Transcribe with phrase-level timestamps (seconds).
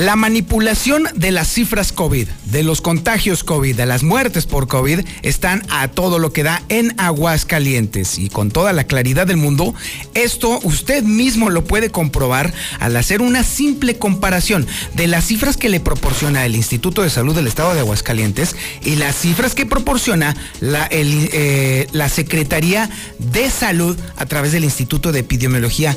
[0.00, 5.00] La manipulación de las cifras COVID, de los contagios COVID, de las muertes por COVID,
[5.20, 8.18] están a todo lo que da en Aguascalientes.
[8.18, 9.74] Y con toda la claridad del mundo,
[10.14, 15.68] esto usted mismo lo puede comprobar al hacer una simple comparación de las cifras que
[15.68, 20.34] le proporciona el Instituto de Salud del Estado de Aguascalientes y las cifras que proporciona
[20.60, 25.94] la, eh, la Secretaría de Salud a través del Instituto de Epidemiología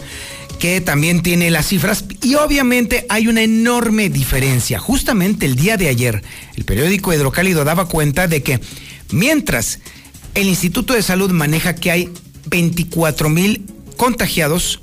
[0.60, 4.80] que también tiene las cifras y obviamente hay una enorme diferencia.
[4.80, 6.24] Justamente el día de ayer,
[6.56, 8.60] el periódico Hidrocálido daba cuenta de que
[9.12, 9.80] mientras
[10.36, 12.10] el Instituto de Salud maneja que hay
[12.46, 13.66] 24 mil
[13.98, 14.80] contagiados,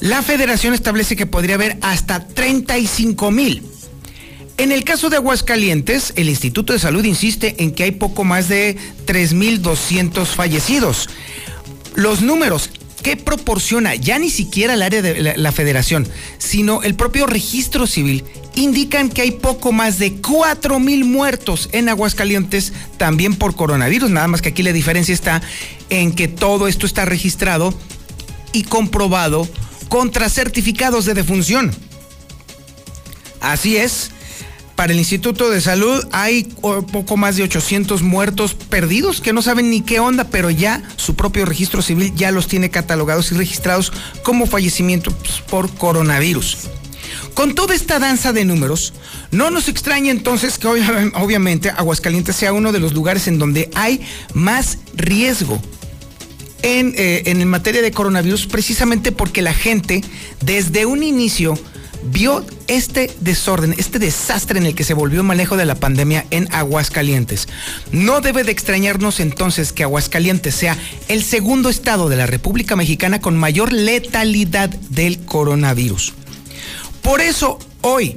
[0.00, 3.62] la federación establece que podría haber hasta 35 mil.
[4.56, 8.48] En el caso de Aguascalientes, el Instituto de Salud insiste en que hay poco más
[8.48, 11.08] de 3.200 fallecidos.
[11.94, 12.70] Los números
[13.04, 17.86] que proporciona ya ni siquiera el área de la, la, federación, sino el propio registro
[17.86, 18.24] civil,
[18.54, 24.10] indican que hay poco más de 4 mil muertos en Aguascalientes también por coronavirus.
[24.10, 25.42] Nada más que aquí la diferencia está
[25.90, 27.74] en que todo esto está registrado
[28.52, 29.46] y comprobado
[29.88, 31.72] contra certificados de defunción.
[33.42, 34.12] Así es,
[34.76, 36.44] para el Instituto de Salud hay
[36.92, 41.14] poco más de 800 muertos perdidos que no saben ni qué onda, pero ya su
[41.14, 43.92] propio registro civil ya los tiene catalogados y registrados
[44.22, 46.58] como fallecimientos por coronavirus.
[47.34, 48.94] Con toda esta danza de números,
[49.30, 54.00] no nos extraña entonces que obviamente Aguascalientes sea uno de los lugares en donde hay
[54.34, 55.60] más riesgo
[56.62, 60.02] en, eh, en materia de coronavirus, precisamente porque la gente
[60.40, 61.58] desde un inicio
[62.04, 66.26] vio este desorden, este desastre en el que se volvió el manejo de la pandemia
[66.30, 67.48] en Aguascalientes.
[67.92, 70.76] No debe de extrañarnos entonces que Aguascalientes sea
[71.08, 76.14] el segundo estado de la República Mexicana con mayor letalidad del coronavirus.
[77.02, 78.16] Por eso hoy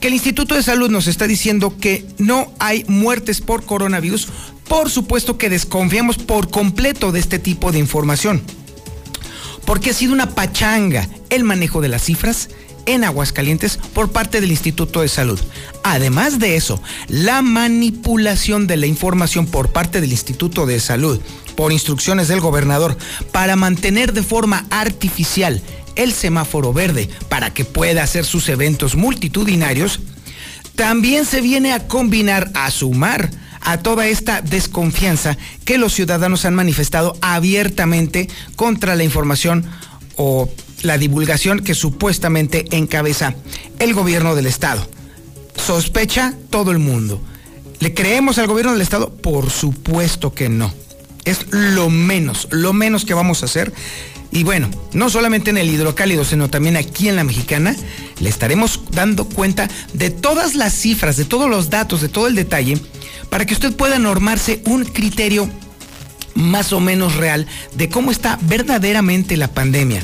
[0.00, 4.28] que el Instituto de Salud nos está diciendo que no hay muertes por coronavirus,
[4.68, 8.42] por supuesto que desconfiamos por completo de este tipo de información.
[9.64, 12.48] Porque ha sido una pachanga el manejo de las cifras
[12.88, 15.38] en Aguascalientes por parte del Instituto de Salud.
[15.84, 21.20] Además de eso, la manipulación de la información por parte del Instituto de Salud
[21.54, 22.96] por instrucciones del gobernador
[23.30, 25.60] para mantener de forma artificial
[25.96, 30.00] el semáforo verde para que pueda hacer sus eventos multitudinarios,
[30.74, 36.54] también se viene a combinar, a sumar a toda esta desconfianza que los ciudadanos han
[36.54, 39.66] manifestado abiertamente contra la información
[40.18, 40.50] o
[40.82, 43.34] la divulgación que supuestamente encabeza
[43.78, 44.86] el gobierno del Estado.
[45.56, 47.20] Sospecha todo el mundo.
[47.80, 49.10] ¿Le creemos al gobierno del Estado?
[49.10, 50.72] Por supuesto que no.
[51.24, 53.72] Es lo menos, lo menos que vamos a hacer.
[54.30, 57.74] Y bueno, no solamente en el hidrocálido, sino también aquí en la mexicana,
[58.20, 62.34] le estaremos dando cuenta de todas las cifras, de todos los datos, de todo el
[62.34, 62.78] detalle,
[63.30, 65.48] para que usted pueda normarse un criterio
[66.38, 70.02] más o menos real de cómo está verdaderamente la pandemia.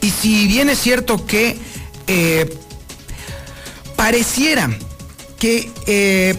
[0.00, 1.56] Y si bien es cierto que
[2.08, 2.52] eh,
[3.94, 4.68] pareciera
[5.38, 6.34] que eh,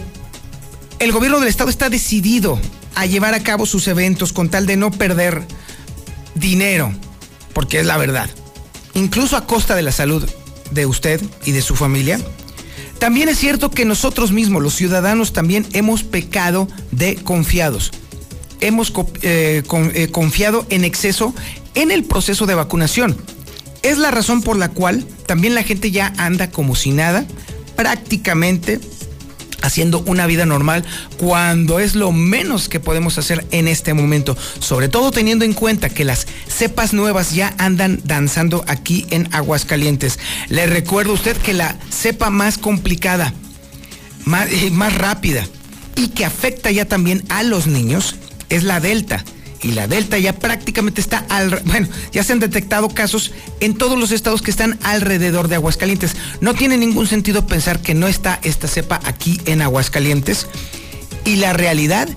[0.98, 2.60] el gobierno del estado está decidido
[2.94, 5.42] a llevar a cabo sus eventos con tal de no perder
[6.34, 6.92] dinero,
[7.54, 8.28] porque es la verdad,
[8.94, 10.28] incluso a costa de la salud
[10.72, 12.20] de usted y de su familia,
[12.98, 17.92] también es cierto que nosotros mismos, los ciudadanos, también hemos pecado de confiados.
[18.60, 21.34] Hemos eh, eh, confiado en exceso
[21.74, 23.16] en el proceso de vacunación.
[23.82, 27.24] Es la razón por la cual también la gente ya anda como si nada,
[27.76, 28.80] prácticamente
[29.62, 30.84] haciendo una vida normal
[31.16, 35.88] cuando es lo menos que podemos hacer en este momento, sobre todo teniendo en cuenta
[35.88, 40.18] que las cepas nuevas ya andan danzando aquí en Aguascalientes.
[40.48, 43.34] Le recuerdo a usted que la cepa más complicada,
[44.24, 45.46] más, eh, más rápida
[45.96, 48.16] y que afecta ya también a los niños
[48.48, 49.24] es la Delta
[49.62, 51.62] y la Delta ya prácticamente está al...
[51.64, 56.16] Bueno, ya se han detectado casos en todos los estados que están alrededor de Aguascalientes.
[56.40, 60.46] No tiene ningún sentido pensar que no está esta cepa aquí en Aguascalientes.
[61.24, 62.08] Y la realidad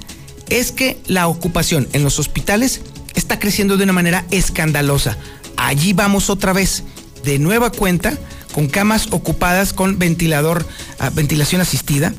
[0.49, 2.81] es que la ocupación en los hospitales
[3.15, 5.17] está creciendo de una manera escandalosa.
[5.57, 6.83] Allí vamos otra vez,
[7.23, 8.17] de nueva cuenta,
[8.53, 10.67] con camas ocupadas con ventilador,
[10.99, 12.13] ah, ventilación asistida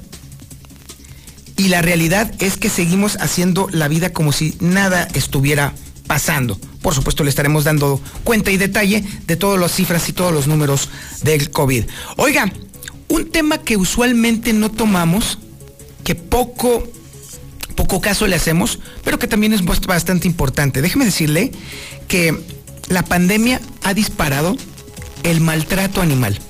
[1.63, 5.73] y la realidad es que seguimos haciendo la vida como si nada estuviera
[6.09, 6.59] pasando.
[6.83, 10.49] Por supuesto, le estaremos dando cuenta y detalle de todas las cifras y todos los
[10.49, 10.89] números
[11.23, 11.85] del COVID.
[12.17, 12.53] Oiga,
[13.07, 15.39] un tema que usualmente no tomamos,
[16.03, 16.83] que poco,
[17.77, 20.83] poco caso le hacemos, pero que también es bastante importante.
[20.83, 21.53] Déjeme decirle
[22.09, 22.43] que
[22.89, 24.57] la pandemia ha disparado
[25.23, 26.41] el maltrato animal.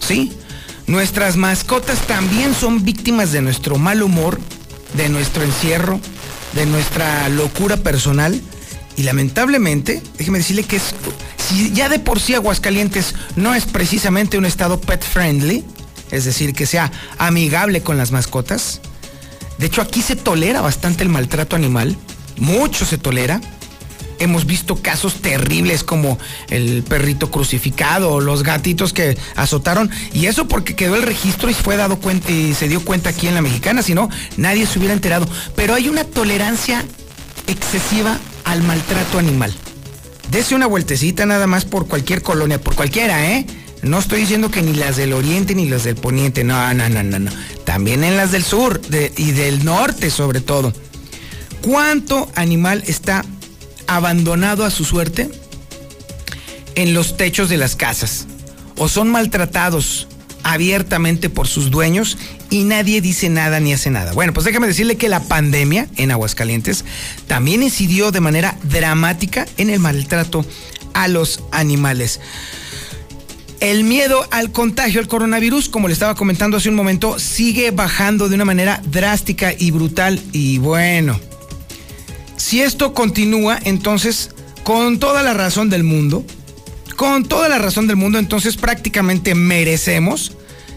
[0.00, 0.32] ¿Sí?
[0.88, 4.40] Nuestras mascotas también son víctimas de nuestro mal humor,
[4.96, 6.00] de nuestro encierro,
[6.54, 8.40] de nuestra locura personal.
[8.96, 10.94] Y lamentablemente, déjeme decirle que es,
[11.36, 15.64] si ya de por sí Aguascalientes no es precisamente un estado pet friendly,
[16.10, 18.80] es decir, que sea amigable con las mascotas,
[19.58, 21.96] de hecho aquí se tolera bastante el maltrato animal,
[22.38, 23.40] mucho se tolera,
[24.18, 26.18] hemos visto casos terribles como
[26.48, 31.76] el perrito crucificado los gatitos que azotaron y eso porque quedó el registro y fue
[31.76, 34.94] dado cuenta y se dio cuenta aquí en la mexicana, si no nadie se hubiera
[34.94, 35.28] enterado.
[35.54, 36.84] Pero hay una tolerancia
[37.46, 39.54] excesiva al maltrato animal.
[40.30, 43.46] Dese una vueltecita nada más por cualquier colonia, por cualquiera, ¿eh?
[43.82, 47.02] No estoy diciendo que ni las del oriente ni las del poniente, no, no, no,
[47.02, 47.30] no, no.
[47.64, 48.80] También en las del sur
[49.16, 50.72] y del norte sobre todo.
[51.62, 53.24] ¿Cuánto animal está
[53.86, 55.30] abandonado a su suerte
[56.74, 58.26] en los techos de las casas
[58.76, 60.08] o son maltratados
[60.42, 62.18] abiertamente por sus dueños
[62.50, 64.12] y nadie dice nada ni hace nada.
[64.12, 66.84] Bueno, pues déjame decirle que la pandemia en Aguascalientes
[67.26, 70.46] también incidió de manera dramática en el maltrato
[70.94, 72.20] a los animales.
[73.58, 78.28] El miedo al contagio al coronavirus, como le estaba comentando hace un momento, sigue bajando
[78.28, 80.22] de una manera drástica y brutal.
[80.32, 81.18] Y bueno,
[82.46, 84.30] si esto continúa, entonces,
[84.62, 86.24] con toda la razón del mundo,
[86.94, 90.30] con toda la razón del mundo, entonces prácticamente merecemos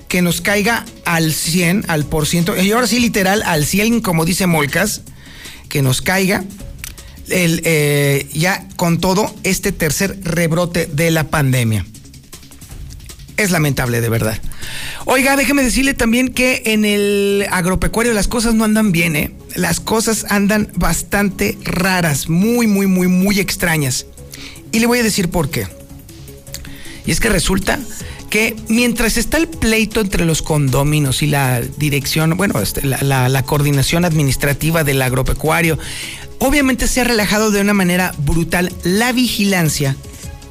[0.07, 4.25] que nos caiga al 100, al por ciento, y ahora sí literal al 100, como
[4.25, 5.03] dice Molcas,
[5.69, 6.43] que nos caiga
[7.27, 11.85] el, eh, ya con todo este tercer rebrote de la pandemia.
[13.39, 14.37] Es lamentable, de verdad.
[15.05, 19.31] Oiga, déjeme decirle también que en el agropecuario las cosas no andan bien, ¿eh?
[19.55, 24.07] Las cosas andan bastante raras, muy, muy, muy, muy extrañas.
[24.73, 25.69] Y le voy a decir por qué.
[27.05, 27.79] Y es que resulta
[28.29, 33.43] que mientras está el pleito entre los condóminos y la dirección, bueno, este, la, la,
[33.43, 35.79] coordinación administrativa del agropecuario,
[36.39, 39.95] obviamente se ha relajado de una manera brutal la vigilancia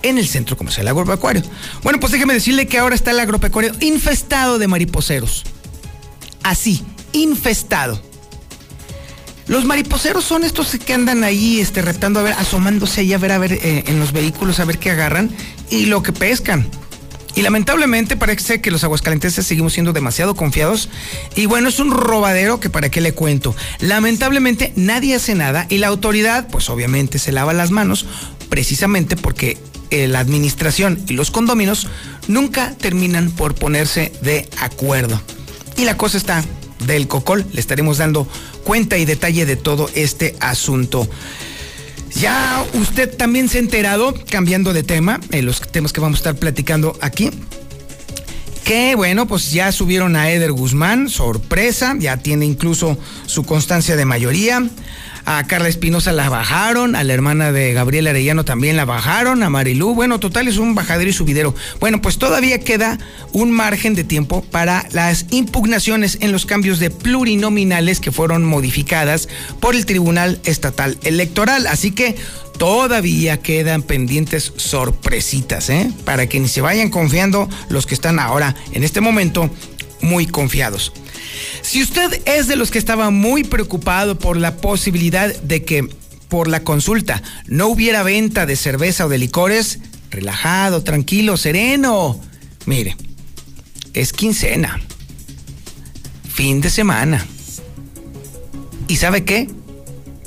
[0.03, 1.43] en el centro comercial agropecuario.
[1.83, 5.45] Bueno, pues déjeme decirle que ahora está el agropecuario infestado de mariposeros.
[6.43, 8.01] Así, infestado.
[9.47, 13.33] Los mariposeros son estos que andan ahí este, reptando, a ver, asomándose ahí a ver,
[13.33, 15.31] a ver, eh, en los vehículos, a ver qué agarran
[15.71, 16.69] y lo que pescan.
[17.35, 20.89] Y lamentablemente parece que los aguascalenteses seguimos siendo demasiado confiados.
[21.37, 23.55] Y bueno, es un robadero que para qué le cuento.
[23.79, 28.07] Lamentablemente nadie hace nada y la autoridad, pues obviamente se lava las manos,
[28.49, 29.59] precisamente porque
[29.91, 31.87] eh, la administración y los condóminos
[32.27, 35.21] nunca terminan por ponerse de acuerdo.
[35.77, 36.45] Y la cosa está
[36.87, 38.29] del cocol, le estaremos dando
[38.65, 41.09] cuenta y detalle de todo este asunto.
[42.15, 46.21] Ya usted también se ha enterado, cambiando de tema, en los temas que vamos a
[46.21, 47.31] estar platicando aquí,
[48.65, 54.05] que bueno, pues ya subieron a Eder Guzmán, sorpresa, ya tiene incluso su constancia de
[54.05, 54.63] mayoría.
[55.31, 59.51] A Carla Espinosa la bajaron, a la hermana de Gabriel Arellano también la bajaron, a
[59.51, 59.95] Marilú.
[59.95, 61.55] Bueno, total es un bajadero y subidero.
[61.81, 62.99] Bueno, pues todavía queda
[63.35, 69.29] un margen de tiempo para las impugnaciones en los cambios de plurinominales que fueron modificadas
[69.61, 71.67] por el Tribunal Estatal Electoral.
[71.67, 72.17] Así que
[72.57, 75.93] todavía quedan pendientes sorpresitas, ¿eh?
[76.07, 79.51] Para que ni se vayan confiando los que están ahora, en este momento,
[80.01, 80.91] muy confiados.
[81.63, 85.89] Si usted es de los que estaba muy preocupado por la posibilidad de que
[86.29, 89.79] por la consulta no hubiera venta de cerveza o de licores,
[90.11, 92.21] relajado, tranquilo, sereno.
[92.67, 92.97] Mire,
[93.95, 94.81] es quincena,
[96.33, 97.27] fin de semana.
[98.87, 99.49] ¿Y sabe qué?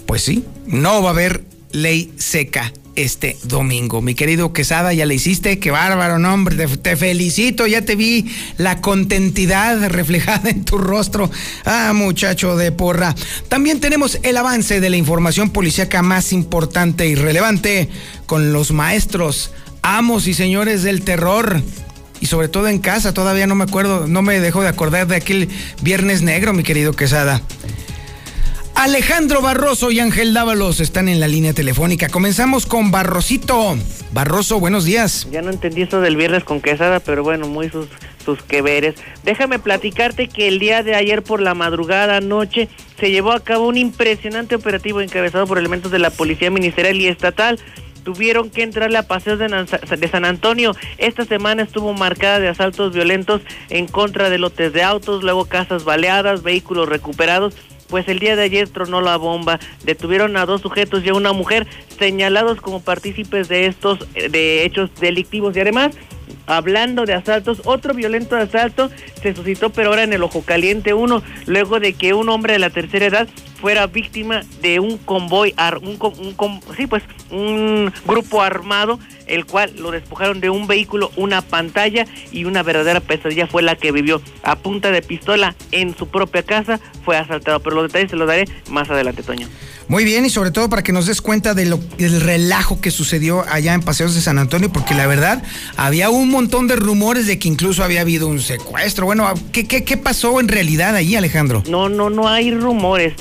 [0.06, 4.02] Pues sí, no va a haber ley seca este domingo.
[4.02, 8.32] Mi querido Quesada, ya le hiciste, qué bárbaro, nombre, te, te, felicito, ya te vi
[8.58, 11.30] la contentidad reflejada en tu rostro.
[11.66, 13.16] Ah, muchacho de porra.
[13.48, 17.90] También tenemos el avance de la información policíaca más importante y relevante
[18.26, 21.62] con los maestros, amos y señores del terror
[22.22, 25.16] y sobre todo en casa, todavía no me acuerdo, no me dejo de acordar de
[25.16, 25.50] aquel
[25.82, 27.42] viernes negro, mi querido Quesada.
[28.82, 32.10] Alejandro Barroso y Ángel Dávalos están en la línea telefónica.
[32.10, 33.78] Comenzamos con Barrosito.
[34.12, 35.28] Barroso, buenos días.
[35.30, 37.86] Ya no entendí eso del viernes con quesada, pero bueno, muy sus,
[38.26, 38.96] sus que veres.
[39.24, 42.70] Déjame platicarte que el día de ayer por la madrugada, noche,
[43.00, 47.06] se llevó a cabo un impresionante operativo encabezado por elementos de la Policía Ministerial y
[47.06, 47.60] Estatal
[48.04, 50.76] tuvieron que entrarle a paseos de, San Antonio.
[50.98, 55.84] Esta semana estuvo marcada de asaltos violentos en contra de lotes de autos, luego casas
[55.84, 57.54] baleadas, vehículos recuperados
[57.92, 59.60] pues el día de ayer tronó la bomba.
[59.84, 61.68] Detuvieron a dos sujetos y a una mujer
[62.00, 65.96] señalados como partícipes de estos de hechos delictivos y además
[66.48, 68.90] hablando de asaltos, otro violento asalto
[69.22, 72.60] se suscitó pero ahora en el Ojo Caliente 1, luego de que un hombre de
[72.60, 73.28] la tercera edad
[73.62, 79.92] fuera víctima de un convoy, un, un, sí, pues un grupo armado, el cual lo
[79.92, 84.56] despojaron de un vehículo, una pantalla y una verdadera pesadilla fue la que vivió a
[84.56, 87.60] punta de pistola en su propia casa, fue asaltado.
[87.60, 89.48] Pero los detalles se los daré más adelante, Toño.
[89.92, 92.92] Muy bien, y sobre todo para que nos des cuenta de lo, del relajo que
[92.92, 95.44] sucedió allá en Paseos de San Antonio, porque la verdad
[95.76, 99.06] había un montón de rumores de que incluso había habido un secuestro.
[99.06, 101.62] Bueno, ¿qué, qué, qué pasó en realidad ahí, Alejandro?
[101.68, 103.16] No, no, no hay rumores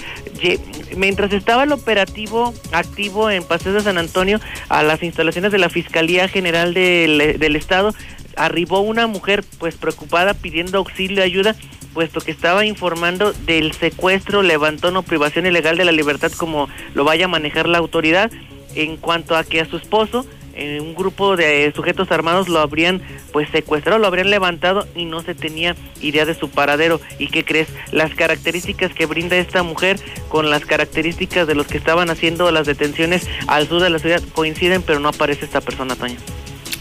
[0.97, 5.71] mientras estaba el operativo activo en Paseos de San Antonio a las instalaciones de la
[5.71, 7.95] Fiscalía General del, del Estado,
[8.37, 11.57] arribó una mujer pues preocupada pidiendo auxilio, ayuda,
[11.93, 17.05] puesto que estaba informando del secuestro, levantón o privación ilegal de la libertad como lo
[17.05, 18.31] vaya a manejar la autoridad
[18.75, 23.01] en cuanto a que a su esposo eh, un grupo de sujetos armados lo habrían
[23.33, 27.01] pues secuestrado, lo habrían levantado y no se tenía idea de su paradero.
[27.19, 27.69] ¿Y qué crees?
[27.93, 32.67] Las características que brinda esta mujer con las características de los que estaban haciendo las
[32.67, 36.17] detenciones al sur de la ciudad coinciden, pero no aparece esta persona, Toño.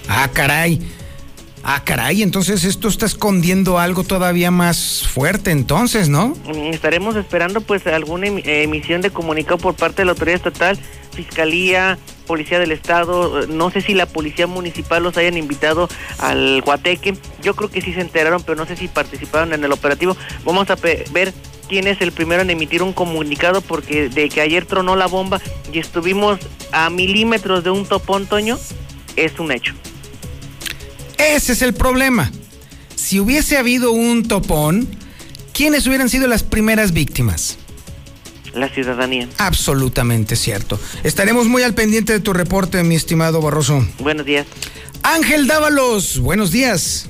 [0.10, 0.82] Ah, caray.
[1.64, 6.30] Ah, caray, entonces esto está escondiendo algo todavía más fuerte entonces, ¿no?
[6.46, 10.80] Mm, estaremos esperando pues alguna emisión de comunicado por parte de la autoridad estatal,
[11.14, 15.90] fiscalía, policía del estado, no sé si la policía municipal los hayan invitado
[16.20, 19.72] al Guateque, yo creo que sí se enteraron, pero no sé si participaron en el
[19.72, 20.16] operativo.
[20.46, 21.34] Vamos a ver
[21.68, 25.42] quién es el primero en emitir un comunicado porque de que ayer tronó la bomba
[25.74, 26.40] y estuvimos
[26.72, 28.58] a milímetros de un topón, Toño,
[29.16, 29.74] es un hecho.
[31.20, 32.32] Ese es el problema.
[32.96, 34.88] Si hubiese habido un topón,
[35.54, 37.58] ¿quiénes hubieran sido las primeras víctimas?
[38.54, 39.28] La ciudadanía.
[39.38, 40.80] Absolutamente cierto.
[41.04, 43.86] Estaremos muy al pendiente de tu reporte, mi estimado Barroso.
[44.00, 44.48] Buenos días.
[45.04, 47.10] Ángel Dávalos, buenos días.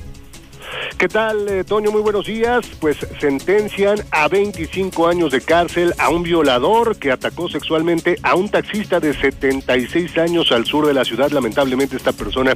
[0.98, 1.90] ¿Qué tal, eh, Toño?
[1.90, 2.66] Muy buenos días.
[2.78, 8.48] Pues sentencian a 25 años de cárcel a un violador que atacó sexualmente a un
[8.48, 11.30] taxista de 76 años al sur de la ciudad.
[11.30, 12.52] Lamentablemente esta persona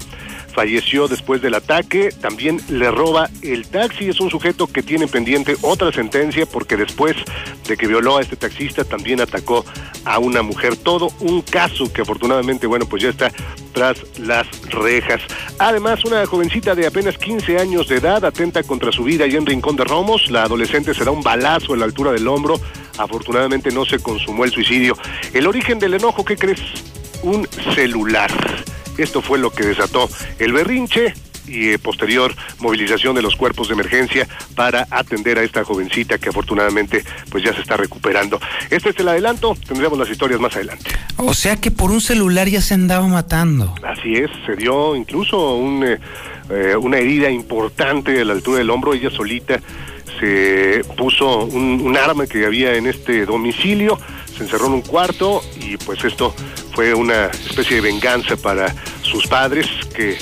[0.54, 2.10] falleció después del ataque.
[2.10, 4.08] También le roba el taxi.
[4.08, 7.16] Es un sujeto que tiene pendiente otra sentencia porque después
[7.66, 9.64] de que violó a este taxista también atacó
[10.04, 10.76] a una mujer.
[10.76, 13.30] Todo un caso que afortunadamente, bueno, pues ya está
[13.72, 15.20] tras las rejas.
[15.58, 19.44] Además, una jovencita de apenas 15 años de edad atenta contra su vida y en
[19.44, 20.30] Rincón de Romos.
[20.30, 22.60] La adolescente se da un balazo a la altura del hombro.
[22.96, 24.96] Afortunadamente no se consumó el suicidio.
[25.32, 26.60] El origen del enojo, ¿qué crees?
[27.22, 28.30] Un celular.
[28.98, 30.08] Esto fue lo que desató
[30.38, 31.14] el berrinche
[31.46, 36.30] y eh, posterior movilización de los cuerpos de emergencia para atender a esta jovencita que
[36.30, 38.40] afortunadamente pues ya se está recuperando.
[38.70, 40.90] Este es el adelanto, tendremos las historias más adelante.
[41.16, 43.74] O sea que por un celular ya se andaba matando.
[43.82, 45.98] Así es, se dio incluso un, eh,
[46.50, 49.60] eh, una herida importante a la altura del hombro, ella solita
[50.20, 53.98] se puso un, un arma que había en este domicilio,
[54.36, 56.34] se encerró en un cuarto y pues esto
[56.72, 60.18] fue una especie de venganza para sus padres que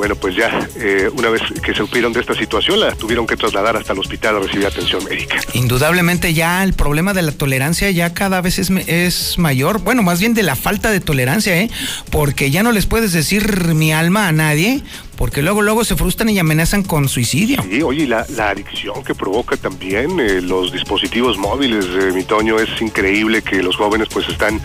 [0.00, 3.36] bueno, pues ya eh, una vez que se supieron de esta situación, la tuvieron que
[3.36, 5.38] trasladar hasta el hospital a recibir atención médica.
[5.52, 10.18] Indudablemente ya el problema de la tolerancia ya cada vez es, es mayor, bueno, más
[10.18, 11.68] bien de la falta de tolerancia, ¿eh?
[12.10, 14.82] Porque ya no les puedes decir mi alma a nadie,
[15.16, 17.62] porque luego luego se frustran y amenazan con suicidio.
[17.62, 22.58] Sí, oye, la, la adicción que provoca también eh, los dispositivos móviles, eh, mi Toño,
[22.58, 24.62] es increíble que los jóvenes pues están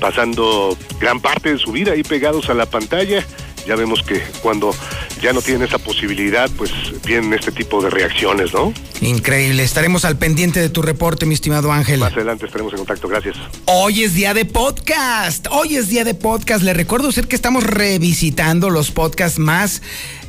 [0.00, 3.22] pasando gran parte de su vida ahí pegados a la pantalla
[3.68, 4.74] ya vemos que cuando
[5.20, 6.72] ya no tienen esa posibilidad, pues
[7.04, 8.72] vienen este tipo de reacciones, ¿no?
[9.02, 9.62] Increíble.
[9.62, 12.00] Estaremos al pendiente de tu reporte, mi estimado Ángel.
[12.00, 13.08] Más adelante estaremos en contacto.
[13.08, 13.36] Gracias.
[13.66, 15.48] Hoy es día de podcast.
[15.50, 16.62] Hoy es día de podcast.
[16.62, 19.82] Le recuerdo a usted que estamos revisitando los podcasts más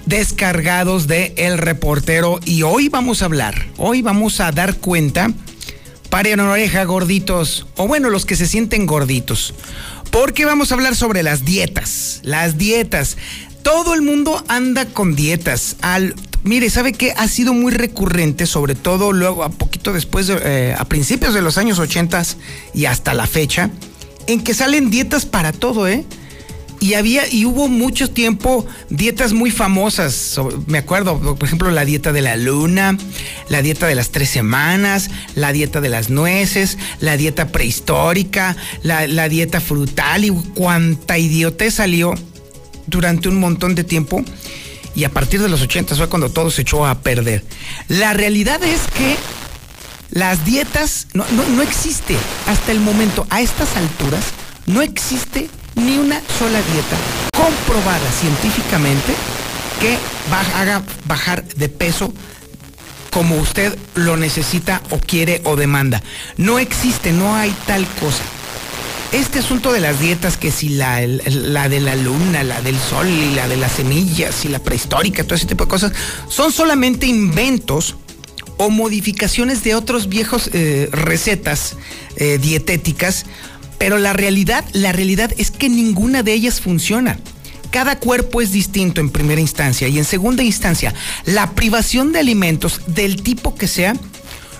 [0.05, 5.31] descargados de El Reportero y hoy vamos a hablar, hoy vamos a dar cuenta,
[6.09, 9.53] para en oreja gorditos, o bueno, los que se sienten gorditos,
[10.11, 13.17] porque vamos a hablar sobre las dietas, las dietas.
[13.63, 15.75] Todo el mundo anda con dietas.
[15.81, 17.13] Al, mire, ¿sabe qué?
[17.17, 21.57] Ha sido muy recurrente, sobre todo luego, a poquito después, eh, a principios de los
[21.57, 22.23] años 80
[22.73, 23.69] y hasta la fecha,
[24.27, 26.05] en que salen dietas para todo, ¿eh?
[26.79, 30.39] Y había y hubo mucho tiempo dietas muy famosas.
[30.67, 32.97] Me acuerdo, por ejemplo, la dieta de la luna,
[33.49, 39.07] la dieta de las tres semanas, la dieta de las nueces, la dieta prehistórica, la,
[39.07, 42.13] la dieta frutal y cuánta idiotez salió
[42.87, 44.23] durante un montón de tiempo.
[44.95, 47.43] Y a partir de los 80 fue cuando todo se echó a perder.
[47.87, 49.15] La realidad es que
[50.11, 52.15] las dietas no, no, no existe
[52.47, 54.23] hasta el momento, a estas alturas,
[54.65, 56.97] no existe ni una sola dieta
[57.31, 59.13] comprobada científicamente
[59.79, 59.97] que
[60.55, 62.13] haga bajar de peso
[63.11, 66.03] como usted lo necesita o quiere o demanda.
[66.37, 68.23] No existe, no hay tal cosa.
[69.11, 73.07] Este asunto de las dietas, que si la, la de la luna, la del sol
[73.07, 75.93] y la de las semillas y la prehistórica, todo ese tipo de cosas,
[76.27, 77.95] son solamente inventos
[78.57, 81.77] o modificaciones de otros viejos eh, recetas
[82.17, 83.25] eh, dietéticas
[83.79, 87.17] pero la realidad, la realidad es que ninguna de ellas funciona.
[87.71, 90.93] Cada cuerpo es distinto en primera instancia y en segunda instancia,
[91.25, 93.95] la privación de alimentos del tipo que sea,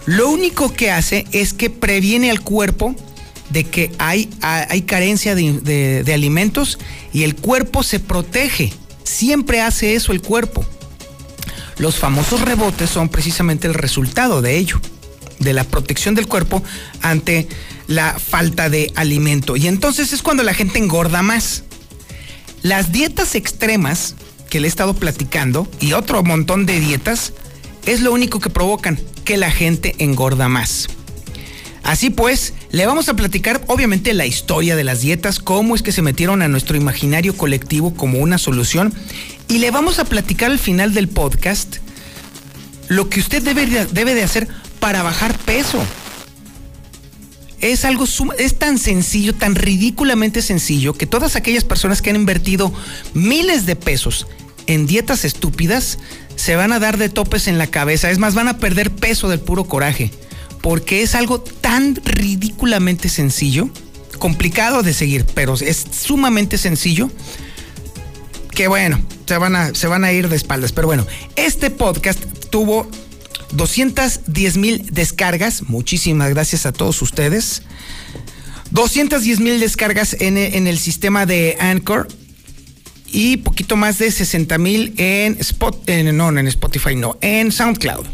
[0.05, 2.95] lo único que hace es que previene al cuerpo
[3.49, 6.79] de que hay, hay carencia de, de alimentos
[7.11, 8.71] y el cuerpo se protege.
[9.03, 10.63] Siempre hace eso el cuerpo.
[11.77, 14.79] Los famosos rebotes son precisamente el resultado de ello,
[15.39, 16.63] de la protección del cuerpo
[17.01, 17.47] ante
[17.89, 19.57] la falta de alimento.
[19.57, 21.63] Y entonces es cuando la gente engorda más.
[22.61, 24.15] Las dietas extremas
[24.49, 27.33] que le he estado platicando y otro montón de dietas
[27.85, 30.87] es lo único que provocan que la gente engorda más.
[31.81, 35.91] Así pues, le vamos a platicar obviamente la historia de las dietas, cómo es que
[35.91, 38.93] se metieron a nuestro imaginario colectivo como una solución
[39.47, 41.77] y le vamos a platicar al final del podcast
[42.87, 44.47] lo que usted debe de, debe de hacer
[44.79, 45.83] para bajar peso
[47.61, 48.05] es algo
[48.37, 52.73] es tan sencillo, tan ridículamente sencillo que todas aquellas personas que han invertido
[53.13, 54.27] miles de pesos
[54.67, 55.99] en dietas estúpidas
[56.35, 59.27] se van a dar de topes en la cabeza, es más van a perder peso
[59.27, 60.11] del puro coraje,
[60.61, 63.69] porque es algo tan ridículamente sencillo,
[64.19, 67.09] complicado de seguir, pero es sumamente sencillo
[68.51, 71.05] que bueno, se van a se van a ir de espaldas, pero bueno,
[71.35, 72.87] este podcast tuvo
[73.51, 75.63] 210 mil descargas.
[75.63, 77.63] Muchísimas gracias a todos ustedes.
[78.71, 82.07] 210 mil descargas en, el sistema de Anchor
[83.07, 88.05] y poquito más de 60 mil en, Spot, no, en Spotify, no, en SoundCloud.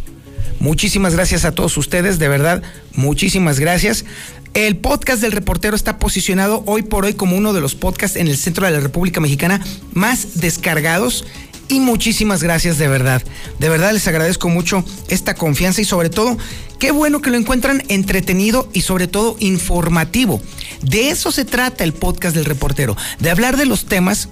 [0.60, 4.06] Muchísimas gracias a todos ustedes, de verdad, muchísimas gracias.
[4.54, 8.30] El podcast del reportero está posicionado hoy por hoy como uno de los podcasts en
[8.30, 9.60] el centro de la República Mexicana
[9.92, 11.26] más descargados
[11.68, 13.22] y muchísimas gracias de verdad.
[13.60, 16.38] De verdad les agradezco mucho esta confianza y sobre todo,
[16.80, 20.42] qué bueno que lo encuentran entretenido y sobre todo informativo.
[20.82, 24.30] De eso se trata el podcast del reportero, de hablar de los temas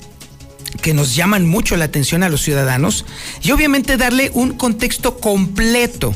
[0.82, 3.06] que nos llaman mucho la atención a los ciudadanos
[3.42, 6.16] y obviamente darle un contexto completo,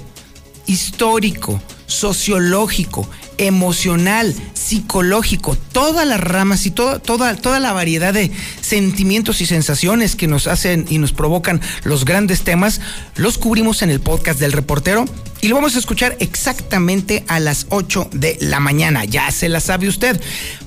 [0.66, 9.46] histórico, sociológico, emocional, psicológico, todas las ramas y toda, toda la variedad de sentimientos y
[9.46, 12.82] sensaciones que nos hacen y nos provocan los grandes temas,
[13.16, 15.06] los cubrimos en el podcast del reportero
[15.42, 19.06] y lo vamos a escuchar exactamente a las 8 de la mañana.
[19.06, 20.20] Ya se la sabe usted,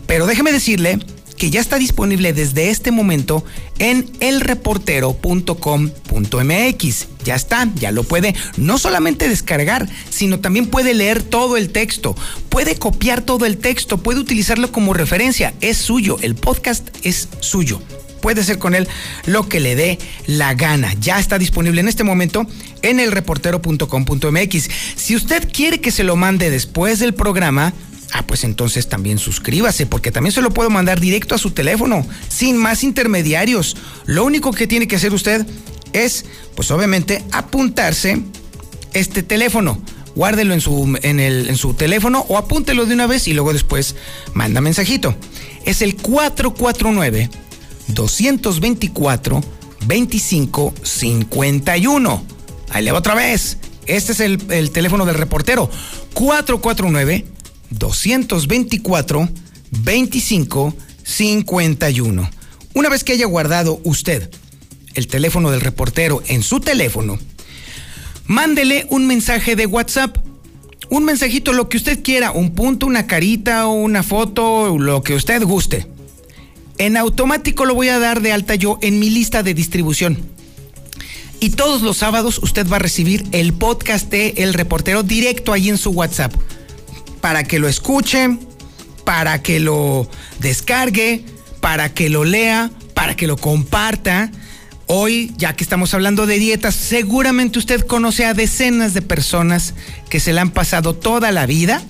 [0.07, 0.99] pero déjeme decirle
[1.41, 3.43] que ya está disponible desde este momento
[3.79, 7.09] en elreportero.com.mx.
[7.25, 12.15] Ya está, ya lo puede no solamente descargar, sino también puede leer todo el texto,
[12.51, 15.55] puede copiar todo el texto, puede utilizarlo como referencia.
[15.63, 17.81] Es suyo, el podcast es suyo
[18.21, 18.87] puede hacer con él
[19.25, 20.93] lo que le dé la gana.
[21.01, 22.47] Ya está disponible en este momento
[22.83, 24.69] en elreportero.com.mx.
[24.95, 27.73] Si usted quiere que se lo mande después del programa,
[28.13, 32.07] Ah, pues entonces también suscríbase, porque también se lo puedo mandar directo a su teléfono,
[32.29, 33.77] sin más intermediarios.
[34.07, 35.47] Lo único que tiene que hacer usted
[35.93, 36.25] es,
[36.57, 38.23] pues obviamente, apuntarse
[38.93, 39.81] este teléfono.
[40.15, 43.53] Guárdelo en su, en, el, en su teléfono o apúntelo de una vez y luego
[43.53, 43.95] después
[44.35, 45.15] manda mensajito.
[45.65, 47.31] Es el 449
[47.89, 49.41] 224
[49.87, 52.25] 2551.
[52.71, 53.59] Ahí le va otra vez.
[53.87, 55.71] Este es el, el teléfono del reportero.
[56.15, 57.25] 449
[57.71, 59.29] 224
[59.71, 62.31] 2551.
[62.75, 64.31] Una vez que haya guardado usted
[64.95, 67.19] el teléfono del reportero en su teléfono,
[68.27, 70.17] mándele un mensaje de WhatsApp.
[70.89, 75.43] Un mensajito, lo que usted quiera, un punto, una carita una foto, lo que usted
[75.45, 75.87] guste.
[76.79, 80.19] En automático lo voy a dar de alta yo en mi lista de distribución.
[81.39, 85.69] Y todos los sábados usted va a recibir el podcast de El Reportero directo ahí
[85.69, 86.35] en su WhatsApp.
[87.21, 88.39] Para que lo escuche,
[89.05, 91.25] para que lo descargue,
[91.61, 94.31] para que lo lea, para que lo comparta.
[94.87, 99.75] Hoy, ya que estamos hablando de dietas, seguramente usted conoce a decenas de personas
[100.09, 101.83] que se le han pasado toda la vida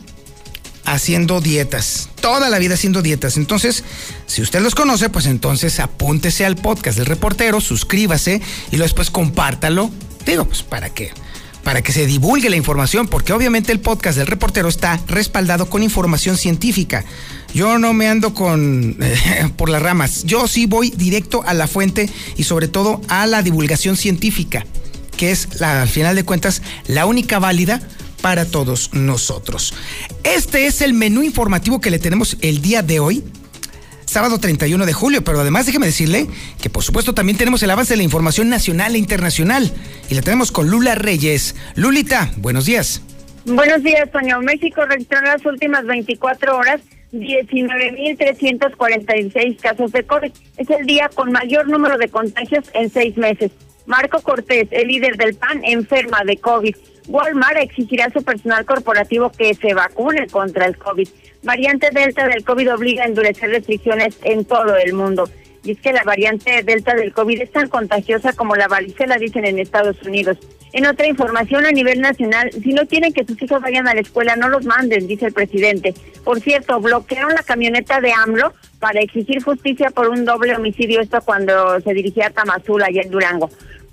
[0.85, 2.09] haciendo dietas.
[2.21, 3.37] Toda la vida haciendo dietas.
[3.37, 3.85] Entonces,
[4.27, 8.41] si usted los conoce, pues entonces apúntese al podcast del reportero, suscríbase
[8.71, 9.91] y después compártalo.
[10.27, 11.13] Digo, pues para qué
[11.65, 15.83] para que se divulgue la información, porque obviamente el podcast del reportero está respaldado con
[15.83, 17.05] información científica.
[17.55, 18.97] Yo no me ando con
[19.57, 20.25] por las ramas.
[20.25, 24.65] Yo sí voy directo a la fuente y sobre todo a la divulgación científica,
[25.17, 27.81] que es la, al final de cuentas la única válida
[28.21, 29.75] para todos nosotros.
[30.25, 33.25] Este es el menú informativo que le tenemos el día de hoy
[34.11, 36.27] sábado 31 de julio, pero además déjeme decirle
[36.61, 39.71] que por supuesto también tenemos el avance de la información nacional e internacional
[40.09, 41.55] y la tenemos con Lula Reyes.
[41.77, 43.03] Lulita, buenos días.
[43.47, 44.43] Buenos días, Toño.
[44.43, 46.81] México registró en las últimas 24 horas
[47.13, 50.33] 19.346 casos de COVID.
[50.57, 53.53] Es el día con mayor número de contagios en seis meses.
[53.91, 56.77] Marco Cortés, el líder del PAN, enferma de COVID.
[57.09, 61.09] Walmart exigirá a su personal corporativo que se vacune contra el COVID.
[61.43, 65.29] Variante Delta del COVID obliga a endurecer restricciones en todo el mundo.
[65.65, 69.45] Y es que la variante Delta del COVID es tan contagiosa como la varicela, dicen
[69.45, 70.39] en Estados Unidos.
[70.73, 74.03] En otra información a nivel nacional, si no quieren que sus hijos vayan a la
[74.03, 75.95] escuela, no los manden, dice el presidente.
[76.23, 81.21] Por cierto, bloquearon la camioneta de AMLO para exigir justicia por un doble homicidio, esto
[81.23, 83.51] cuando se dirigía a Tamazula, allá en Durango.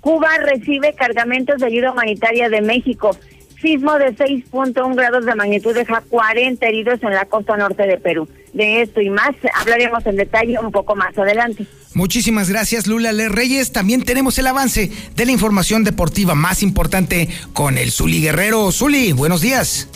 [0.08, 3.14] Cuba recibe cargamentos de ayuda humanitaria de México.
[3.60, 8.26] Sismo de 6.1 grados de magnitud deja 40 heridos en la costa norte de Perú.
[8.54, 11.66] De esto y más hablaremos en detalle un poco más adelante.
[11.92, 13.70] Muchísimas gracias Lula Le Reyes.
[13.70, 18.72] También tenemos el avance de la información deportiva más importante con el Zuli Guerrero.
[18.72, 19.90] Zuli, buenos días.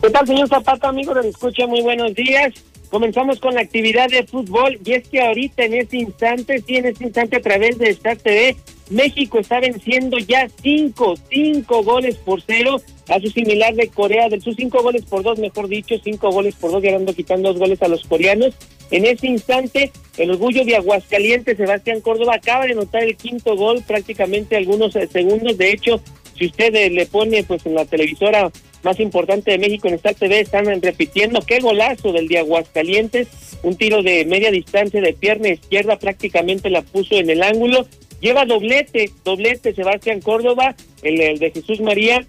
[0.00, 1.12] ¿Qué tal, señor Zapata, amigo?
[1.12, 2.54] Lo escucha, muy buenos días.
[2.88, 6.86] Comenzamos con la actividad de fútbol y es que ahorita en este instante, sí, en
[6.86, 8.56] este instante a través de Star TV,
[8.90, 14.42] México está venciendo ya cinco, cinco goles por cero a su similar de Corea del
[14.42, 17.58] Sur, cinco goles por dos, mejor dicho, cinco goles por dos, ya ando quitando dos
[17.58, 18.54] goles a los coreanos.
[18.90, 23.82] En este instante, el orgullo de Aguascalientes, Sebastián Córdoba, acaba de anotar el quinto gol
[23.86, 25.58] prácticamente algunos eh, segundos.
[25.58, 26.00] De hecho,
[26.38, 28.50] si usted eh, le pone pues en la televisora
[28.82, 33.28] más importante de México en Star TV están repitiendo qué golazo del de Aguascalientes,
[33.62, 37.86] un tiro de media distancia de pierna izquierda prácticamente la puso en el ángulo,
[38.20, 42.26] lleva doblete, doblete Sebastián Córdoba, el, de Jesús María,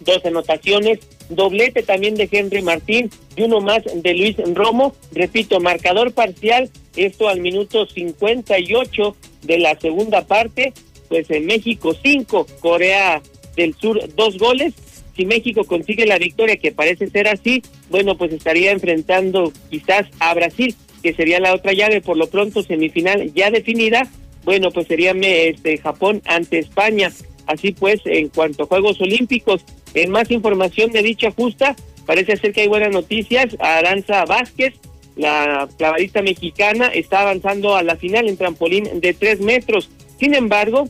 [0.00, 6.12] dos anotaciones, doblete también de Henry Martín y uno más de Luis Romo, repito, marcador
[6.12, 10.72] parcial, esto al minuto 58 de la segunda parte,
[11.08, 13.22] pues en México 5, Corea
[13.56, 14.74] del Sur dos goles.
[15.16, 20.34] Si México consigue la victoria, que parece ser así, bueno, pues estaría enfrentando quizás a
[20.34, 24.10] Brasil, que sería la otra llave, por lo pronto semifinal ya definida.
[24.46, 27.12] Bueno, pues sería este, Japón ante España.
[27.46, 31.74] Así pues, en cuanto a Juegos Olímpicos, en más información de dicha justa,
[32.06, 33.56] parece ser que hay buenas noticias.
[33.58, 34.74] Aranza Vázquez,
[35.16, 39.90] la clavadista mexicana, está avanzando a la final en trampolín de tres metros.
[40.20, 40.88] Sin embargo,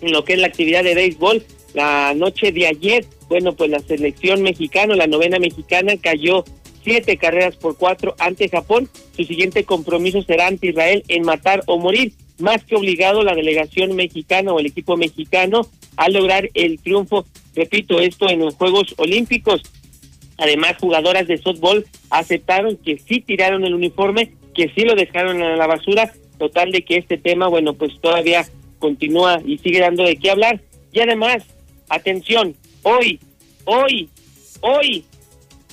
[0.00, 3.78] en lo que es la actividad de béisbol, la noche de ayer, bueno, pues la
[3.78, 6.44] selección mexicana, la novena mexicana, cayó
[6.82, 8.88] siete carreras por cuatro ante Japón.
[9.16, 12.14] Su siguiente compromiso será ante Israel en matar o morir.
[12.40, 17.26] Más que obligado la delegación mexicana o el equipo mexicano a lograr el triunfo.
[17.54, 19.62] Repito, esto en los Juegos Olímpicos.
[20.38, 25.56] Además, jugadoras de softball aceptaron que sí tiraron el uniforme, que sí lo dejaron a
[25.56, 26.12] la basura.
[26.38, 28.46] Total de que este tema, bueno, pues todavía
[28.78, 30.60] continúa y sigue dando de qué hablar.
[30.92, 31.44] Y además,
[31.88, 33.20] atención, hoy,
[33.66, 34.08] hoy,
[34.62, 35.04] hoy,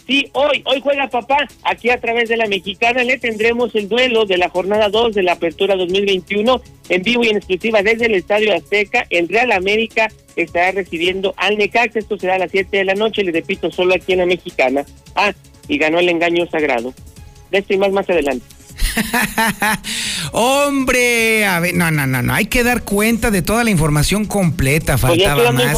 [0.08, 4.26] sí, hoy, hoy juega papá, aquí a través de la mexicana le tendremos el duelo
[4.26, 8.16] de la jornada 2 de la apertura 2021 en vivo y en exclusiva desde el
[8.16, 9.06] Estadio Azteca.
[9.10, 13.24] El Real América estará recibiendo al Necax, esto será a las 7 de la noche,
[13.24, 14.86] le repito, solo aquí en la mexicana.
[15.16, 15.34] Ah,
[15.68, 16.94] y ganó el engaño sagrado.
[17.52, 18.46] De esto y más más adelante.
[20.32, 24.26] Hombre, a ver, no, no, no, no, hay que dar cuenta de toda la información
[24.26, 25.78] completa, Pues faltaba más.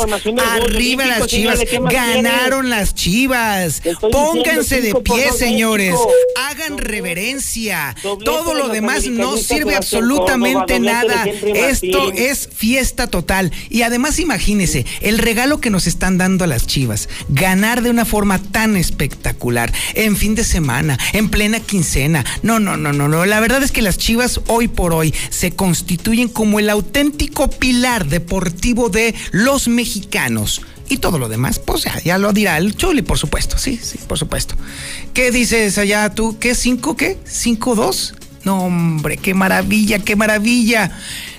[0.61, 3.81] Arriba las chivas, señor, ¿de qué más ganaron las chivas.
[4.11, 5.95] Pónganse de pie, señores.
[6.49, 7.95] Hagan reverencia.
[8.01, 11.25] Todo lo demás no sirve absolutamente nada.
[11.25, 13.51] Esto es fiesta total.
[13.69, 18.05] Y además imagínese, el regalo que nos están dando a las chivas, ganar de una
[18.05, 22.25] forma tan espectacular, en fin de semana, en plena quincena.
[22.43, 26.29] No, no, no, no, La verdad es que las chivas hoy por hoy se constituyen
[26.29, 30.61] como el auténtico pilar deportivo de los mexicanos.
[30.87, 33.57] Y todo lo demás, pues ya, ya lo dirá el Chuli, por supuesto.
[33.57, 34.55] Sí, sí, por supuesto.
[35.13, 36.37] ¿Qué dices allá tú?
[36.39, 36.55] ¿Qué?
[36.55, 37.17] ¿Cinco qué?
[37.25, 38.15] ¿Cinco dos?
[38.43, 40.91] No, hombre, qué maravilla, qué maravilla.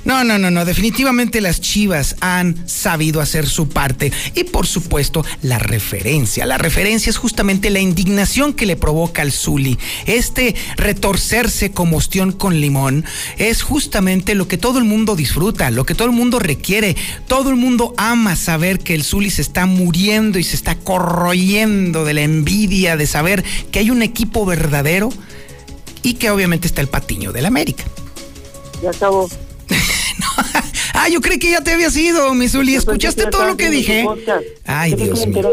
[0.05, 4.13] No, no, no, no, definitivamente las Chivas han sabido hacer su parte.
[4.35, 6.47] Y por supuesto, la referencia.
[6.47, 9.79] La referencia es justamente la indignación que le provoca al Zuli.
[10.07, 13.05] Este retorcerse como ostión con limón
[13.37, 16.97] es justamente lo que todo el mundo disfruta, lo que todo el mundo requiere.
[17.27, 22.05] Todo el mundo ama saber que el Zuli se está muriendo y se está corroyendo
[22.05, 25.11] de la envidia de saber que hay un equipo verdadero
[26.03, 27.85] y que obviamente está el patiño del América.
[28.83, 29.29] Ya acabó.
[30.93, 32.75] Ah, yo creí que ya te había sido, mi Zuli.
[32.75, 34.07] ¿Escuchaste todo lo que dije?
[34.67, 35.51] Ay, Dios mío.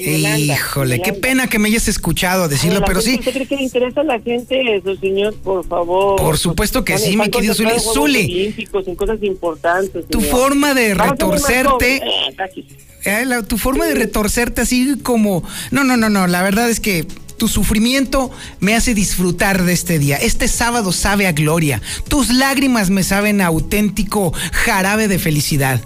[0.00, 3.16] Híjole, qué pena que me hayas escuchado decirlo, pero sí.
[3.18, 5.34] ¿Usted cree que le interesa a la gente eso, señor?
[5.34, 6.16] Por favor.
[6.16, 7.80] Por supuesto que sí, mi querido Zuli.
[7.80, 8.68] Zuli.
[8.96, 10.06] Cosas importantes.
[10.08, 11.96] Tu forma de retorcerte.
[11.96, 12.36] Eh.
[13.04, 15.42] Eh, tu forma de retorcerte así como...
[15.70, 17.06] No, no, no, no, la verdad es que
[17.38, 20.16] tu sufrimiento me hace disfrutar de este día.
[20.16, 21.80] Este sábado sabe a gloria.
[22.08, 25.80] Tus lágrimas me saben auténtico jarabe de felicidad.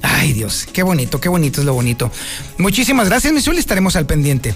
[0.00, 2.10] Ay Dios, qué bonito, qué bonito es lo bonito.
[2.58, 4.54] Muchísimas gracias, mi Zuli, estaremos al pendiente.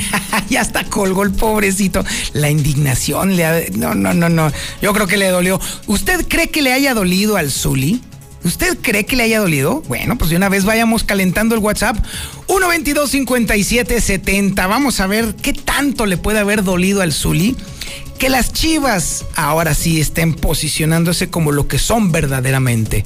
[0.48, 2.04] ya hasta colgó el pobrecito.
[2.32, 3.60] La indignación le ha...
[3.74, 4.50] No, no, no, no.
[4.80, 5.60] Yo creo que le dolió.
[5.86, 8.00] ¿Usted cree que le haya dolido al Zuli?
[8.44, 9.82] ¿Usted cree que le haya dolido?
[9.88, 11.96] Bueno, pues de una vez vayamos calentando el WhatsApp.
[12.48, 14.68] 122-5770.
[14.68, 17.56] Vamos a ver qué tanto le puede haber dolido al Zuli.
[18.18, 23.04] Que las chivas ahora sí estén posicionándose como lo que son verdaderamente.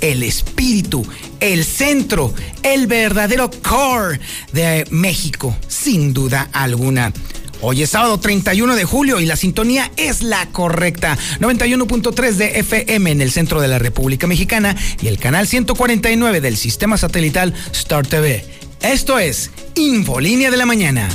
[0.00, 1.04] El espíritu,
[1.40, 4.20] el centro, el verdadero core
[4.52, 7.12] de México, sin duda alguna.
[7.60, 11.18] Hoy es sábado 31 de julio y la sintonía es la correcta.
[11.40, 16.56] 91.3 de FM en el centro de la República Mexicana y el canal 149 del
[16.56, 18.44] sistema satelital Star TV.
[18.80, 21.08] Esto es Infolínea de la Mañana.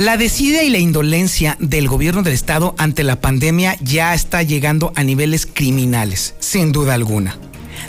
[0.00, 4.94] La desidia y la indolencia del gobierno del estado ante la pandemia ya está llegando
[4.96, 7.36] a niveles criminales, sin duda alguna.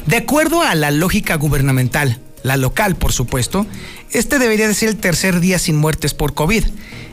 [0.08, 3.66] De acuerdo a la lógica gubernamental, la local por supuesto,
[4.12, 6.66] este debería de ser el tercer día sin muertes por COVID.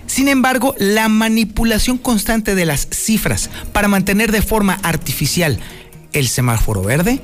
[0.09, 5.61] Sin embargo, la manipulación constante de las cifras para mantener de forma artificial
[6.13, 7.21] el semáforo verde,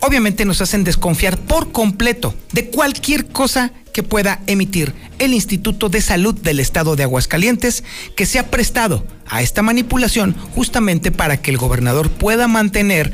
[0.00, 6.02] obviamente nos hacen desconfiar por completo de cualquier cosa que pueda emitir el Instituto de
[6.02, 7.84] Salud del Estado de Aguascalientes,
[8.16, 13.12] que se ha prestado a esta manipulación justamente para que el gobernador pueda mantener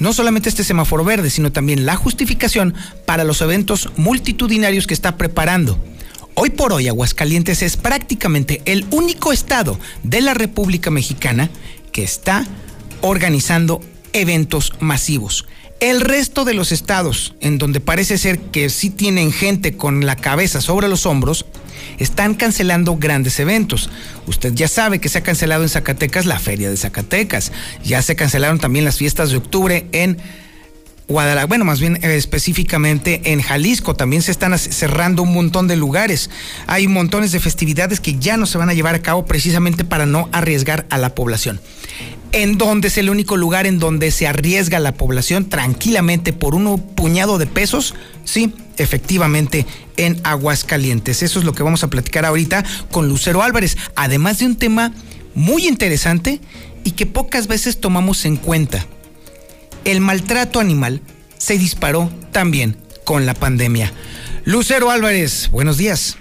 [0.00, 2.74] no solamente este semáforo verde, sino también la justificación
[3.06, 5.78] para los eventos multitudinarios que está preparando.
[6.34, 11.50] Hoy por hoy Aguascalientes es prácticamente el único estado de la República Mexicana
[11.92, 12.44] que está
[13.00, 13.80] organizando
[14.12, 15.46] eventos masivos.
[15.78, 20.16] El resto de los estados, en donde parece ser que sí tienen gente con la
[20.16, 21.44] cabeza sobre los hombros,
[21.98, 23.90] están cancelando grandes eventos.
[24.26, 27.52] Usted ya sabe que se ha cancelado en Zacatecas la Feria de Zacatecas.
[27.84, 30.16] Ya se cancelaron también las fiestas de octubre en
[31.08, 35.76] Guadalajara, bueno, más bien eh, específicamente en Jalisco, también se están cerrando un montón de
[35.76, 36.30] lugares.
[36.66, 40.04] Hay montones de festividades que ya no se van a llevar a cabo precisamente para
[40.04, 41.60] no arriesgar a la población.
[42.32, 46.80] En donde es el único lugar en donde se arriesga la población tranquilamente por un
[46.96, 49.64] puñado de pesos, sí, efectivamente
[49.96, 51.22] en Aguascalientes.
[51.22, 54.92] Eso es lo que vamos a platicar ahorita con Lucero Álvarez, además de un tema
[55.36, 56.40] muy interesante
[56.82, 58.86] y que pocas veces tomamos en cuenta
[59.86, 61.00] el maltrato animal
[61.38, 63.92] se disparó también con la pandemia.
[64.44, 66.18] Lucero Álvarez, buenos días.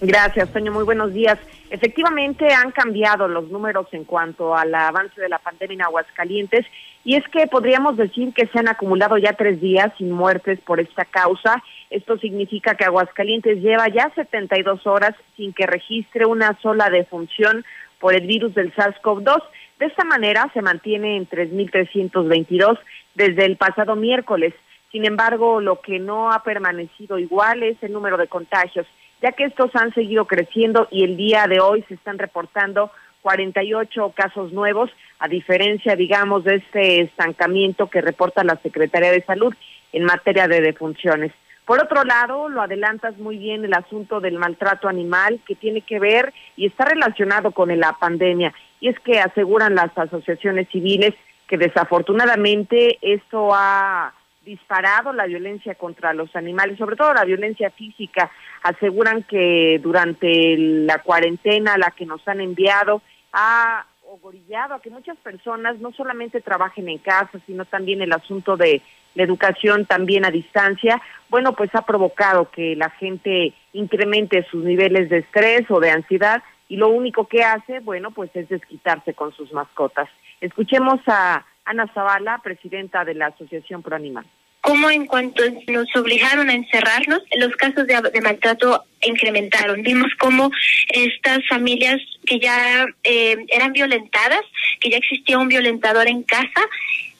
[0.00, 0.72] Gracias, Toño.
[0.72, 1.38] Muy buenos días.
[1.68, 6.66] Efectivamente, han cambiado los números en cuanto al avance de la pandemia en Aguascalientes
[7.04, 10.80] y es que podríamos decir que se han acumulado ya tres días sin muertes por
[10.80, 11.62] esta causa.
[11.90, 17.64] Esto significa que Aguascalientes lleva ya 72 horas sin que registre una sola defunción
[17.98, 19.42] por el virus del SARS-CoV-2.
[19.78, 22.78] De esta manera se mantiene en 3.322
[23.14, 24.54] desde el pasado miércoles.
[24.90, 28.86] Sin embargo, lo que no ha permanecido igual es el número de contagios,
[29.22, 32.90] ya que estos han seguido creciendo y el día de hoy se están reportando
[33.22, 39.54] 48 casos nuevos, a diferencia, digamos, de este estancamiento que reporta la Secretaría de Salud
[39.92, 41.32] en materia de defunciones.
[41.64, 46.00] Por otro lado, lo adelantas muy bien el asunto del maltrato animal que tiene que
[46.00, 48.52] ver y está relacionado con la pandemia.
[48.80, 51.14] Y es que aseguran las asociaciones civiles
[51.46, 58.30] que desafortunadamente esto ha disparado la violencia contra los animales, sobre todo la violencia física.
[58.62, 63.02] Aseguran que durante la cuarentena, la que nos han enviado,
[63.32, 68.56] ha ogorillado a que muchas personas no solamente trabajen en casa, sino también el asunto
[68.56, 68.82] de
[69.14, 75.08] la educación también a distancia, bueno, pues ha provocado que la gente incremente sus niveles
[75.08, 79.32] de estrés o de ansiedad y lo único que hace, bueno, pues es desquitarse con
[79.32, 80.08] sus mascotas.
[80.42, 84.26] Escuchemos a Ana Zavala, presidenta de la Asociación Pro Animal
[84.62, 89.82] cómo en cuanto nos obligaron a encerrarnos, los casos de, maltrato incrementaron.
[89.82, 90.50] Vimos cómo
[90.88, 94.42] estas familias que ya eh, eran violentadas,
[94.80, 96.60] que ya existía un violentador en casa,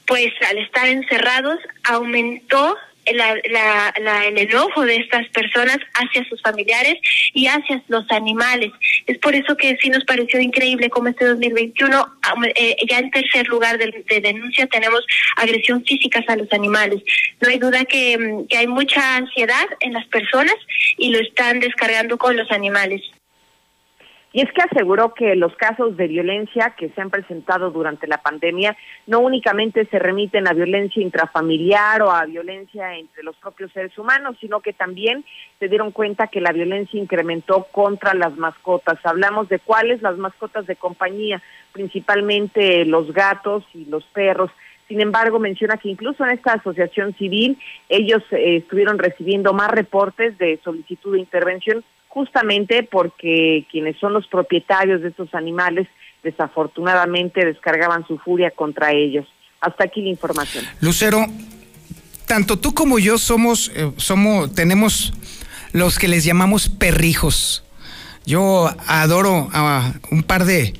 [0.06, 2.76] pues al estar encerrados aumentó
[3.14, 6.94] la, la, el enojo de estas personas hacia sus familiares
[7.32, 8.70] y hacia los animales.
[9.06, 12.06] Es por eso que sí nos pareció increíble como este 2021,
[12.54, 15.04] eh, ya en tercer lugar de, denuncia tenemos
[15.36, 17.02] agresión física a los animales.
[17.40, 20.54] No hay duda mm, que hay mucha ansiedad en las personas
[20.98, 23.02] y lo están descargando con los animales.
[24.32, 28.18] Y es que aseguró que los casos de violencia que se han presentado durante la
[28.18, 33.96] pandemia no únicamente se remiten a violencia intrafamiliar o a violencia entre los propios seres
[33.98, 35.24] humanos, sino que también
[35.58, 38.98] se dieron cuenta que la violencia incrementó contra las mascotas.
[39.04, 41.42] Hablamos de cuáles, las mascotas de compañía,
[41.72, 44.50] principalmente los gatos y los perros.
[44.88, 50.36] Sin embargo, menciona que incluso en esta asociación civil ellos eh, estuvieron recibiendo más reportes
[50.38, 55.88] de solicitud de intervención justamente porque quienes son los propietarios de estos animales
[56.22, 59.26] desafortunadamente descargaban su furia contra ellos.
[59.62, 60.62] Hasta aquí la información.
[60.82, 61.24] Lucero,
[62.26, 65.14] tanto tú como yo somos, eh, somos, tenemos
[65.72, 67.64] los que les llamamos perrijos.
[68.26, 70.74] Yo adoro a un par de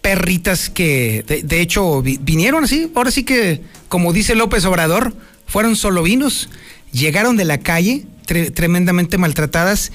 [0.00, 5.14] perritas que, de, hecho, vinieron así, ahora sí que, como dice López Obrador,
[5.46, 6.48] fueron solo vinos,
[6.92, 8.06] llegaron de la calle,
[8.54, 9.92] tremendamente maltratadas,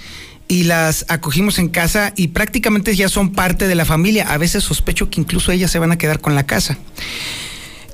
[0.48, 4.32] y las acogimos en casa y prácticamente ya son parte de la familia.
[4.32, 6.78] A veces sospecho que incluso ellas se van a quedar con la casa.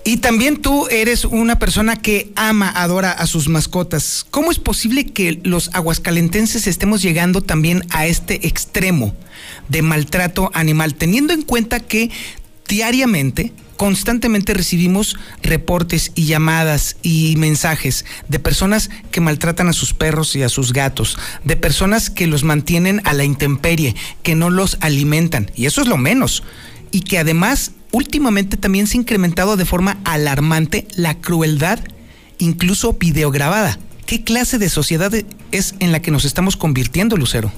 [0.06, 4.26] Y también tú eres una persona que ama, adora a sus mascotas.
[4.30, 9.16] ¿Cómo es posible que los aguascalentenses estemos llegando también a este extremo
[9.70, 12.12] de maltrato animal, teniendo en cuenta que
[12.68, 20.36] diariamente constantemente recibimos reportes y llamadas y mensajes de personas que maltratan a sus perros
[20.36, 24.78] y a sus gatos, de personas que los mantienen a la intemperie, que no los
[24.82, 26.44] alimentan, y eso es lo menos,
[26.92, 31.80] y que además últimamente también se ha incrementado de forma alarmante la crueldad,
[32.38, 33.80] incluso videograbada.
[34.06, 35.12] ¿Qué clase de sociedad
[35.52, 37.52] es en la que nos estamos convirtiendo, Lucero?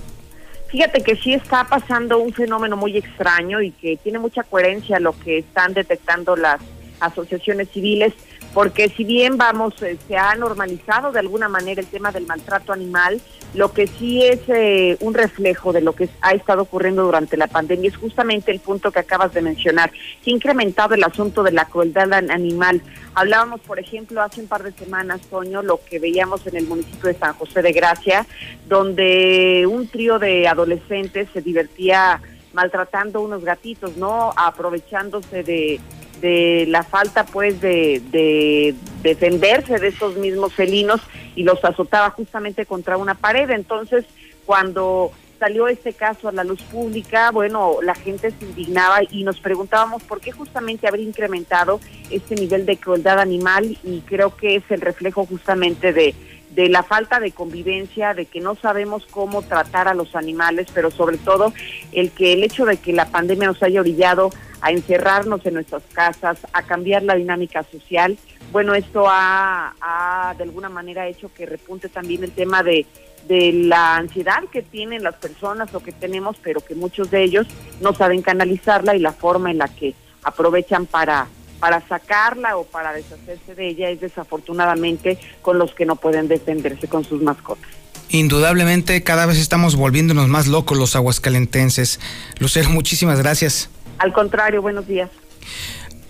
[0.76, 5.18] Fíjate que sí está pasando un fenómeno muy extraño y que tiene mucha coherencia lo
[5.18, 6.60] que están detectando las
[7.00, 8.12] asociaciones civiles,
[8.56, 12.72] porque si bien vamos, eh, se ha normalizado de alguna manera el tema del maltrato
[12.72, 13.20] animal,
[13.54, 17.48] lo que sí es eh, un reflejo de lo que ha estado ocurriendo durante la
[17.48, 19.92] pandemia es justamente el punto que acabas de mencionar.
[20.24, 22.82] Se ha incrementado el asunto de la crueldad animal.
[23.14, 27.10] Hablábamos, por ejemplo, hace un par de semanas, Toño, lo que veíamos en el municipio
[27.10, 28.26] de San José de Gracia,
[28.70, 32.22] donde un trío de adolescentes se divertía
[32.54, 34.32] maltratando unos gatitos, ¿no?
[34.38, 35.82] Aprovechándose de
[36.22, 41.02] de la falta pues de, de, defenderse de estos mismos felinos
[41.36, 43.50] y los azotaba justamente contra una pared.
[43.50, 44.06] Entonces,
[44.46, 49.40] cuando salió este caso a la luz pública, bueno, la gente se indignaba y nos
[49.40, 54.64] preguntábamos por qué justamente habría incrementado este nivel de crueldad animal y creo que es
[54.70, 56.16] el reflejo justamente de,
[56.56, 60.90] de la falta de convivencia, de que no sabemos cómo tratar a los animales, pero
[60.90, 61.54] sobre todo
[61.92, 64.30] el que el hecho de que la pandemia nos haya orillado
[64.62, 68.18] a encerrarnos en nuestras casas, a cambiar la dinámica social.
[68.54, 72.86] Bueno, esto ha, de alguna manera hecho que repunte también el tema de,
[73.28, 77.48] de la ansiedad que tienen las personas o que tenemos, pero que muchos de ellos
[77.82, 81.28] no saben canalizarla y la forma en la que aprovechan para
[81.66, 86.88] para sacarla o para deshacerse de ella es desafortunadamente con los que no pueden defenderse
[86.88, 87.66] con sus mascotas.
[88.10, 92.00] Indudablemente cada vez estamos volviéndonos más locos los aguascalentenses.
[92.38, 93.72] Lucero, muchísimas gracias.
[93.98, 95.10] Al contrario, buenos días.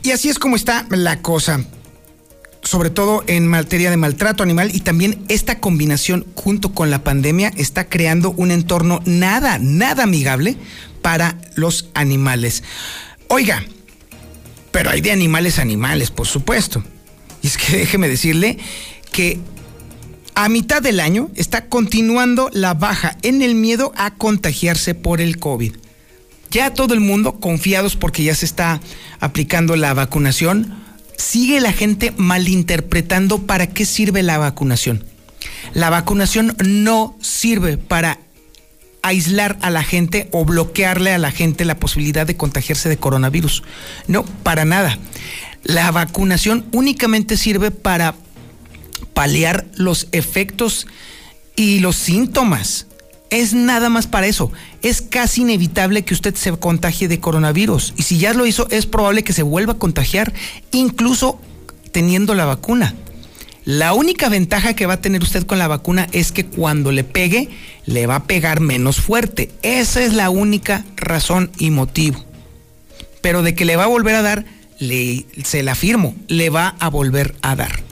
[0.03, 1.61] Y así es como está la cosa
[2.61, 7.53] sobre todo en materia de maltrato animal y también esta combinación junto con la pandemia
[7.55, 10.57] está creando un entorno nada, nada amigable
[11.01, 12.61] para los animales.
[13.29, 13.63] Oiga,
[14.75, 16.83] pero hay de animales animales, por supuesto.
[17.41, 18.57] Y es que déjeme decirle
[19.13, 19.39] que
[20.33, 25.39] a mitad del año está continuando la baja en el miedo a contagiarse por el
[25.39, 25.77] COVID.
[26.51, 28.81] Ya todo el mundo confiados porque ya se está
[29.21, 30.75] aplicando la vacunación
[31.17, 35.05] sigue la gente malinterpretando para qué sirve la vacunación.
[35.73, 38.19] La vacunación no sirve para
[39.05, 43.63] aislar a la gente o bloquearle a la gente la posibilidad de contagiarse de coronavirus.
[44.07, 44.97] No, para nada.
[45.63, 48.15] La vacunación únicamente sirve para
[49.13, 50.87] paliar los efectos
[51.55, 52.87] y los síntomas
[53.29, 54.51] es nada más para eso.
[54.81, 57.93] Es casi inevitable que usted se contagie de coronavirus.
[57.97, 60.33] Y si ya lo hizo, es probable que se vuelva a contagiar,
[60.71, 61.39] incluso
[61.91, 62.95] teniendo la vacuna.
[63.65, 67.03] La única ventaja que va a tener usted con la vacuna es que cuando le
[67.03, 67.49] pegue,
[67.87, 69.49] le va a pegar menos fuerte.
[69.63, 72.23] Esa es la única razón y motivo.
[73.21, 74.45] Pero de que le va a volver a dar,
[74.77, 77.83] le, se la afirmo, le va a volver a dar.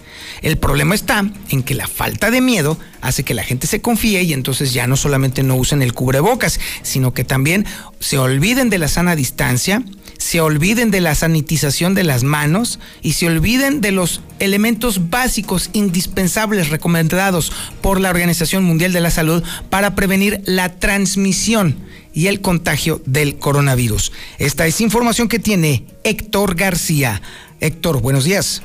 [0.44, 4.22] El problema está en que la falta de miedo hace que la gente se confíe
[4.22, 7.66] y entonces ya no solamente no usen el cubrebocas, sino que también
[8.00, 9.82] se olviden de la sana distancia,
[10.18, 15.70] se olviden de la sanitización de las manos y se olviden de los elementos básicos
[15.74, 17.52] indispensables recomendados
[17.82, 21.76] por la Organización Mundial de la Salud para prevenir la transmisión
[22.14, 24.12] y el contagio del coronavirus.
[24.38, 27.22] Esta es información que tiene Héctor García.
[27.60, 28.62] Héctor, buenos días.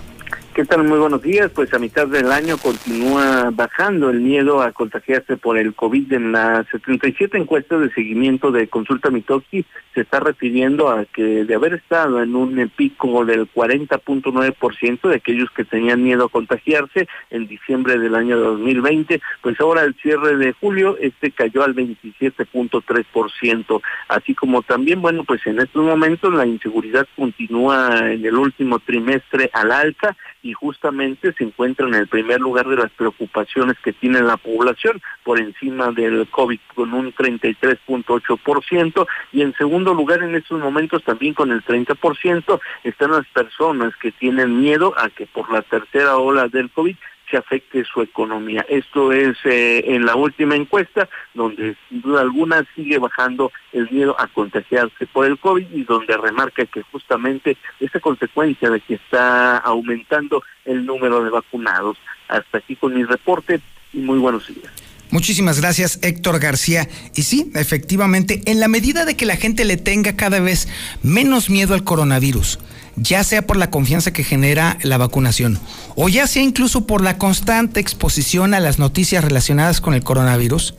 [0.59, 0.83] ¿Qué tal?
[0.83, 1.53] Muy buenos días.
[1.55, 6.13] Pues a mitad del año continúa bajando el miedo a contagiarse por el COVID.
[6.13, 11.55] En las 77 encuestas de seguimiento de Consulta Mitoki se está refiriendo a que de
[11.55, 17.47] haber estado en un pico del 40.9% de aquellos que tenían miedo a contagiarse en
[17.47, 23.81] diciembre del año 2020, pues ahora el cierre de julio este cayó al 27.3%.
[24.09, 29.51] Así como también, bueno, pues en estos momentos la inseguridad continúa en el último trimestre
[29.53, 34.21] al alta y justamente se encuentra en el primer lugar de las preocupaciones que tiene
[34.23, 40.61] la población, por encima del COVID con un 33.8% y en segundo lugar en estos
[40.61, 45.63] momentos también con el 30% están las personas que tienen miedo a que por la
[45.63, 46.97] tercera ola del COVID
[47.31, 48.65] se afecte su economía.
[48.69, 54.19] Esto es eh, en la última encuesta, donde sin duda alguna sigue bajando el miedo
[54.19, 59.59] a contagiarse por el COVID y donde remarca que justamente esta consecuencia de que está
[59.59, 61.97] aumentando el número de vacunados.
[62.29, 63.61] Hasta aquí con mi reporte
[63.93, 64.73] y muy buenos días.
[65.11, 66.87] Muchísimas gracias, Héctor García.
[67.15, 70.69] Y sí, efectivamente, en la medida de que la gente le tenga cada vez
[71.03, 72.59] menos miedo al coronavirus,
[73.01, 75.59] ya sea por la confianza que genera la vacunación
[75.95, 80.75] o ya sea incluso por la constante exposición a las noticias relacionadas con el coronavirus,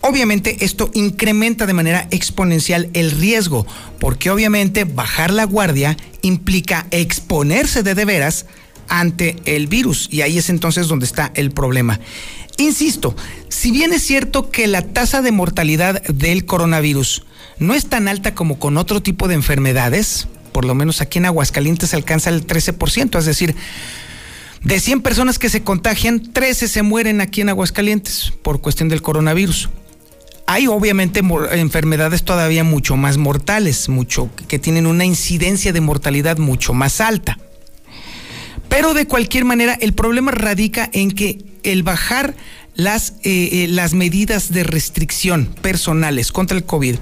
[0.00, 3.66] obviamente esto incrementa de manera exponencial el riesgo,
[3.98, 8.46] porque obviamente bajar la guardia implica exponerse de veras
[8.88, 12.00] ante el virus y ahí es entonces donde está el problema.
[12.56, 13.16] Insisto,
[13.48, 17.24] si bien es cierto que la tasa de mortalidad del coronavirus
[17.58, 21.26] no es tan alta como con otro tipo de enfermedades, por lo menos aquí en
[21.26, 23.56] Aguascalientes alcanza el 13%, es decir,
[24.62, 29.02] de 100 personas que se contagian, 13 se mueren aquí en Aguascalientes por cuestión del
[29.02, 29.68] coronavirus.
[30.46, 36.72] Hay obviamente enfermedades todavía mucho más mortales, mucho que tienen una incidencia de mortalidad mucho
[36.72, 37.36] más alta.
[38.68, 42.36] Pero de cualquier manera, el problema radica en que el bajar
[42.76, 46.96] las, eh, eh, las medidas de restricción personales contra el COVID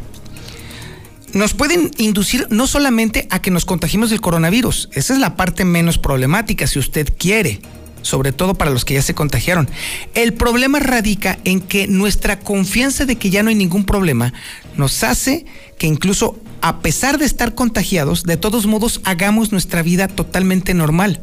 [1.32, 5.64] nos pueden inducir no solamente a que nos contagiemos del coronavirus, esa es la parte
[5.64, 7.60] menos problemática si usted quiere,
[8.02, 9.68] sobre todo para los que ya se contagiaron.
[10.14, 14.32] El problema radica en que nuestra confianza de que ya no hay ningún problema
[14.76, 15.46] nos hace
[15.78, 21.20] que incluso a pesar de estar contagiados, de todos modos hagamos nuestra vida totalmente normal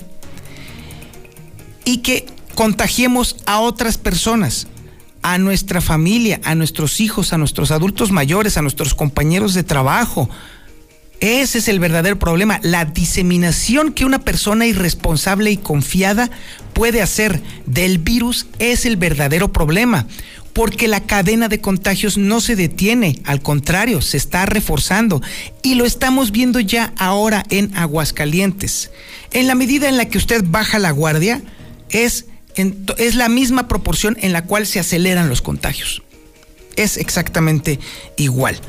[1.85, 4.67] y que contagiemos a otras personas
[5.21, 10.29] a nuestra familia, a nuestros hijos, a nuestros adultos mayores, a nuestros compañeros de trabajo.
[11.19, 16.31] Ese es el verdadero problema, la diseminación que una persona irresponsable y confiada
[16.73, 20.07] puede hacer del virus es el verdadero problema,
[20.53, 25.21] porque la cadena de contagios no se detiene, al contrario, se está reforzando
[25.61, 28.89] y lo estamos viendo ya ahora en Aguascalientes.
[29.31, 31.41] En la medida en la que usted baja la guardia,
[31.89, 32.27] es
[32.97, 36.01] es la misma proporción en la cual se aceleran los contagios.
[36.75, 37.79] Es exactamente
[38.17, 38.59] igual.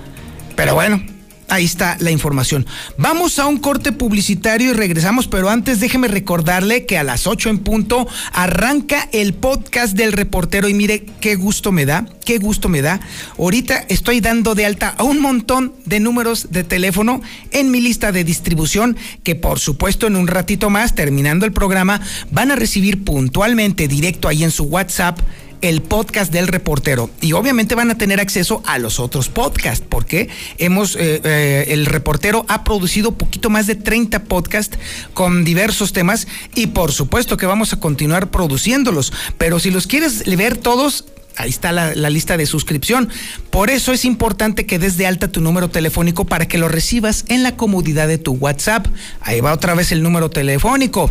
[0.57, 1.03] Pero bueno,
[1.51, 2.67] ahí está la información.
[2.97, 7.51] Vamos a un corte publicitario y regresamos, pero antes déjeme recordarle que a las 8
[7.51, 12.69] en punto arranca el podcast del reportero y mire qué gusto me da, qué gusto
[12.69, 13.01] me da.
[13.39, 17.21] Ahorita estoy dando de alta a un montón de números de teléfono
[17.51, 22.01] en mi lista de distribución que por supuesto en un ratito más, terminando el programa,
[22.31, 25.19] van a recibir puntualmente directo ahí en su WhatsApp
[25.61, 30.29] el podcast del reportero y obviamente van a tener acceso a los otros podcasts porque
[30.59, 34.79] hemos eh, eh, el reportero ha producido poquito más de 30 podcasts
[35.15, 40.25] con diversos temas y por supuesto que vamos a continuar produciéndolos pero si los quieres
[40.37, 41.07] ver todos
[41.37, 43.09] Ahí está la, la, lista de suscripción.
[43.51, 47.25] Por eso es importante que des de alta tu número telefónico para que lo recibas
[47.29, 48.89] en la comodidad de tu WhatsApp.
[49.21, 51.11] Ahí va otra vez el número telefónico.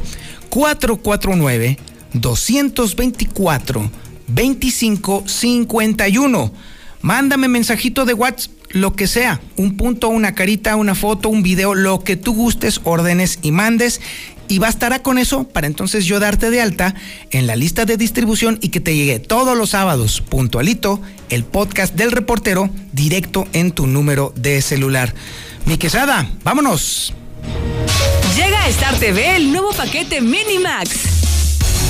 [0.50, 1.80] 449
[2.14, 3.90] 224
[4.34, 6.52] 2551.
[7.02, 11.74] Mándame mensajito de WhatsApp, lo que sea, un punto, una carita, una foto, un video,
[11.74, 14.02] lo que tú gustes, órdenes y mandes.
[14.48, 16.96] Y bastará con eso para entonces yo darte de alta
[17.30, 21.00] en la lista de distribución y que te llegue todos los sábados, puntualito,
[21.30, 25.14] el podcast del reportero directo en tu número de celular.
[25.66, 27.14] Mi quesada, vámonos.
[28.36, 31.29] Llega a Star TV el nuevo paquete Minimax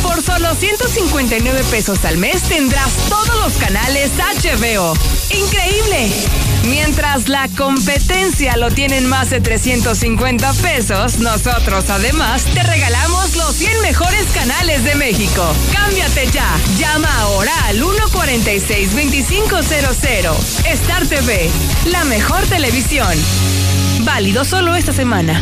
[0.02, 4.94] por solo 159 pesos al mes tendrás todos los canales HBO.
[5.34, 6.12] ¡Increíble!
[6.68, 13.82] Mientras la competencia lo tienen más de 350 pesos, nosotros además te regalamos los 100
[13.82, 15.44] mejores canales de México.
[15.74, 16.50] Cámbiate ya.
[16.78, 20.66] Llama ahora al 146-2500.
[20.66, 21.50] Star TV,
[21.86, 23.14] la mejor televisión.
[24.02, 25.42] Válido solo esta semana.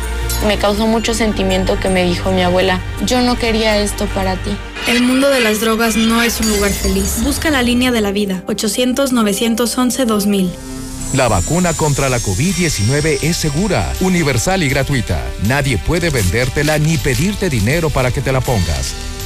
[0.47, 4.57] Me causó mucho sentimiento que me dijo mi abuela, yo no quería esto para ti.
[4.87, 7.21] El mundo de las drogas no es un lugar feliz.
[7.23, 10.49] Busca la línea de la vida, 800-911-2000.
[11.13, 15.21] La vacuna contra la COVID-19 es segura, universal y gratuita.
[15.43, 18.95] Nadie puede vendértela ni pedirte dinero para que te la pongas.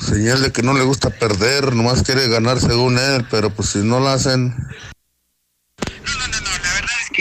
[0.01, 3.79] Señal de que no le gusta perder, nomás quiere ganar según él, pero pues si
[3.85, 4.53] no lo hacen.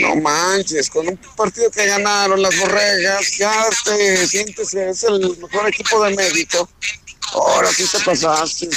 [0.02, 5.68] No manches, con un partido que ganaron las borregas, ya te sientes es el mejor
[5.68, 6.68] equipo de México.
[7.32, 8.68] Ahora sí te pasaste.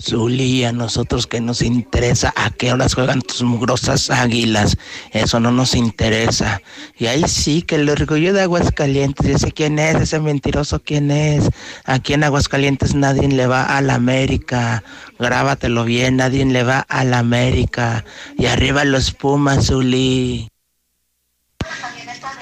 [0.00, 4.76] Zuli, a nosotros que nos interesa a qué horas juegan tus mugrosas águilas.
[5.12, 6.62] Eso no nos interesa.
[6.98, 11.10] Y ahí sí que el orgullo de Aguascalientes, yo sé quién es, ese mentiroso quién
[11.10, 11.48] es.
[11.84, 14.82] Aquí en Aguascalientes nadie le va a la América.
[15.18, 18.04] Grábatelo bien, nadie le va a la América.
[18.36, 20.49] Y arriba los Pumas, Zuli.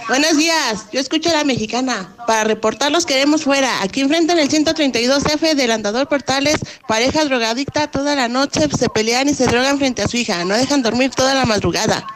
[0.08, 2.14] Buenos días, yo escucho a la mexicana.
[2.26, 3.82] Para reportar los queremos fuera.
[3.82, 6.56] Aquí enfrente en el 132F del Andador Portales,
[6.88, 10.46] pareja drogadicta toda la noche se pelean y se drogan frente a su hija.
[10.46, 12.06] No dejan dormir toda la madrugada.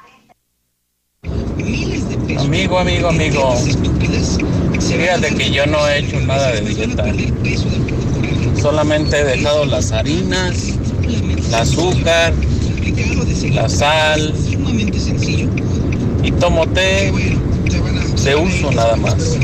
[2.38, 3.54] Amigo, amigo, amigo.
[4.80, 7.04] Fíjate que yo no he hecho nada de dieta.
[8.58, 10.56] Solamente he dejado las harinas,
[11.04, 12.32] el azúcar,
[13.50, 14.34] la sal
[16.22, 17.12] y tomo té
[17.72, 19.38] de uso nada más.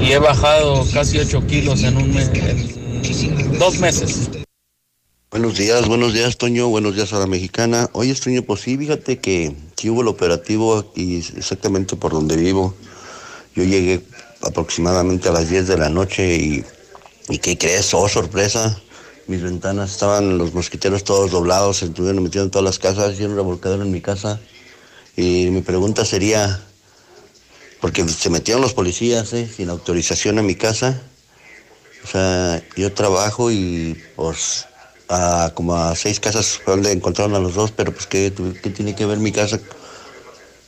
[0.00, 4.30] Y he bajado casi 8 kilos en un mes, en dos meses.
[5.30, 6.68] Buenos días, buenos días, Toño.
[6.68, 7.90] Buenos días a la mexicana.
[7.92, 12.74] Oye, Toño, pues sí, fíjate que sí hubo el operativo aquí exactamente por donde vivo.
[13.54, 14.02] Yo llegué
[14.42, 16.64] aproximadamente a las 10 de la noche y,
[17.28, 17.92] y ¿qué crees?
[17.92, 18.80] Oh, sorpresa.
[19.26, 23.24] Mis ventanas estaban los mosquiteros todos doblados, se estuvieron metiendo en todas las casas, y
[23.24, 24.40] un revolcadero en mi casa.
[25.16, 26.62] Y mi pregunta sería,
[27.80, 29.48] porque se metieron los policías ¿eh?
[29.54, 31.02] sin autorización a mi casa.
[32.04, 34.66] O sea, yo trabajo y pues
[35.08, 38.70] a como a seis casas fue donde encontraron a los dos, pero pues ¿qué, qué
[38.70, 39.58] tiene que ver mi casa?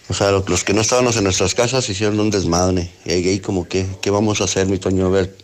[0.08, 2.90] O sea, los, que no estábamos en nuestras casas hicieron un desmadre.
[3.04, 5.06] Y ahí como que, ¿qué vamos a hacer, mi Toño?
[5.06, 5.36] A ver.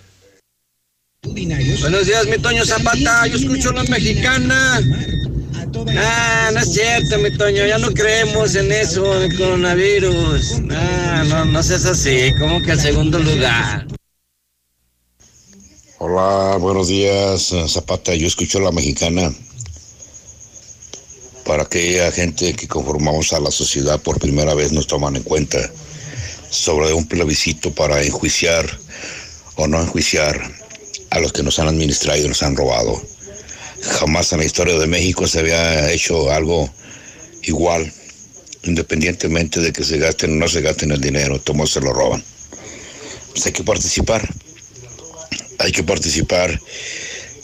[1.22, 3.26] Buenos días, mi Toño Zapata.
[3.26, 4.80] Yo escucho a la mexicana.
[5.96, 10.60] Ah, no es cierto, mi Toño, ya no creemos en eso, el coronavirus.
[10.70, 13.86] Ah, no, no seas así, como que el segundo lugar.
[15.98, 18.14] Hola, buenos días, Zapata.
[18.14, 19.32] Yo escucho a la mexicana.
[21.44, 25.58] Para aquella gente que conformamos a la sociedad por primera vez nos toman en cuenta
[26.50, 28.66] sobre un plebiscito para enjuiciar
[29.56, 30.40] o no enjuiciar
[31.10, 33.00] a los que nos han administrado y nos han robado.
[33.82, 36.70] Jamás en la historia de México se había hecho algo
[37.42, 37.92] igual,
[38.62, 42.24] independientemente de que se gasten o no se gasten el dinero, todos se lo roban.
[43.32, 44.28] Pues hay que participar,
[45.58, 46.60] hay que participar.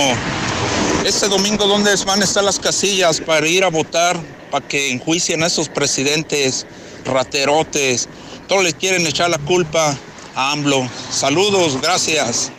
[1.04, 4.18] Este domingo, ¿dónde van a estar las casillas para ir a votar?
[4.50, 6.66] Para que enjuicien a esos presidentes
[7.04, 8.08] raterotes.
[8.48, 9.96] Todos les quieren echar la culpa
[10.34, 10.88] AMLO.
[11.10, 12.52] Saludos, gracias.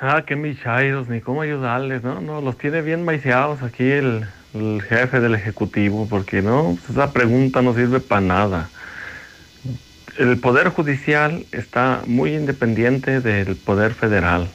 [0.00, 2.20] Ah, qué michairos, ni cómo ayudarles, ¿no?
[2.20, 7.12] No, los tiene bien maiceados aquí el, el jefe del Ejecutivo, porque no, Pues esa
[7.12, 8.68] pregunta no sirve para nada.
[10.18, 14.48] El Poder Judicial está muy independiente del Poder Federal.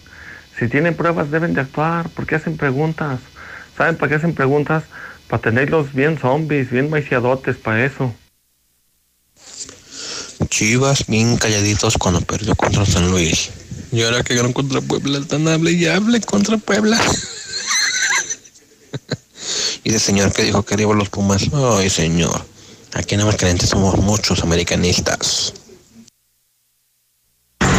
[0.57, 3.19] Si tienen pruebas deben de actuar, ¿por qué hacen preguntas?
[3.75, 4.83] ¿Saben para qué hacen preguntas?
[5.27, 8.13] Para tenerlos bien zombies, bien maiciadotes, para eso.
[10.47, 13.49] Chivas bien calladitos cuando perdió contra San Luis.
[13.91, 16.99] Y ahora que ganó contra Puebla, están hable y hable contra Puebla.
[19.83, 21.47] y ese señor que dijo que arriba los Pumas.
[21.53, 22.45] Ay, señor.
[22.93, 25.53] Aquí en Aguascalientes somos muchos americanistas.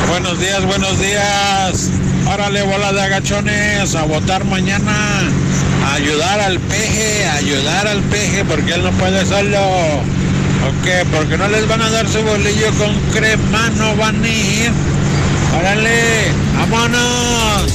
[0.08, 1.88] Buenos días, buenos días.
[2.26, 5.22] Órale, bola de agachones, a votar mañana.
[5.84, 10.02] A ayudar al peje, a ayudar al peje, porque él no puede solo.
[10.66, 11.04] ¿O qué?
[11.10, 14.70] Porque no les van a dar su bolillo con crema, no van a ir.
[15.58, 17.72] Órale, ¡Vámonos!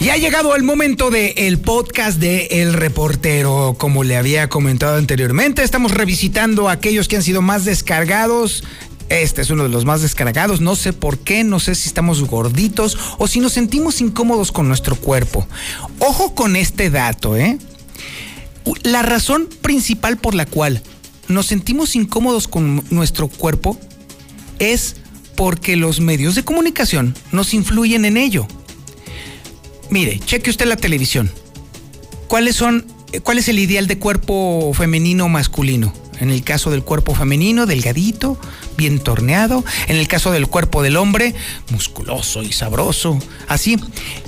[0.00, 3.74] Y ha llegado el momento del el podcast de El Reportero.
[3.78, 8.62] Como le había comentado anteriormente, estamos revisitando aquellos que han sido más descargados.
[9.08, 10.60] Este es uno de los más descargados.
[10.60, 14.68] No sé por qué, no sé si estamos gorditos o si nos sentimos incómodos con
[14.68, 15.46] nuestro cuerpo.
[15.98, 17.58] Ojo con este dato, ¿eh?
[18.82, 20.82] La razón principal por la cual
[21.28, 23.78] nos sentimos incómodos con nuestro cuerpo
[24.58, 24.96] es
[25.36, 28.46] porque los medios de comunicación nos influyen en ello.
[29.90, 31.30] Mire, cheque usted la televisión.
[32.28, 32.86] ¿Cuáles son,
[33.22, 35.92] cuál es el ideal de cuerpo femenino o masculino?
[36.18, 38.38] En el caso del cuerpo femenino, delgadito,
[38.76, 39.64] bien torneado.
[39.88, 41.34] En el caso del cuerpo del hombre,
[41.70, 43.18] musculoso y sabroso.
[43.48, 43.78] Así.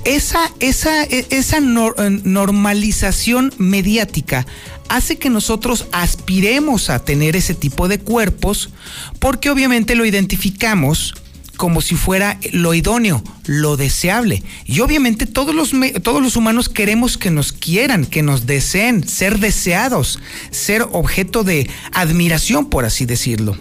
[0.04, 4.46] Esa, esa, esa normalización mediática
[4.88, 8.70] hace que nosotros aspiremos a tener ese tipo de cuerpos
[9.18, 11.14] porque obviamente lo identificamos
[11.58, 14.42] como si fuera lo idóneo, lo deseable.
[14.64, 15.72] Y obviamente todos los,
[16.02, 20.20] todos los humanos queremos que nos quieran, que nos deseen, ser deseados,
[20.50, 23.58] ser objeto de admiración, por así decirlo.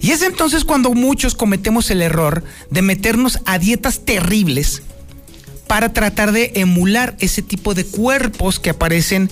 [0.00, 4.82] Y es entonces cuando muchos cometemos el error de meternos a dietas terribles
[5.66, 9.30] para tratar de emular ese tipo de cuerpos que aparecen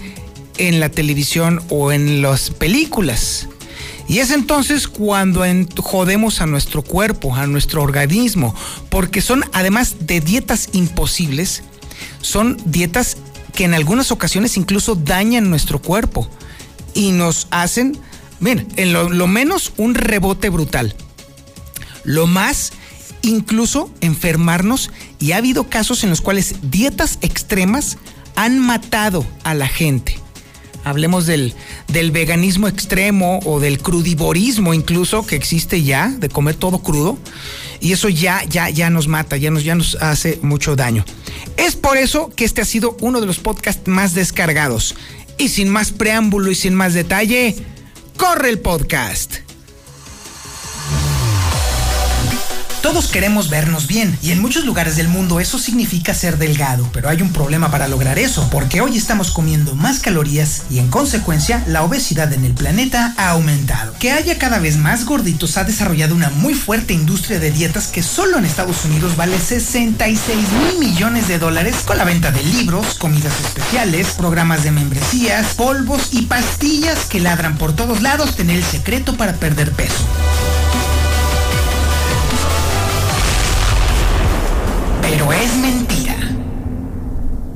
[0.58, 3.48] en la televisión o en las películas.
[4.06, 5.44] Y es entonces cuando
[5.78, 8.54] jodemos a nuestro cuerpo, a nuestro organismo,
[8.90, 11.62] porque son además de dietas imposibles,
[12.20, 13.16] son dietas
[13.54, 16.28] que en algunas ocasiones incluso dañan nuestro cuerpo
[16.92, 17.96] y nos hacen,
[18.40, 20.94] miren, en lo, lo menos un rebote brutal.
[22.04, 22.72] Lo más,
[23.22, 27.98] incluso enfermarnos y ha habido casos en los cuales dietas extremas
[28.36, 30.24] han matado a la gente
[30.84, 31.54] hablemos del,
[31.88, 37.18] del veganismo extremo o del crudivorismo incluso que existe ya, de comer todo crudo,
[37.80, 41.04] y eso ya, ya, ya nos mata, ya nos, ya nos hace mucho daño.
[41.56, 44.94] Es por eso que este ha sido uno de los podcasts más descargados.
[45.36, 47.56] Y sin más preámbulo y sin más detalle,
[48.16, 49.43] corre el podcast.
[52.84, 57.08] Todos queremos vernos bien y en muchos lugares del mundo eso significa ser delgado, pero
[57.08, 61.64] hay un problema para lograr eso, porque hoy estamos comiendo más calorías y en consecuencia
[61.66, 63.94] la obesidad en el planeta ha aumentado.
[63.98, 68.02] Que haya cada vez más gorditos ha desarrollado una muy fuerte industria de dietas que
[68.02, 72.96] solo en Estados Unidos vale 66 mil millones de dólares con la venta de libros,
[72.96, 78.64] comidas especiales, programas de membresías, polvos y pastillas que ladran por todos lados tener el
[78.64, 80.04] secreto para perder peso.
[85.16, 86.16] Pero es mentira.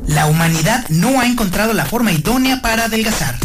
[0.06, 3.36] La humanidad no ha encontrado la forma idónea para adelgazar.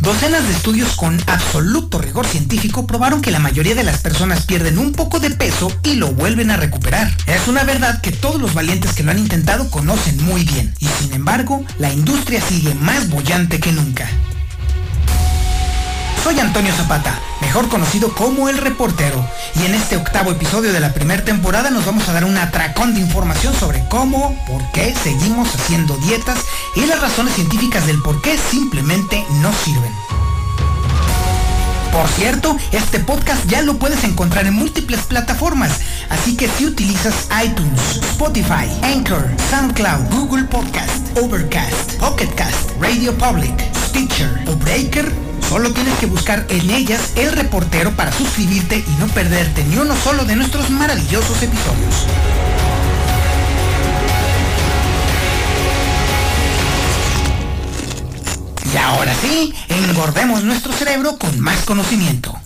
[0.00, 4.78] Docenas de estudios con absoluto rigor científico probaron que la mayoría de las personas pierden
[4.78, 7.14] un poco de peso y lo vuelven a recuperar.
[7.26, 10.86] Es una verdad que todos los valientes que lo han intentado conocen muy bien, y
[10.86, 14.08] sin embargo, la industria sigue más bollante que nunca.
[16.22, 19.24] Soy Antonio Zapata, mejor conocido como El Reportero,
[19.56, 22.92] y en este octavo episodio de la primera temporada nos vamos a dar un atracón
[22.92, 26.38] de información sobre cómo, por qué seguimos haciendo dietas
[26.76, 29.92] y las razones científicas del por qué simplemente no sirven.
[31.90, 37.28] Por cierto, este podcast ya lo puedes encontrar en múltiples plataformas, así que si utilizas
[37.42, 43.58] iTunes, Spotify, Anchor, SoundCloud, Google Podcast, Overcast, Pocketcast, Radio Public,
[43.88, 49.08] Stitcher o Breaker, Solo tienes que buscar en ellas el reportero para suscribirte y no
[49.08, 52.06] perderte ni uno solo de nuestros maravillosos episodios.
[58.72, 62.40] Y ahora sí, engordemos nuestro cerebro con más conocimiento.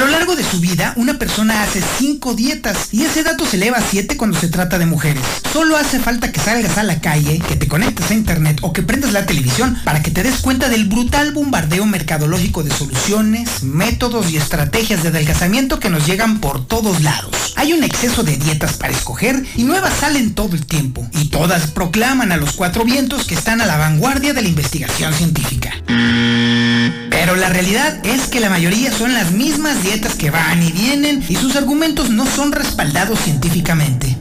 [0.00, 3.76] Lo largo de su vida, una persona hace 5 dietas y ese dato se eleva
[3.76, 5.22] a 7 cuando se trata de mujeres.
[5.52, 8.82] Solo hace falta que salgas a la calle, que te conectes a internet o que
[8.82, 14.30] prendas la televisión para que te des cuenta del brutal bombardeo mercadológico de soluciones, métodos
[14.30, 17.52] y estrategias de adelgazamiento que nos llegan por todos lados.
[17.56, 21.06] Hay un exceso de dietas para escoger y nuevas salen todo el tiempo.
[21.12, 25.12] Y todas proclaman a los cuatro vientos que están a la vanguardia de la investigación
[25.12, 25.74] científica.
[27.10, 31.20] Pero la realidad es que la mayoría son las mismas dietas que van y vienen
[31.28, 34.19] y sus argumentos no son respaldados científicamente.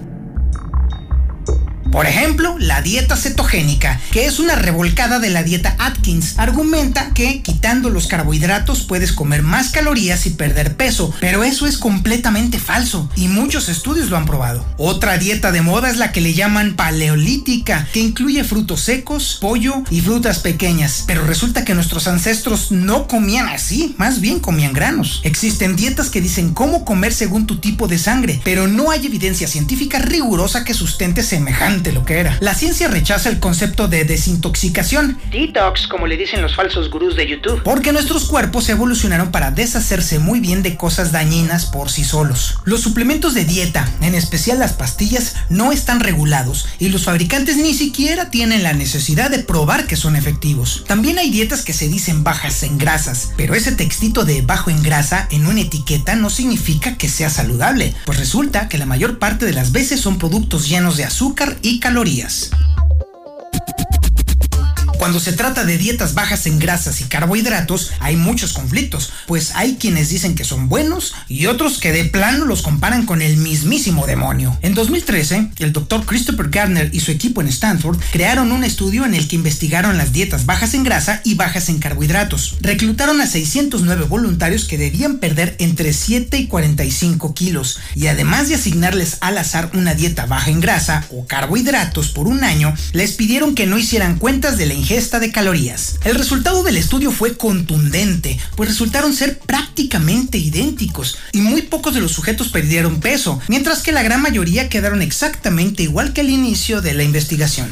[1.92, 7.42] Por ejemplo, la dieta cetogénica, que es una revolcada de la dieta Atkins, argumenta que
[7.42, 13.10] quitando los carbohidratos puedes comer más calorías y perder peso, pero eso es completamente falso
[13.16, 14.64] y muchos estudios lo han probado.
[14.78, 19.84] Otra dieta de moda es la que le llaman paleolítica, que incluye frutos secos, pollo
[19.90, 25.22] y frutas pequeñas, pero resulta que nuestros ancestros no comían así, más bien comían granos.
[25.24, 29.48] Existen dietas que dicen cómo comer según tu tipo de sangre, pero no hay evidencia
[29.48, 32.38] científica rigurosa que sustente semejante lo que era.
[32.42, 37.28] La ciencia rechaza el concepto de desintoxicación, detox como le dicen los falsos gurús de
[37.28, 42.60] YouTube, porque nuestros cuerpos evolucionaron para deshacerse muy bien de cosas dañinas por sí solos.
[42.66, 47.74] Los suplementos de dieta, en especial las pastillas, no están regulados y los fabricantes ni
[47.74, 50.84] siquiera tienen la necesidad de probar que son efectivos.
[50.88, 54.84] También hay dietas que se dicen bajas en grasas, pero ese textito de bajo en
[54.84, 59.46] grasa en una etiqueta no significa que sea saludable, pues resulta que la mayor parte
[59.46, 62.50] de las veces son productos llenos de azúcar y calorías.
[65.00, 69.78] Cuando se trata de dietas bajas en grasas y carbohidratos, hay muchos conflictos, pues hay
[69.78, 74.06] quienes dicen que son buenos y otros que de plano los comparan con el mismísimo
[74.06, 74.60] demonio.
[74.62, 79.14] En 2013, el doctor Christopher Gardner y su equipo en Stanford crearon un estudio en
[79.14, 82.58] el que investigaron las dietas bajas en grasa y bajas en carbohidratos.
[82.60, 88.56] Reclutaron a 609 voluntarios que debían perder entre 7 y 45 kilos y además de
[88.56, 93.56] asignarles al azar una dieta baja en grasa o carbohidratos por un año, les pidieron
[93.56, 96.00] que no hicieran cuentas de la ingesta de calorías.
[96.04, 102.02] El resultado del estudio fue contundente, pues resultaron ser prácticamente idénticos y muy pocos de
[102.02, 106.82] los sujetos perdieron peso, mientras que la gran mayoría quedaron exactamente igual que al inicio
[106.82, 107.70] de la investigación.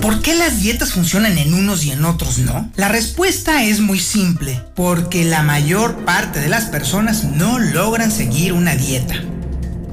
[0.00, 2.70] ¿Por qué las dietas funcionan en unos y en otros no?
[2.76, 8.52] La respuesta es muy simple, porque la mayor parte de las personas no logran seguir
[8.52, 9.20] una dieta.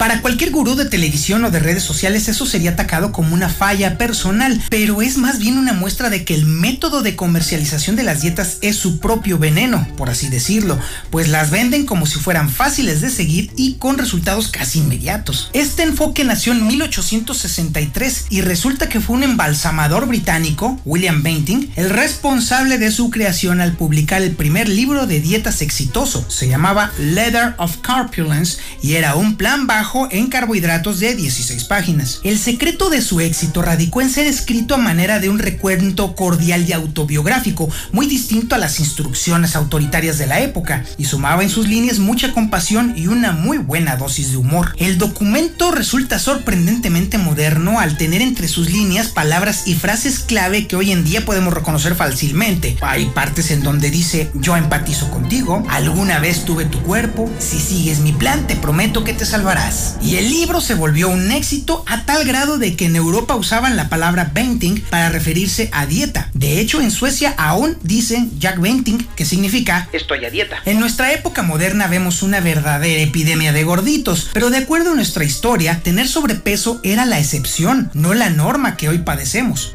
[0.03, 3.97] Para cualquier gurú de televisión o de redes sociales eso sería atacado como una falla
[3.97, 8.19] personal, pero es más bien una muestra de que el método de comercialización de las
[8.19, 10.77] dietas es su propio veneno, por así decirlo,
[11.09, 15.49] pues las venden como si fueran fáciles de seguir y con resultados casi inmediatos.
[15.53, 21.89] Este enfoque nació en 1863 y resulta que fue un embalsamador británico, William Banting, el
[21.89, 26.29] responsable de su creación al publicar el primer libro de dietas exitoso.
[26.29, 32.19] Se llamaba Leather of Corpulence y era un plan bajo en carbohidratos de 16 páginas.
[32.23, 36.67] El secreto de su éxito radicó en ser escrito a manera de un recuento cordial
[36.67, 41.67] y autobiográfico, muy distinto a las instrucciones autoritarias de la época, y sumaba en sus
[41.67, 44.73] líneas mucha compasión y una muy buena dosis de humor.
[44.77, 50.75] El documento resulta sorprendentemente moderno al tener entre sus líneas palabras y frases clave que
[50.75, 52.77] hoy en día podemos reconocer fácilmente.
[52.81, 57.99] Hay partes en donde dice yo empatizo contigo, alguna vez tuve tu cuerpo, si sigues
[57.99, 59.72] mi plan te prometo que te salvarás.
[60.01, 63.75] Y el libro se volvió un éxito a tal grado de que en Europa usaban
[63.75, 66.29] la palabra Benting para referirse a dieta.
[66.33, 70.57] De hecho, en Suecia aún dicen Jack Benting, que significa estoy a dieta.
[70.65, 75.23] En nuestra época moderna vemos una verdadera epidemia de gorditos, pero de acuerdo a nuestra
[75.23, 79.73] historia, tener sobrepeso era la excepción, no la norma que hoy padecemos.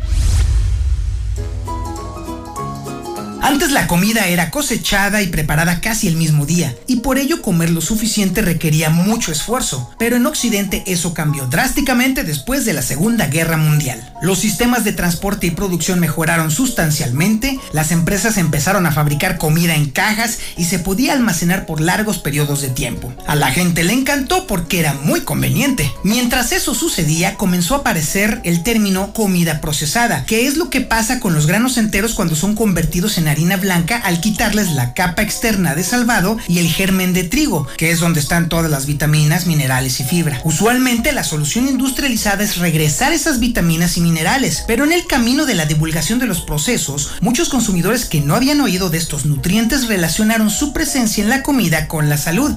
[3.40, 7.70] Antes la comida era cosechada y preparada casi el mismo día, y por ello comer
[7.70, 13.28] lo suficiente requería mucho esfuerzo, pero en Occidente eso cambió drásticamente después de la Segunda
[13.28, 14.12] Guerra Mundial.
[14.20, 19.90] Los sistemas de transporte y producción mejoraron sustancialmente, las empresas empezaron a fabricar comida en
[19.90, 23.14] cajas y se podía almacenar por largos periodos de tiempo.
[23.26, 25.90] A la gente le encantó porque era muy conveniente.
[26.02, 31.20] Mientras eso sucedía, comenzó a aparecer el término comida procesada, que es lo que pasa
[31.20, 35.74] con los granos enteros cuando son convertidos en harina blanca al quitarles la capa externa
[35.74, 40.00] de salvado y el germen de trigo, que es donde están todas las vitaminas, minerales
[40.00, 40.40] y fibra.
[40.44, 45.54] Usualmente la solución industrializada es regresar esas vitaminas y minerales, pero en el camino de
[45.54, 50.50] la divulgación de los procesos, muchos consumidores que no habían oído de estos nutrientes relacionaron
[50.50, 52.52] su presencia en la comida con la salud.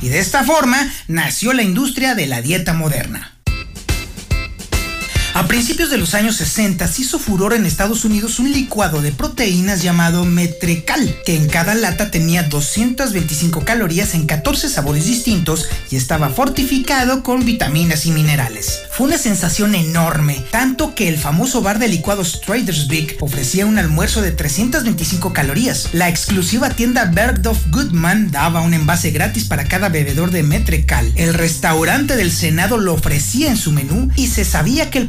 [0.00, 3.32] Y de esta forma nació la industria de la dieta moderna.
[5.34, 9.12] A principios de los años 60 se hizo furor en Estados Unidos un licuado de
[9.12, 15.96] proteínas llamado Metrecal, que en cada lata tenía 225 calorías en 14 sabores distintos y
[15.96, 18.80] estaba fortificado con vitaminas y minerales.
[18.90, 23.78] fue una sensación enorme, tanto que el famoso bar de licuados Traders Big ofrecía un
[23.78, 25.88] almuerzo de 325 calorías.
[25.94, 31.10] La exclusiva tienda Bergdorf Goodman daba un envase gratis para cada bebedor de Metrecal.
[31.16, 35.08] El restaurante del Senado lo ofrecía en su menú y se sabía que el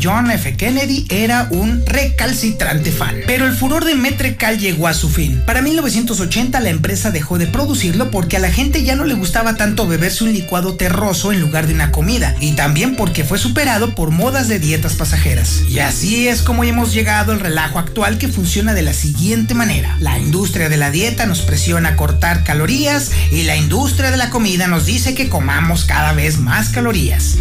[0.00, 0.56] John F.
[0.56, 3.16] Kennedy era un recalcitrante fan.
[3.26, 5.42] Pero el furor de Metrecal llegó a su fin.
[5.46, 9.56] Para 1980 la empresa dejó de producirlo porque a la gente ya no le gustaba
[9.56, 13.94] tanto beberse un licuado terroso en lugar de una comida y también porque fue superado
[13.94, 15.62] por modas de dietas pasajeras.
[15.68, 19.96] Y así es como hemos llegado al relajo actual que funciona de la siguiente manera.
[20.00, 24.30] La industria de la dieta nos presiona a cortar calorías y la industria de la
[24.30, 27.36] comida nos dice que comamos cada vez más calorías.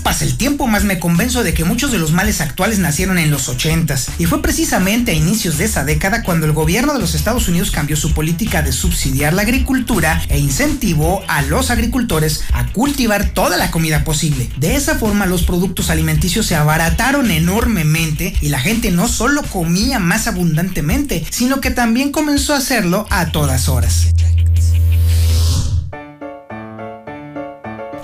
[0.00, 3.30] Pasa el tiempo, más me convenzo de que muchos de los males actuales nacieron en
[3.30, 4.08] los 80s.
[4.18, 7.70] Y fue precisamente a inicios de esa década cuando el gobierno de los Estados Unidos
[7.70, 13.56] cambió su política de subsidiar la agricultura e incentivó a los agricultores a cultivar toda
[13.56, 14.50] la comida posible.
[14.56, 19.98] De esa forma los productos alimenticios se abarataron enormemente y la gente no solo comía
[19.98, 24.08] más abundantemente, sino que también comenzó a hacerlo a todas horas.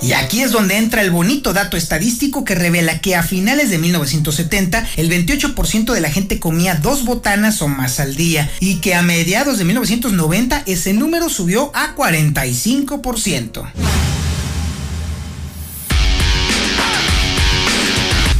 [0.02, 3.78] Y aquí es donde entra el bonito dato estadístico que revela que a finales de
[3.78, 8.94] 1970 el 28% de la gente comía dos botanas o más al día y que
[8.94, 13.66] a mediados de 1990 ese número subió a 45%.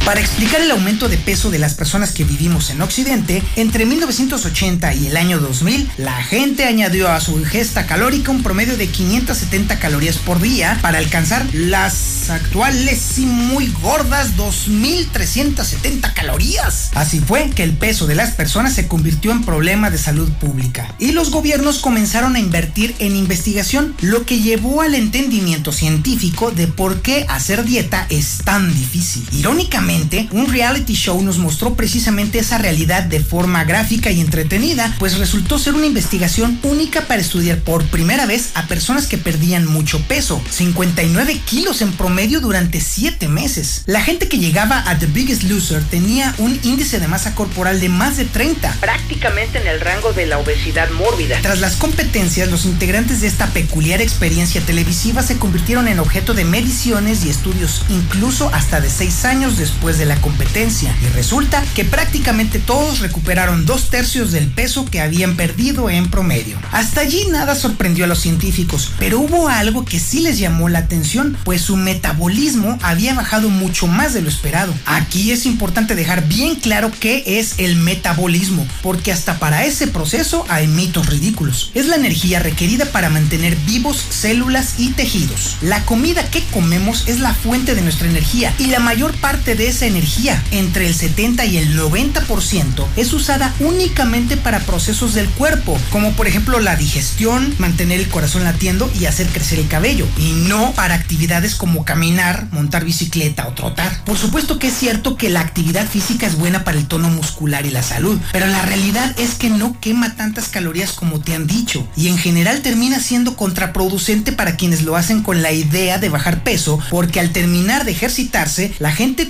[0.07, 4.93] Para explicar el aumento de peso de las personas que vivimos en Occidente, entre 1980
[4.93, 9.79] y el año 2000, la gente añadió a su ingesta calórica un promedio de 570
[9.79, 16.91] calorías por día para alcanzar las actuales y muy gordas 2370 calorías.
[16.95, 20.87] Así fue que el peso de las personas se convirtió en problema de salud pública
[20.99, 26.67] y los gobiernos comenzaron a invertir en investigación, lo que llevó al entendimiento científico de
[26.67, 29.27] por qué hacer dieta es tan difícil.
[29.33, 29.96] Irónicamente,
[30.31, 35.57] un reality show nos mostró precisamente esa realidad de forma gráfica y entretenida, pues resultó
[35.57, 40.41] ser una investigación única para estudiar por primera vez a personas que perdían mucho peso,
[40.49, 43.83] 59 kilos en promedio durante 7 meses.
[43.85, 47.89] La gente que llegaba a The Biggest Loser tenía un índice de masa corporal de
[47.89, 51.39] más de 30, prácticamente en el rango de la obesidad mórbida.
[51.41, 56.45] Tras las competencias, los integrantes de esta peculiar experiencia televisiva se convirtieron en objeto de
[56.45, 61.85] mediciones y estudios, incluso hasta de 6 años después de la competencia y resulta que
[61.85, 66.57] prácticamente todos recuperaron dos tercios del peso que habían perdido en promedio.
[66.73, 70.79] Hasta allí nada sorprendió a los científicos, pero hubo algo que sí les llamó la
[70.79, 74.73] atención, pues su metabolismo había bajado mucho más de lo esperado.
[74.85, 80.45] Aquí es importante dejar bien claro qué es el metabolismo, porque hasta para ese proceso
[80.49, 81.71] hay mitos ridículos.
[81.75, 85.55] Es la energía requerida para mantener vivos células y tejidos.
[85.61, 89.67] La comida que comemos es la fuente de nuestra energía y la mayor parte de
[89.77, 95.77] esa energía, entre el 70 y el 90%, es usada únicamente para procesos del cuerpo,
[95.91, 100.31] como por ejemplo la digestión, mantener el corazón latiendo y hacer crecer el cabello, y
[100.47, 104.03] no para actividades como caminar, montar bicicleta o trotar.
[104.03, 107.67] Por supuesto que es cierto que la actividad física es buena para el tono muscular
[107.67, 111.45] y la salud, pero la realidad es que no quema tantas calorías como te han
[111.45, 116.09] dicho, y en general termina siendo contraproducente para quienes lo hacen con la idea de
[116.09, 119.27] bajar peso, porque al terminar de ejercitarse, la gente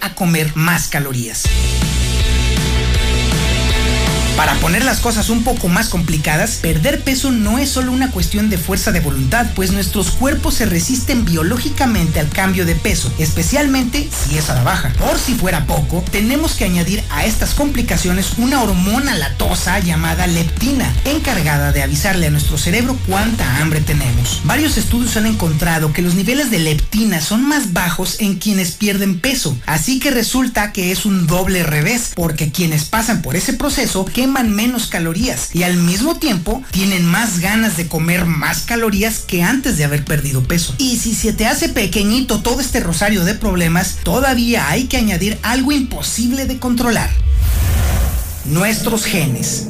[0.00, 1.44] a comer más calorías.
[4.38, 8.50] Para poner las cosas un poco más complicadas, perder peso no es solo una cuestión
[8.50, 14.08] de fuerza de voluntad, pues nuestros cuerpos se resisten biológicamente al cambio de peso, especialmente
[14.12, 14.92] si es a la baja.
[14.96, 20.88] Por si fuera poco, tenemos que añadir a estas complicaciones una hormona latosa llamada leptina,
[21.04, 24.42] encargada de avisarle a nuestro cerebro cuánta hambre tenemos.
[24.44, 29.18] Varios estudios han encontrado que los niveles de leptina son más bajos en quienes pierden
[29.18, 34.04] peso, así que resulta que es un doble revés, porque quienes pasan por ese proceso
[34.04, 39.42] que menos calorías y al mismo tiempo tienen más ganas de comer más calorías que
[39.42, 40.74] antes de haber perdido peso.
[40.78, 45.38] Y si se te hace pequeñito todo este rosario de problemas, todavía hay que añadir
[45.42, 47.10] algo imposible de controlar.
[48.44, 49.66] Nuestros genes.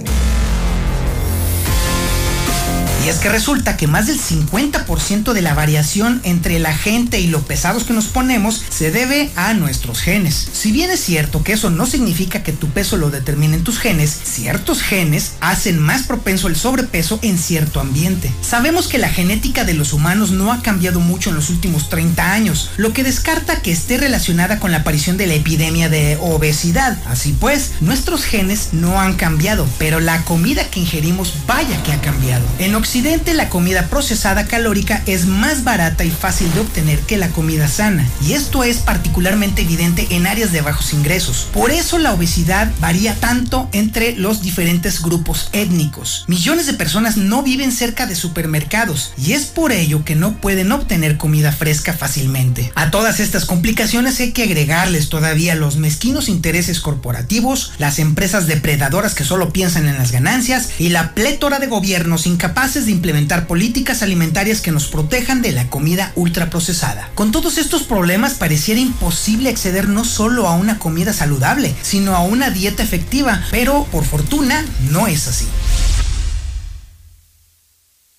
[3.09, 7.41] Es que resulta que más del 50% de la variación entre la gente y lo
[7.41, 10.47] pesados que nos ponemos se debe a nuestros genes.
[10.53, 14.11] Si bien es cierto que eso no significa que tu peso lo determinen tus genes,
[14.11, 18.31] ciertos genes hacen más propenso el sobrepeso en cierto ambiente.
[18.43, 22.31] Sabemos que la genética de los humanos no ha cambiado mucho en los últimos 30
[22.31, 26.99] años, lo que descarta que esté relacionada con la aparición de la epidemia de obesidad.
[27.07, 32.03] Así pues, nuestros genes no han cambiado, pero la comida que ingerimos vaya que ha
[32.03, 32.45] cambiado.
[32.59, 37.29] En Occidente la comida procesada calórica es más barata y fácil de obtener que la
[37.29, 41.47] comida sana, y esto es particularmente evidente en áreas de bajos ingresos.
[41.53, 46.25] Por eso la obesidad varía tanto entre los diferentes grupos étnicos.
[46.27, 50.73] Millones de personas no viven cerca de supermercados y es por ello que no pueden
[50.73, 52.73] obtener comida fresca fácilmente.
[52.75, 59.15] A todas estas complicaciones hay que agregarles todavía los mezquinos intereses corporativos, las empresas depredadoras
[59.15, 64.03] que solo piensan en las ganancias y la plétora de gobiernos incapaces de implementar políticas
[64.03, 67.11] alimentarias que nos protejan de la comida ultraprocesada.
[67.15, 72.23] Con todos estos problemas pareciera imposible acceder no solo a una comida saludable, sino a
[72.23, 75.47] una dieta efectiva, pero por fortuna no es así.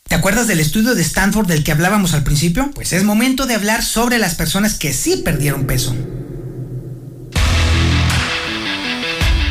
[0.08, 2.72] ¿Te acuerdas del estudio de Stanford del que hablábamos al principio?
[2.74, 5.96] Pues es momento de hablar sobre las personas que sí perdieron peso.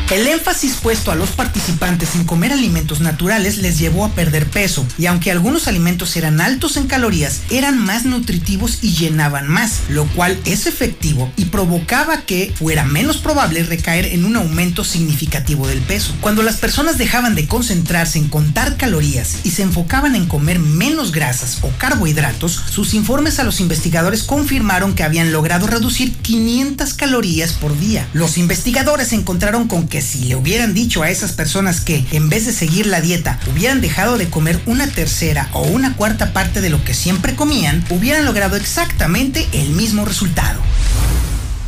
[0.09, 4.83] El énfasis puesto a los participantes en comer alimentos naturales les llevó a perder peso,
[4.97, 10.07] y aunque algunos alimentos eran altos en calorías, eran más nutritivos y llenaban más, lo
[10.07, 15.81] cual es efectivo y provocaba que fuera menos probable recaer en un aumento significativo del
[15.81, 16.15] peso.
[16.21, 21.11] Cuando las personas dejaban de concentrarse en contar calorías y se enfocaban en comer menos
[21.11, 27.53] grasas o carbohidratos, sus informes a los investigadores confirmaron que habían logrado reducir 500 calorías
[27.53, 28.07] por día.
[28.13, 32.45] Los investigadores encontraron con que si le hubieran dicho a esas personas que en vez
[32.45, 36.69] de seguir la dieta hubieran dejado de comer una tercera o una cuarta parte de
[36.69, 40.61] lo que siempre comían, hubieran logrado exactamente el mismo resultado.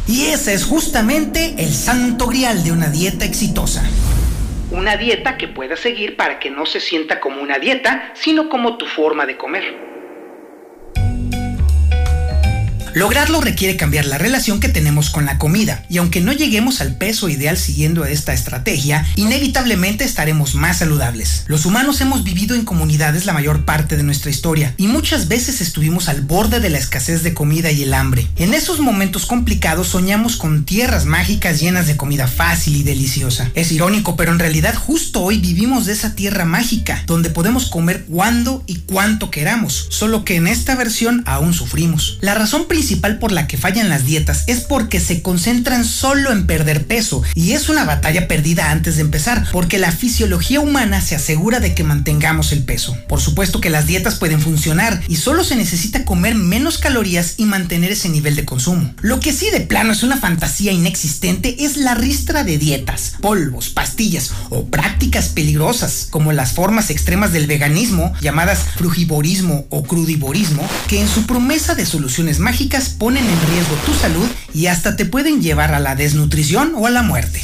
[0.07, 3.84] Y ese es justamente el santo grial de una dieta exitosa.
[4.71, 8.77] Una dieta que puedas seguir para que no se sienta como una dieta, sino como
[8.77, 9.90] tu forma de comer.
[12.93, 16.97] Lograrlo requiere cambiar la relación que tenemos con la comida, y aunque no lleguemos al
[16.97, 21.45] peso ideal siguiendo esta estrategia, inevitablemente estaremos más saludables.
[21.47, 25.61] Los humanos hemos vivido en comunidades la mayor parte de nuestra historia, y muchas veces
[25.61, 28.27] estuvimos al borde de la escasez de comida y el hambre.
[28.35, 33.51] En esos momentos complicados soñamos con tierras mágicas llenas de comida fácil y deliciosa.
[33.55, 38.03] Es irónico, pero en realidad justo hoy vivimos de esa tierra mágica, donde podemos comer
[38.09, 42.17] cuando y cuánto queramos, solo que en esta versión aún sufrimos.
[42.19, 46.32] La razón principal principal por la que fallan las dietas es porque se concentran solo
[46.32, 50.99] en perder peso y es una batalla perdida antes de empezar porque la fisiología humana
[50.99, 52.97] se asegura de que mantengamos el peso.
[53.07, 57.45] Por supuesto que las dietas pueden funcionar y solo se necesita comer menos calorías y
[57.45, 58.95] mantener ese nivel de consumo.
[59.01, 63.69] Lo que sí de plano es una fantasía inexistente es la ristra de dietas, polvos,
[63.69, 70.99] pastillas o prácticas peligrosas como las formas extremas del veganismo llamadas frugivorismo o crudivorismo que
[70.99, 75.41] en su promesa de soluciones mágicas ponen en riesgo tu salud y hasta te pueden
[75.41, 77.41] llevar a la desnutrición o a la muerte.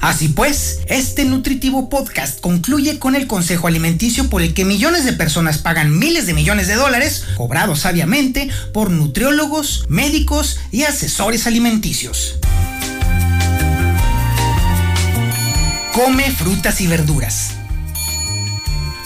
[0.00, 5.14] Así pues, este nutritivo podcast concluye con el consejo alimenticio por el que millones de
[5.14, 12.36] personas pagan miles de millones de dólares, cobrados sabiamente por nutriólogos, médicos y asesores alimenticios.
[15.94, 17.52] Come frutas y verduras.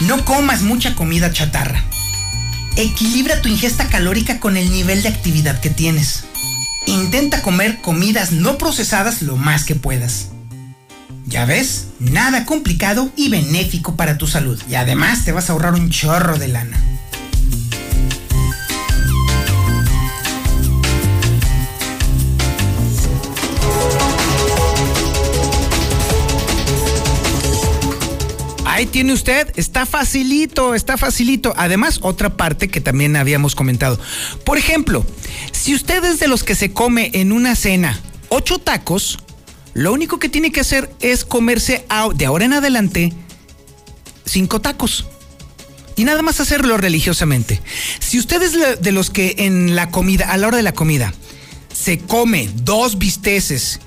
[0.01, 1.85] No comas mucha comida chatarra.
[2.77, 6.25] Equilibra tu ingesta calórica con el nivel de actividad que tienes.
[6.87, 10.29] Intenta comer comidas no procesadas lo más que puedas.
[11.27, 14.61] Ya ves, nada complicado y benéfico para tu salud.
[14.69, 16.81] Y además te vas a ahorrar un chorro de lana.
[28.81, 31.53] Ahí tiene usted, está facilito, está facilito.
[31.59, 34.01] Además, otra parte que también habíamos comentado.
[34.43, 35.05] Por ejemplo,
[35.53, 38.01] si usted es de los que se come en una cena
[38.31, 39.19] ocho tacos,
[39.75, 43.13] lo único que tiene que hacer es comerse de ahora en adelante
[44.25, 45.05] cinco tacos.
[45.97, 47.61] Y nada más hacerlo religiosamente.
[47.99, 51.13] Si usted es de los que en la comida, a la hora de la comida,
[51.71, 53.79] se come dos bisteces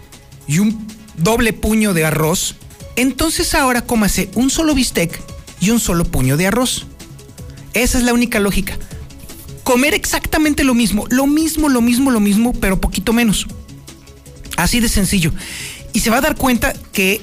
[0.45, 0.87] y un
[1.17, 2.57] doble puño de arroz,
[2.95, 5.19] entonces ahora cómase un solo bistec
[5.59, 6.85] y un solo puño de arroz.
[7.73, 8.77] Esa es la única lógica.
[9.63, 13.47] Comer exactamente lo mismo, lo mismo, lo mismo, lo mismo, pero poquito menos.
[14.57, 15.31] Así de sencillo.
[15.93, 17.21] Y se va a dar cuenta que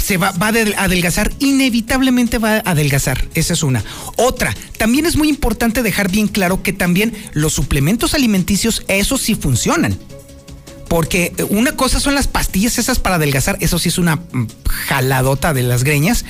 [0.00, 3.28] se va, va, a adelgazar, inevitablemente va a adelgazar.
[3.34, 3.84] Esa es una.
[4.16, 9.34] Otra, también es muy importante dejar bien claro que también los suplementos alimenticios, esos sí
[9.34, 9.98] funcionan.
[10.90, 15.54] Porque una cosa son las pastillas esas para adelgazar, eso sí es una mm, jaladota
[15.54, 16.24] de las greñas,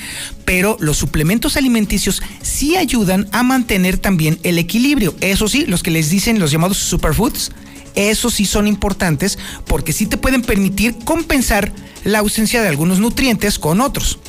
[0.45, 5.15] pero los suplementos alimenticios sí ayudan a mantener también el equilibrio.
[5.19, 7.49] Eso sí, los que les dicen los llamados superfoods,
[7.95, 11.73] esos sí son importantes porque sí te pueden permitir compensar
[12.03, 14.19] la ausencia de algunos nutrientes con otros.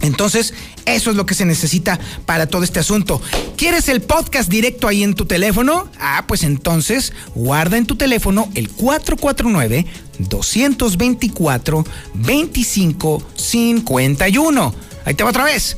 [0.00, 0.54] Entonces,
[0.86, 3.20] eso es lo que se necesita para todo este asunto.
[3.56, 5.90] ¿Quieres el podcast directo ahí en tu teléfono?
[5.98, 9.84] Ah, pues entonces guarda en tu teléfono el 449
[10.18, 14.74] 224 2551.
[15.04, 15.76] Ahí te va otra vez.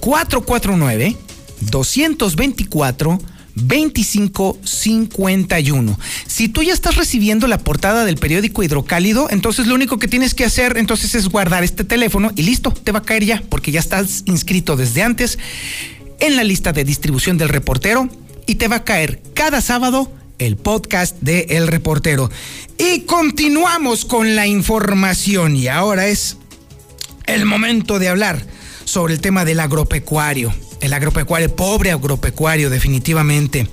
[0.00, 1.16] 449
[1.60, 3.20] 224
[3.54, 5.98] 2551.
[6.26, 10.34] Si tú ya estás recibiendo la portada del periódico Hidrocálido, entonces lo único que tienes
[10.34, 13.72] que hacer entonces es guardar este teléfono y listo, te va a caer ya, porque
[13.72, 15.38] ya estás inscrito desde antes
[16.20, 18.08] en la lista de distribución del reportero
[18.46, 22.30] y te va a caer cada sábado el podcast de El Reportero.
[22.78, 26.38] Y continuamos con la información y ahora es
[27.26, 28.42] el momento de hablar
[28.84, 30.52] sobre el tema del agropecuario.
[30.80, 33.68] El agropecuario, pobre agropecuario, definitivamente.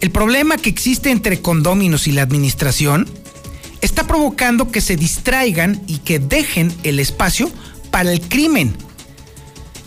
[0.00, 3.08] El problema que existe entre condóminos y la administración
[3.80, 7.50] está provocando que se distraigan y que dejen el espacio
[7.90, 8.76] para el crimen.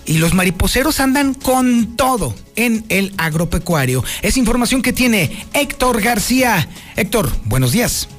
[0.06, 4.04] Y los mariposeros andan con todo en el agropecuario.
[4.22, 6.68] Es información que tiene Héctor García.
[6.96, 8.10] Héctor, buenos días.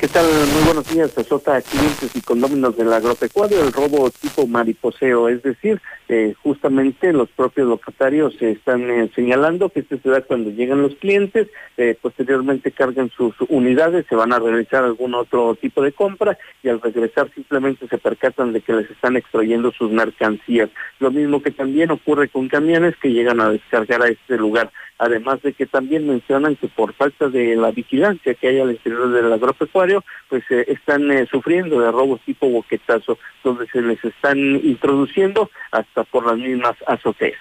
[0.00, 0.24] ¿Qué tal?
[0.24, 5.78] Muy buenos días, Sota, clientes y condóminos del agropecuario, el robo tipo mariposeo, es decir,
[6.08, 10.94] eh, justamente los propios locatarios están eh, señalando que este se da cuando llegan los
[10.94, 16.38] clientes, eh, posteriormente cargan sus unidades, se van a realizar algún otro tipo de compra
[16.62, 20.70] y al regresar simplemente se percatan de que les están extrayendo sus mercancías.
[20.98, 25.40] Lo mismo que también ocurre con camiones que llegan a descargar a este lugar además
[25.42, 29.32] de que también mencionan que por falta de la vigilancia que hay al interior del
[29.32, 35.50] agropecuario, pues eh, están eh, sufriendo de robos tipo boquetazo, donde se les están introduciendo
[35.72, 37.40] hasta por las mismas azoteas.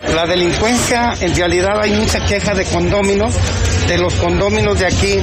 [0.00, 3.34] La delincuencia, en realidad hay mucha queja de condóminos,
[3.88, 5.14] de los condóminos de aquí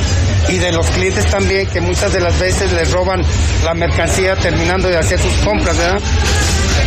[0.50, 3.22] y de los clientes también, que muchas de las veces les roban
[3.64, 6.02] la mercancía terminando de hacer sus compras, ¿verdad?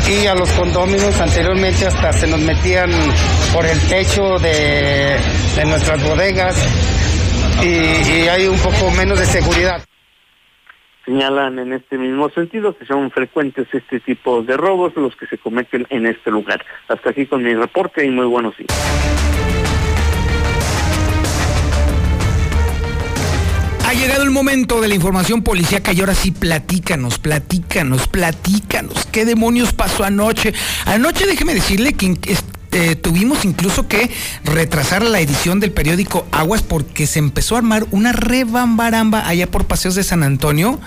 [0.08, 2.90] Y a los condóminos anteriormente hasta se nos metían
[3.52, 5.16] por el techo de,
[5.66, 6.56] nuestras bodegas
[7.62, 9.82] y, hay un poco menos de seguridad
[11.04, 15.38] señalan en este mismo sentido que son frecuentes este tipo de robos los que se
[15.38, 16.64] cometen en este lugar.
[16.88, 19.35] Hasta aquí con mi reporte y muy buenos días.
[23.86, 29.06] Ha llegado el momento de la información policíaca y ahora sí platícanos, platícanos, platícanos.
[29.12, 30.52] ¿Qué demonios pasó anoche?
[30.86, 32.18] Anoche déjeme decirle que
[32.72, 34.10] eh, tuvimos incluso que
[34.42, 39.66] retrasar la edición del periódico Aguas porque se empezó a armar una rebambaramba allá por
[39.66, 40.80] Paseos de San Antonio.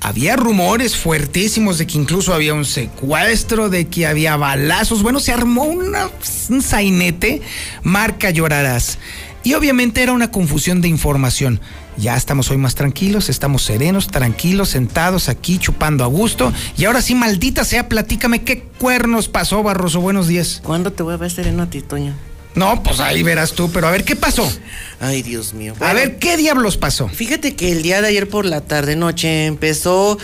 [0.00, 5.02] Había rumores fuertísimos de que incluso había un secuestro, de que había balazos.
[5.02, 7.42] Bueno, se armó un sainete,
[7.82, 8.96] marca llorarás.
[9.42, 11.60] Y obviamente era una confusión de información.
[11.96, 16.52] Ya estamos hoy más tranquilos, estamos serenos, tranquilos, sentados aquí chupando a gusto.
[16.76, 20.00] Y ahora sí, maldita sea, platícame qué cuernos pasó, Barroso.
[20.00, 20.60] Buenos días.
[20.64, 22.14] ¿Cuándo te voy a ver sereno a ti, Toño?
[22.54, 24.50] No, pues ahí verás tú, pero a ver, ¿qué pasó?
[24.98, 25.74] Ay, Dios mío.
[25.80, 27.08] a ver, ¿qué diablos pasó?
[27.08, 30.18] Fíjate que el día de ayer por la tarde noche empezó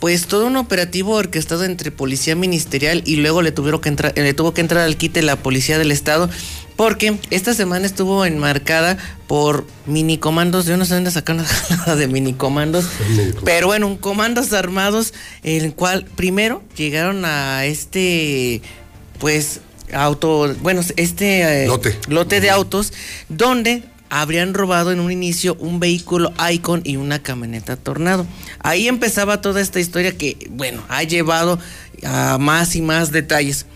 [0.00, 4.34] pues todo un operativo orquestado entre policía ministerial y luego le tuvieron que entrar, le
[4.34, 6.28] tuvo que entrar al quite la policía del estado
[6.76, 10.66] porque esta semana estuvo enmarcada por minicomandos.
[10.66, 12.86] Yo no sé dónde sacaron nada de minicomandos.
[13.44, 18.60] pero bueno, comandos armados, el cual primero llegaron a este,
[19.18, 19.60] pues,
[19.92, 21.96] auto, bueno, este eh, lote.
[22.08, 22.92] lote de autos,
[23.30, 28.26] donde habrían robado en un inicio un vehículo Icon y una camioneta Tornado.
[28.60, 31.58] Ahí empezaba toda esta historia que, bueno, ha llevado
[32.04, 33.66] a más y más detalles.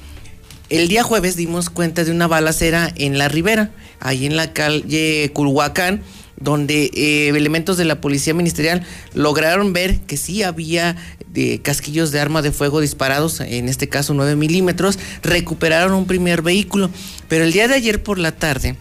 [0.68, 5.30] El día jueves dimos cuenta de una balacera en la ribera, ahí en la calle
[5.32, 6.02] Culhuacán,
[6.38, 10.96] donde eh, elementos de la policía ministerial lograron ver que sí había
[11.34, 16.40] eh, casquillos de arma de fuego disparados, en este caso 9 milímetros, recuperaron un primer
[16.40, 16.90] vehículo,
[17.28, 18.76] pero el día de ayer por la tarde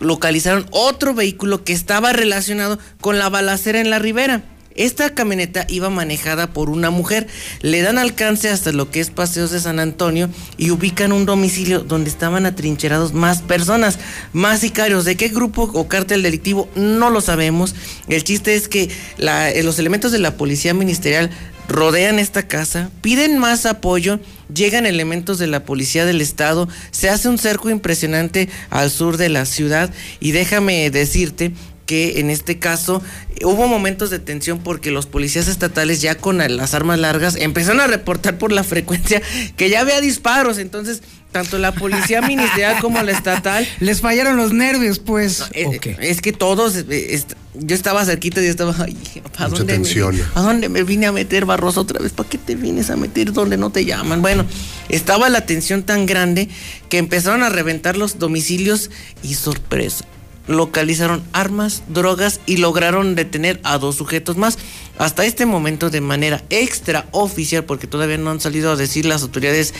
[0.00, 4.42] localizaron otro vehículo que estaba relacionado con la balacera en la ribera.
[4.78, 7.26] Esta camioneta iba manejada por una mujer.
[7.62, 11.80] Le dan alcance hasta lo que es Paseos de San Antonio y ubican un domicilio
[11.80, 13.98] donde estaban atrincherados más personas,
[14.32, 15.04] más sicarios.
[15.04, 16.68] ¿De qué grupo o cártel delictivo?
[16.76, 17.74] No lo sabemos.
[18.06, 18.88] El chiste es que
[19.18, 21.30] eh, los elementos de la policía ministerial
[21.68, 24.18] rodean esta casa, piden más apoyo,
[24.52, 29.28] llegan elementos de la policía del estado, se hace un cerco impresionante al sur de
[29.28, 31.52] la ciudad y déjame decirte
[31.88, 33.02] que en este caso
[33.42, 37.86] hubo momentos de tensión porque los policías estatales ya con las armas largas empezaron a
[37.86, 39.22] reportar por la frecuencia
[39.56, 41.02] que ya había disparos, entonces
[41.32, 43.66] tanto la policía ministerial como la estatal.
[43.80, 45.44] Les fallaron los nervios, pues.
[45.52, 47.22] Eh, Es que todos, eh,
[47.54, 48.96] yo estaba cerquita y yo estaba, ay,
[49.36, 50.16] ¿a Mucha dónde, tensión.
[50.16, 52.12] Me, ¿a dónde me vine a meter Barroso otra vez?
[52.12, 54.22] ¿Para qué te vienes a meter donde no te llaman?
[54.22, 54.44] Bueno,
[54.88, 56.48] estaba la tensión tan grande
[56.88, 58.90] que empezaron a reventar los domicilios
[59.22, 60.04] y sorpresa.
[60.46, 64.56] Localizaron armas, drogas y lograron detener a dos sujetos más.
[64.96, 69.74] Hasta este momento, de manera extraoficial, porque todavía no han salido a decir las autoridades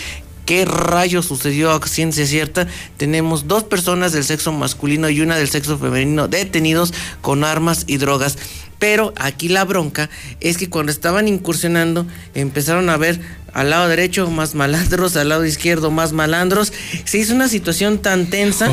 [0.49, 2.67] qué rayos sucedió a ciencia cierta.
[2.97, 7.99] Tenemos dos personas del sexo masculino y una del sexo femenino detenidos con armas y
[7.99, 8.39] drogas.
[8.79, 10.09] Pero aquí la bronca
[10.41, 13.21] es que cuando estaban incursionando empezaron a ver
[13.53, 16.73] al lado derecho más malandros, al lado izquierdo más malandros.
[17.05, 18.71] Se hizo una situación tan tensa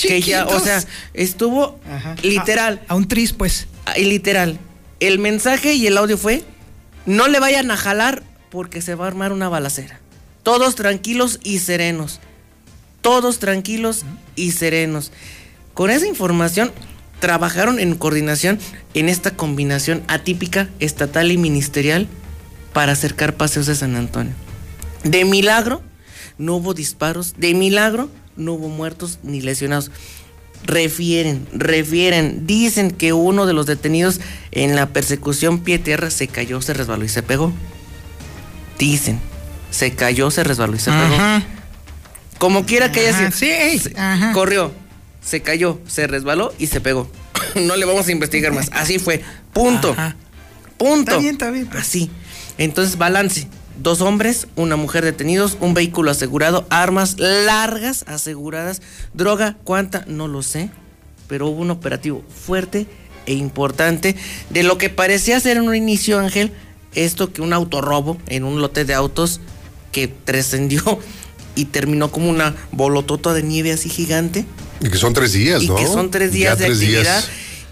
[0.00, 0.84] que ya, o sea,
[1.14, 1.80] estuvo
[2.22, 2.80] literal.
[2.86, 3.66] A, un tris, pues.
[3.96, 4.56] Y literal.
[5.00, 6.44] El mensaje y el audio fue:
[7.06, 10.01] no le vayan a jalar porque se va a armar una balacera.
[10.42, 12.20] Todos tranquilos y serenos.
[13.00, 14.04] Todos tranquilos
[14.36, 15.12] y serenos.
[15.74, 16.72] Con esa información
[17.20, 18.58] trabajaron en coordinación
[18.94, 22.08] en esta combinación atípica estatal y ministerial
[22.72, 24.32] para acercar paseos de San Antonio.
[25.04, 25.82] De milagro
[26.38, 29.90] no hubo disparos, de milagro no hubo muertos ni lesionados.
[30.64, 34.20] Refieren, refieren, dicen que uno de los detenidos
[34.52, 37.52] en la persecución pie tierra se cayó, se resbaló y se pegó.
[38.78, 39.20] Dicen,
[39.72, 41.16] se cayó, se resbaló y se pegó.
[42.38, 43.32] Como quiera que haya sido.
[43.32, 43.94] se-
[44.32, 44.72] Corrió,
[45.20, 47.10] se cayó, se resbaló y se pegó.
[47.56, 48.70] no le vamos a investigar más.
[48.72, 49.22] Así fue.
[49.52, 49.94] Punto.
[50.76, 51.10] Punto.
[51.12, 51.68] Está bien, está bien.
[51.76, 52.10] Así.
[52.58, 53.48] Entonces, balance.
[53.78, 58.82] Dos hombres, una mujer detenidos, un vehículo asegurado, armas largas aseguradas,
[59.14, 60.04] droga, ¿cuánta?
[60.06, 60.68] No lo sé,
[61.26, 62.86] pero hubo un operativo fuerte
[63.24, 64.14] e importante
[64.50, 66.52] de lo que parecía ser en un inicio, Ángel,
[66.94, 69.40] esto que un autorrobo en un lote de autos
[69.92, 70.98] que trascendió
[71.54, 74.46] y terminó como una bolotota de nieve así gigante
[74.80, 75.76] Y que son tres días, y ¿no?
[75.76, 77.06] que son tres Ya días de tres días.
[77.06, 77.24] actividad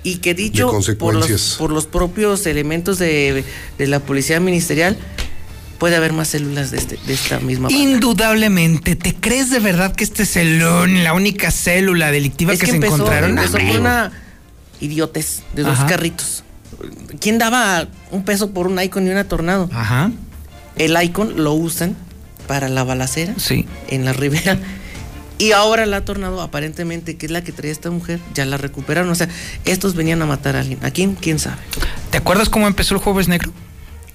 [0.02, 3.44] y que dicho por los, por los propios elementos de,
[3.78, 4.96] de la policía ministerial
[5.78, 7.82] puede haber más células de, este, de esta misma banda.
[7.82, 12.58] Indudablemente, ¿te crees de verdad que este es el un- la única célula delictiva Es
[12.60, 13.30] que, que se empezó, encontraron?
[13.38, 14.12] empezó con una
[14.80, 15.86] idiotez de dos Ajá.
[15.86, 16.44] carritos.
[17.20, 19.68] ¿Quién daba un peso por un Icon y una Tornado?
[19.72, 20.10] Ajá.
[20.76, 21.96] El Icon lo usan
[22.50, 23.64] para la balacera Sí.
[23.86, 24.58] en la ribera.
[25.38, 29.08] Y ahora la Tornado, aparentemente, que es la que traía esta mujer, ya la recuperaron.
[29.08, 29.28] O sea,
[29.66, 30.84] estos venían a matar a alguien.
[30.84, 31.14] ¿A quién?
[31.14, 31.58] ¿Quién sabe?
[32.10, 33.52] ¿Te acuerdas cómo empezó el Jueves Negro?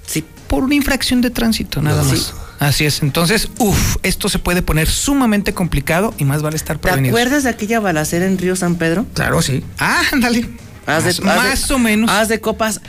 [0.06, 0.26] Sí.
[0.50, 2.10] Por una infracción de tránsito, nada Sí.
[2.10, 2.34] más.
[2.60, 3.02] Así es.
[3.02, 7.18] Entonces, uff, esto se puede poner sumamente complicado y más vale estar ¿Te prevenidos.
[7.18, 9.06] acuerdas de aquella balacera en Río San Pedro?
[9.14, 9.64] Claro, sí.
[9.80, 10.50] Ah, ándale.
[10.86, 12.12] Haz de- Más- haz de- más o menos.
[12.12, 12.82] Haz de copas.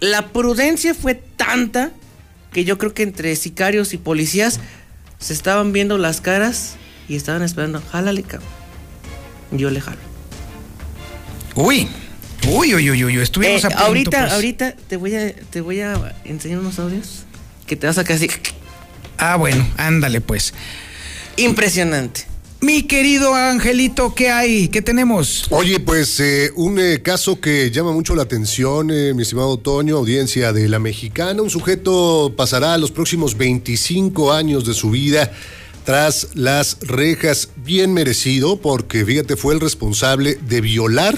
[0.00, 1.90] La prudencia fue tanta
[2.52, 4.60] que yo creo que entre sicarios y policías
[5.18, 6.76] se estaban viendo las caras
[7.08, 7.82] y estaban esperando.
[7.92, 8.48] Jálale, cabrón.
[9.52, 9.98] Yo le jalo.
[11.54, 11.88] Uy.
[12.46, 14.32] Uy, uy, uy, uy, estuvimos Eh, a punto, ahorita, pues.
[14.32, 17.24] ahorita te voy a te voy a enseñar unos audios
[17.66, 18.28] que te vas a casi
[19.18, 20.54] Ah, bueno, ándale pues.
[21.36, 22.24] impresionante.
[22.60, 24.66] Mi querido Angelito, ¿qué hay?
[24.66, 25.46] ¿Qué tenemos?
[25.50, 29.96] Oye, pues eh, un eh, caso que llama mucho la atención, eh, mi estimado Toño,
[29.96, 31.40] audiencia de la mexicana.
[31.40, 35.30] Un sujeto pasará los próximos 25 años de su vida
[35.84, 41.16] tras las rejas, bien merecido, porque fíjate, fue el responsable de violar,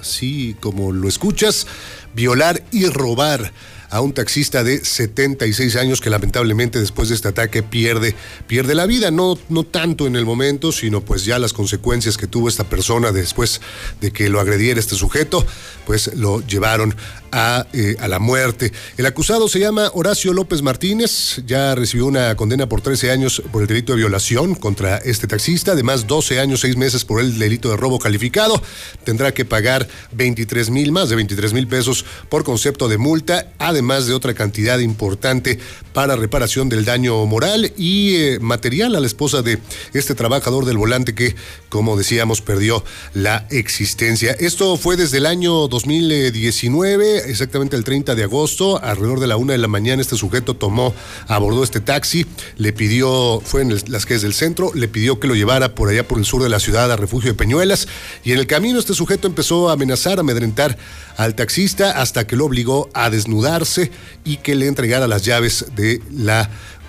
[0.00, 1.66] así como lo escuchas,
[2.14, 3.52] violar y robar
[3.90, 8.14] a un taxista de 76 años que lamentablemente después de este ataque pierde,
[8.46, 12.26] pierde la vida, no, no tanto en el momento, sino pues ya las consecuencias que
[12.26, 13.60] tuvo esta persona después
[14.00, 15.46] de que lo agrediera este sujeto,
[15.86, 16.94] pues lo llevaron
[17.32, 18.72] a, eh, a la muerte.
[18.96, 23.62] El acusado se llama Horacio López Martínez, ya recibió una condena por 13 años por
[23.62, 27.70] el delito de violación contra este taxista, además 12 años, 6 meses por el delito
[27.70, 28.62] de robo calificado,
[29.04, 34.06] tendrá que pagar 23 mil, más de 23 mil pesos por concepto de multa, además
[34.06, 35.58] de otra cantidad importante
[35.92, 39.58] para reparación del daño moral y eh, material a la esposa de
[39.92, 41.34] este trabajador del volante que,
[41.68, 42.84] como decíamos, perdió
[43.14, 44.36] la existencia.
[44.38, 49.52] Esto fue desde el año 2019, exactamente el 30 de agosto, alrededor de la una
[49.52, 50.94] de la mañana, este sujeto tomó,
[51.26, 52.26] abordó este taxi,
[52.56, 55.88] le pidió, fue en el- las calles del centro, le pidió que lo llevara por
[55.88, 57.88] allá por el sur de la ciudad a refugio de Peñuelas
[58.24, 60.76] y en el camino este sujeto empezó a amenazar, a amedrentar
[61.16, 63.90] al taxista hasta que lo obligó a desnudarse
[64.24, 66.48] y que le entregara las llaves de la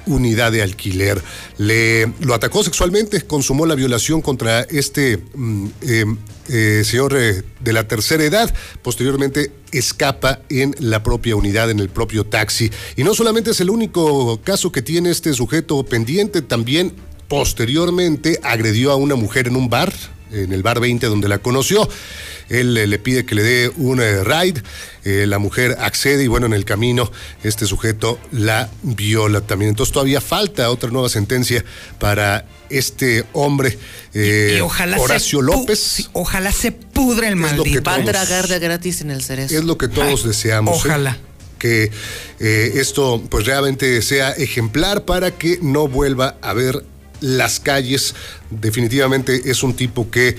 [0.09, 1.21] unidad de alquiler.
[1.57, 6.05] Le lo atacó sexualmente, consumó la violación contra este mm, eh,
[6.49, 8.53] eh, señor eh, de la tercera edad.
[8.81, 12.71] Posteriormente escapa en la propia unidad, en el propio taxi.
[12.97, 16.93] Y no solamente es el único caso que tiene este sujeto pendiente, también
[17.29, 19.93] Posteriormente agredió a una mujer en un bar,
[20.31, 21.87] en el bar 20 donde la conoció.
[22.49, 24.63] Él eh, le pide que le dé un eh, ride,
[25.05, 27.11] eh, la mujer accede y bueno, en el camino
[27.43, 29.69] este sujeto la viola también.
[29.69, 31.63] Entonces todavía falta otra nueva sentencia
[31.99, 33.77] para este hombre,
[34.13, 35.79] eh, Y ojalá Horacio López.
[35.79, 37.83] sí, ojalá se pudre el maldito.
[37.83, 39.55] Va a tragar de gratis en el cerezo.
[39.55, 40.77] Es lo que todos deseamos.
[40.77, 40.81] ¿eh?
[40.87, 41.17] ojalá.
[41.57, 41.91] Que
[42.39, 46.85] eh, esto pues realmente sea ejemplar para que no vuelva a ver
[47.21, 48.15] las calles.
[48.49, 50.35] Definitivamente es un tipo que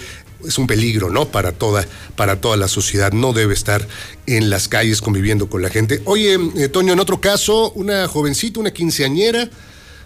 [0.47, 1.29] es un peligro, ¿no?
[1.29, 1.87] Para toda,
[2.17, 3.13] para toda la sociedad.
[3.13, 3.87] No debe estar
[4.27, 6.03] en las calles conviviendo con la gente.
[6.05, 9.51] Oye, eh, Toño, en otro caso, una jovencita, una quinceañera,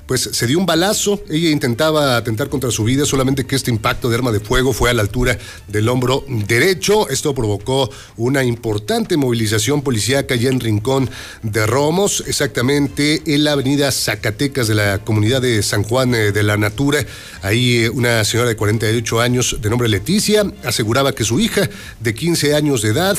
[0.06, 4.09] pues se dio un balazo, ella intentaba atentar contra su vida, solamente que este impacto
[4.09, 7.09] de arma de fuego fue a la altura del hombro derecho.
[7.09, 11.10] Esto provocó una importante movilización policíaca allá en Rincón
[11.43, 16.43] de Romos, exactamente en la avenida Zacatecas de la comunidad de San Juan eh, de
[16.43, 17.05] la Natura.
[17.43, 21.68] Ahí eh, una señora de 48 años de nombre Leticia aseguraba que su hija
[22.01, 23.18] de 15 años de edad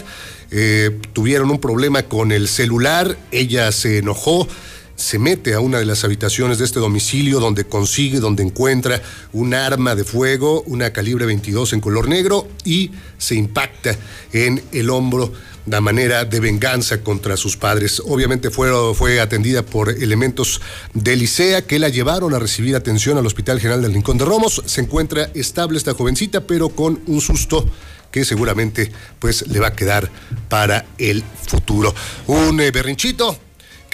[0.51, 4.47] eh, tuvieron un problema con el celular, ella se enojó
[4.95, 9.01] se mete a una de las habitaciones de este domicilio donde consigue, donde encuentra
[9.33, 13.95] un arma de fuego, una calibre 22 en color negro y se impacta
[14.31, 15.33] en el hombro
[15.65, 18.01] de manera de venganza contra sus padres.
[18.05, 20.61] Obviamente fue, fue atendida por elementos
[20.93, 24.61] del ICEA que la llevaron a recibir atención al Hospital General del Rincón de Romos.
[24.65, 27.65] Se encuentra estable esta jovencita, pero con un susto
[28.11, 30.09] que seguramente pues le va a quedar
[30.47, 31.93] para el futuro.
[32.27, 33.37] Un eh, berrinchito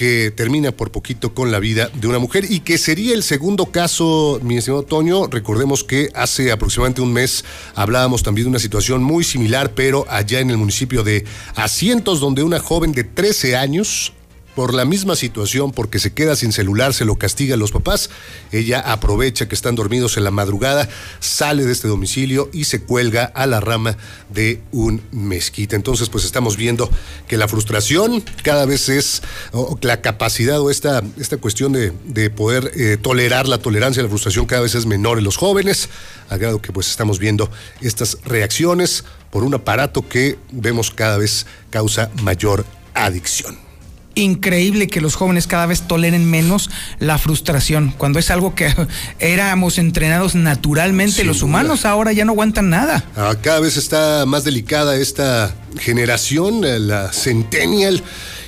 [0.02, 3.68] que termina por poquito con la vida de una mujer y que sería el segundo
[3.68, 5.28] caso, mi estimado Toño.
[5.28, 7.46] Recordemos que hace aproximadamente un mes
[7.76, 11.24] hablábamos también de una situación muy similar, pero allá en el municipio de
[11.54, 14.14] Asientos, donde una joven de 13 años
[14.56, 18.10] por la misma situación, porque se queda sin celular, se lo castigan los papás.
[18.52, 23.26] Ella aprovecha que están dormidos en la madrugada, sale de este domicilio y se cuelga
[23.26, 23.98] a la rama
[24.30, 25.76] de un mezquite.
[25.76, 26.90] Entonces, pues estamos viendo
[27.28, 29.22] que la frustración cada vez es,
[29.52, 34.10] o la capacidad o esta, esta cuestión de, de poder eh, tolerar la tolerancia la
[34.10, 35.90] frustración cada vez es menor en los jóvenes,
[36.30, 37.50] a grado que pues estamos viendo
[37.82, 43.71] estas reacciones por un aparato que vemos cada vez causa mayor adicción
[44.16, 46.70] increíble que los jóvenes cada vez toleren menos
[47.00, 48.74] la frustración, cuando es algo que
[49.20, 51.46] éramos entrenados naturalmente Sin los duda.
[51.48, 53.04] humanos, ahora ya no aguantan nada.
[53.16, 58.04] Ah, Cada vez está más delicada esta generación, eh, la centennial,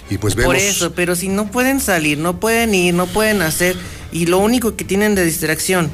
[0.10, 0.48] y pues vemos...
[0.53, 3.76] Por eso, pero si no pueden salir, no pueden ir, no pueden hacer,
[4.11, 5.90] y lo único que tienen de distracción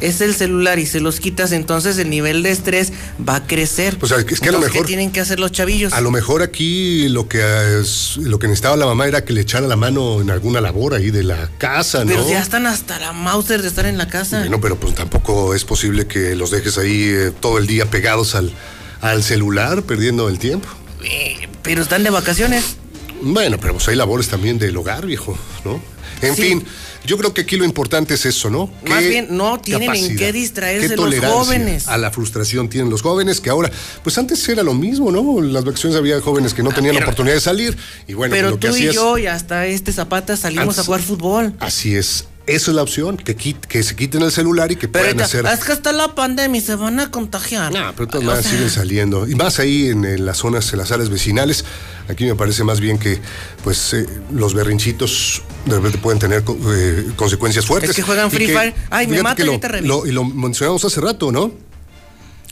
[0.00, 2.92] es el celular y se los quitas, entonces el nivel de estrés
[3.26, 3.98] va a crecer.
[3.98, 5.92] Pues es que a lo Entonces, ¿qué mejor- tienen que hacer los chavillos?
[5.92, 7.40] A lo mejor aquí lo que
[7.80, 10.94] es- lo que necesitaba la mamá era que le echara la mano en alguna labor
[10.94, 12.10] ahí de la casa, ¿no?
[12.12, 14.40] Pero ya están hasta la Mauser de estar en la casa.
[14.40, 18.34] Bueno, pero pues tampoco es posible que los dejes ahí eh, todo el día pegados
[18.34, 18.52] al,
[19.00, 20.68] al celular, perdiendo el tiempo.
[21.04, 22.76] Eh, pero están de vacaciones.
[23.22, 25.82] Bueno, pero pues hay labores también del hogar, viejo, ¿no?
[26.22, 26.42] En Sí.
[26.42, 26.64] fin,
[27.06, 28.70] yo creo que aquí lo importante es eso, ¿no?
[28.88, 31.88] Más ¿Qué bien, no tienen en qué distraerse qué los jóvenes.
[31.88, 33.70] A la frustración tienen los jóvenes, que ahora,
[34.02, 35.38] pues antes era lo mismo, ¿no?
[35.38, 38.50] En las vacaciones había jóvenes que no tenían pero- oportunidad de salir y bueno, pero
[38.50, 41.54] lo que tú y yo y hasta este Zapata salimos Antes- a jugar fútbol.
[41.60, 42.26] Así es.
[42.46, 45.58] Esa es la opción, que, se quiten el celular y que Pero puedan ahorita, hacer.
[45.60, 47.72] es que hasta la pandemia y se van a contagiar.
[47.72, 49.28] No, pero de todas maneras siguen saliendo.
[49.28, 51.64] Y más ahí en, en las zonas, en las áreas vecinales.
[52.08, 53.20] Aquí me parece más bien que
[53.62, 57.90] pues eh, los berrinchitos de repente pueden tener eh, consecuencias fuertes.
[57.90, 58.74] Es que juegan Free Fire.
[58.90, 59.46] Ay, me mato y
[59.86, 61.52] lo- y lo mencionamos hace rato, ¿no?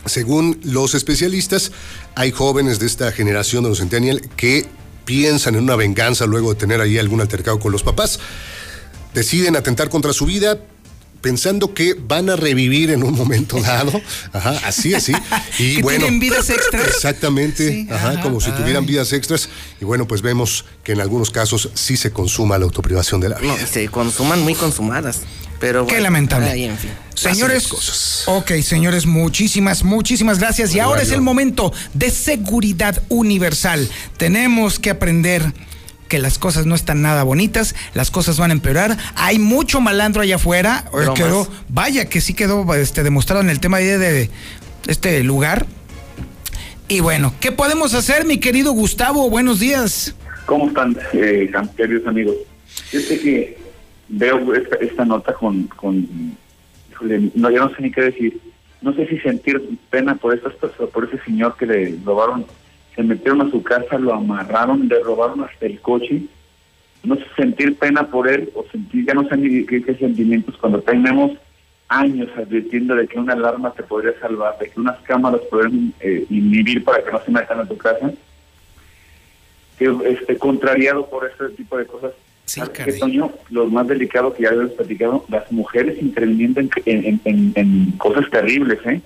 [0.04, 1.72] Según los especialistas,
[2.14, 4.66] hay jóvenes de esta generación de los Centennial que
[5.04, 8.20] piensan en una venganza luego de tener ahí algún altercado con los papás.
[9.14, 10.58] Deciden atentar contra su vida
[11.20, 14.00] pensando que van a revivir en un momento dado.
[14.32, 15.12] Ajá, así, así.
[15.58, 16.00] Y Que bueno.
[16.00, 16.86] tienen vidas extras.
[16.86, 17.68] Exactamente.
[17.68, 18.90] Sí, ajá, ajá, como si tuvieran ay.
[18.90, 19.48] vidas extras.
[19.80, 23.38] Y bueno, pues vemos que en algunos casos sí se consuma la autoprivación de la
[23.38, 23.56] vida.
[23.58, 25.20] No, se consuman muy consumadas.
[25.60, 26.50] Pero Qué bueno, lamentable.
[26.50, 26.90] ahí, en fin.
[27.14, 28.22] Señores, cosas.
[28.26, 30.72] ok, señores, muchísimas, muchísimas gracias.
[30.72, 33.88] Y ahora es el momento de seguridad universal.
[34.16, 35.52] Tenemos que aprender
[36.08, 38.96] que las cosas no están nada bonitas, las cosas van a empeorar.
[39.14, 40.84] Hay mucho malandro allá afuera.
[40.92, 41.06] Eh.
[41.14, 44.30] Quedó, vaya que sí quedó este, demostrado en el tema de, de
[44.86, 45.66] este lugar.
[46.88, 49.28] Y bueno, ¿qué podemos hacer, mi querido Gustavo?
[49.28, 50.14] Buenos días.
[50.46, 52.34] ¿Cómo están, eh, queridos amigos?
[52.64, 53.58] Fíjate que
[54.08, 56.08] veo esta, esta nota con, con
[56.90, 58.40] híjole, no, yo no sé ni qué decir.
[58.80, 62.46] No sé si sentir pena por estas personas, por ese señor que le robaron,
[62.98, 66.22] se metieron a su casa, lo amarraron, le robaron hasta el coche.
[67.04, 70.56] No sé sentir pena por él o sentir, ya no sé ni qué, qué sentimientos
[70.56, 71.30] cuando tenemos
[71.86, 76.26] años advirtiendo de que una alarma te podría salvar, de que unas cámaras pueden eh,
[76.28, 78.10] inhibir para que no se metan a tu casa,
[79.78, 82.10] que, este, contrariado por este tipo de cosas.
[82.46, 83.30] ¿Sabes qué, Toño?
[83.50, 88.28] Lo más delicado que ya habíamos platicado, las mujeres interviniendo en, en, en- en cosas
[88.28, 89.00] terribles, ¿eh?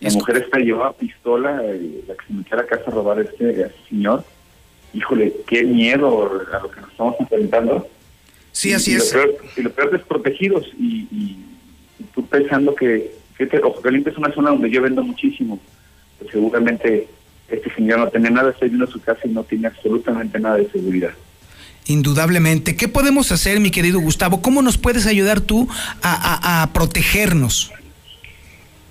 [0.00, 3.18] La mujer esta llevaba pistola, eh, la que se metió a la casa a robar
[3.18, 4.24] a este, a este señor.
[4.94, 6.08] Híjole, qué miedo
[6.52, 7.86] a lo que nos estamos enfrentando.
[8.52, 9.12] Sí, así y es.
[9.14, 10.66] Lo peor, y lo peor desprotegidos.
[10.78, 11.36] Y, y-
[11.98, 15.60] y tú pensando que, que este Ojo Caliente es una zona donde yo vendo muchísimo.
[16.18, 17.06] Pues seguramente
[17.48, 20.56] este señor no tenía nada, está yendo a su casa y no tiene absolutamente nada
[20.56, 21.10] de seguridad.
[21.86, 22.76] Indudablemente.
[22.76, 24.40] ¿Qué podemos hacer, mi querido Gustavo?
[24.42, 25.68] ¿Cómo nos puedes ayudar tú
[26.02, 27.72] a, a- a protegernos?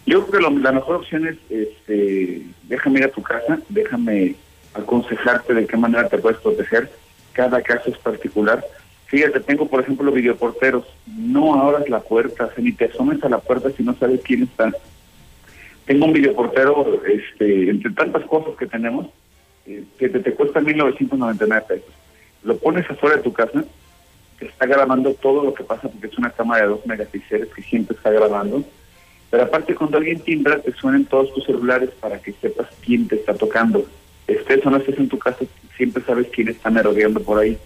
[0.06, 4.36] Yo creo que lo- la mejor opción es, este, déjame ir a tu casa, déjame
[4.74, 6.90] aconsejarte de qué manera te puedes proteger.
[7.34, 8.64] Cada caso es particular.
[9.06, 10.86] Fíjate, tengo por ejemplo videoporteros.
[11.08, 14.72] No abras la puerta, ni te asomes a la puerta si no sabes quién está.
[15.86, 19.08] Tengo un videoportero, este, entre tantas cosas que tenemos,
[19.66, 21.90] eh, que te, te cuesta 1.999 pesos.
[22.44, 23.64] Lo pones afuera de tu casa,
[24.38, 27.64] te está grabando todo lo que pasa porque es una cámara de 2 megapíxeles que
[27.64, 28.64] siempre está grabando.
[29.30, 33.16] Pero aparte, cuando alguien timbra, te suenan todos tus celulares para que sepas quién te
[33.16, 33.86] está tocando.
[34.28, 35.46] Estés o no estés en tu casa,
[35.78, 37.58] siempre sabes quién está merodeando por ahí.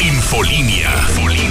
[0.00, 0.90] Infolínea.
[1.08, 1.47] Infolínea.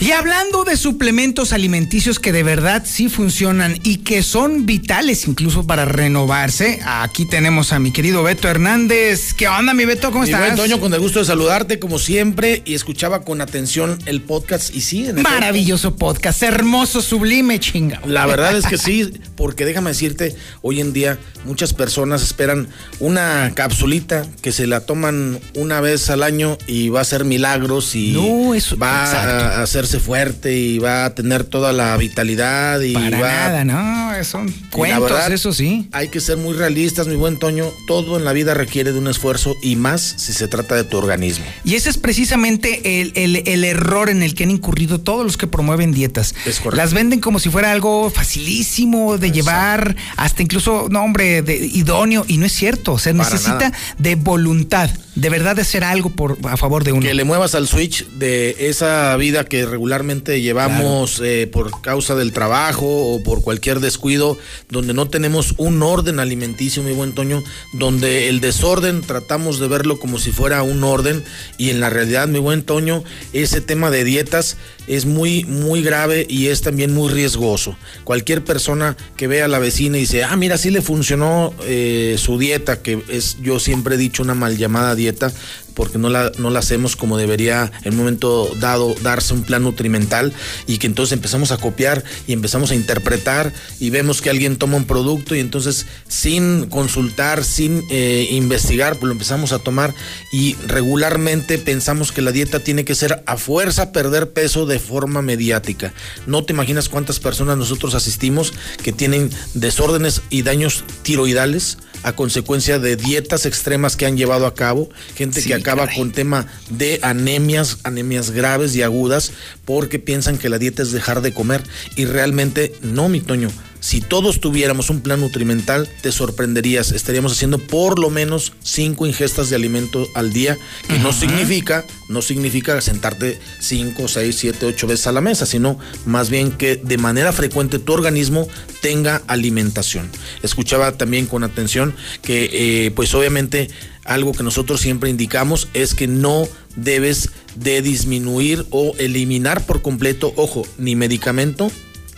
[0.00, 5.66] Y hablando de suplementos alimenticios que de verdad sí funcionan y que son vitales incluso
[5.66, 9.34] para renovarse, aquí tenemos a mi querido Beto Hernández.
[9.34, 10.10] ¿Qué onda, mi Beto?
[10.10, 10.40] ¿Cómo Mi estás?
[10.44, 14.74] buen Toño, con el gusto de saludarte como siempre y escuchaba con atención el podcast
[14.74, 18.00] y sí, en Maravilloso podcast, hermoso, sublime, chinga.
[18.06, 22.68] La verdad es que sí, porque déjame decirte, hoy en día muchas personas esperan
[23.00, 27.94] una capsulita que se la toman una vez al año y va a hacer milagros
[27.94, 29.44] y va exacto.
[29.44, 34.24] a hacerse fuerte y va a tener toda la vitalidad y Para va nada, no,
[34.24, 35.88] son cuentos, verdad, eso sí.
[35.92, 37.66] Hay que ser muy realistas, mi buen Toño.
[37.86, 40.96] Todo en la vida requiere de un esfuerzo y más si se trata de tu
[40.96, 41.44] organismo.
[41.64, 45.36] Y ese es precisamente el, el- el error en el que han incurrido todos los
[45.36, 46.34] que promueven dietas.
[46.72, 52.24] Las venden como si fuera algo facilísimo de llevar, hasta incluso, no hombre, de, idóneo,
[52.28, 52.98] y no es cierto.
[52.98, 53.72] Se Para necesita nada.
[53.98, 57.02] de voluntad, de verdad de hacer algo por, a favor de uno.
[57.02, 62.32] Que le muevas al switch de esa vida que regularmente llevamos eh, por causa del
[62.32, 64.36] trabajo o por cualquier descuido,
[64.70, 67.42] donde no tenemos un orden alimenticio, mi buen Toño,
[67.74, 71.22] donde el desorden tratamos de verlo como si fuera un orden
[71.58, 76.26] y en la realidad, mi buen Toño, ese tema de dietas es muy, muy grave
[76.28, 77.76] y es también muy riesgoso.
[78.04, 82.16] Cualquier persona que vea a la vecina y dice, ah, mira, sí le funcionó eh,
[82.18, 85.30] su dieta, que es, yo siempre he dicho, una mal llamada dieta, dieta
[85.74, 89.62] porque no la, no la hacemos como debería en un momento dado darse un plan
[89.62, 90.32] nutrimental
[90.66, 94.76] y que entonces empezamos a copiar y empezamos a interpretar y vemos que alguien toma
[94.76, 99.94] un producto y entonces sin consultar, sin eh, investigar, pues lo empezamos a tomar
[100.32, 105.22] y regularmente pensamos que la dieta tiene que ser a fuerza perder peso de forma
[105.22, 105.92] mediática.
[106.26, 108.52] No te imaginas cuántas personas nosotros asistimos
[108.82, 114.54] que tienen desórdenes y daños tiroidales a consecuencia de dietas extremas que han llevado a
[114.54, 119.32] cabo, gente que acaba con tema de anemias, anemias graves y agudas,
[119.64, 121.62] porque piensan que la dieta es dejar de comer
[121.96, 123.50] y realmente no, mi Toño.
[123.80, 126.90] Si todos tuviéramos un plan nutrimental, te sorprenderías.
[126.92, 130.56] Estaríamos haciendo por lo menos cinco ingestas de alimento al día,
[130.88, 135.78] que no significa, no significa sentarte cinco, seis, siete, ocho veces a la mesa, sino
[136.06, 138.48] más bien que de manera frecuente tu organismo
[138.80, 140.10] tenga alimentación.
[140.42, 143.68] Escuchaba también con atención que, eh, pues obviamente,
[144.04, 150.32] algo que nosotros siempre indicamos es que no debes de disminuir o eliminar por completo,
[150.36, 151.70] ojo, ni medicamento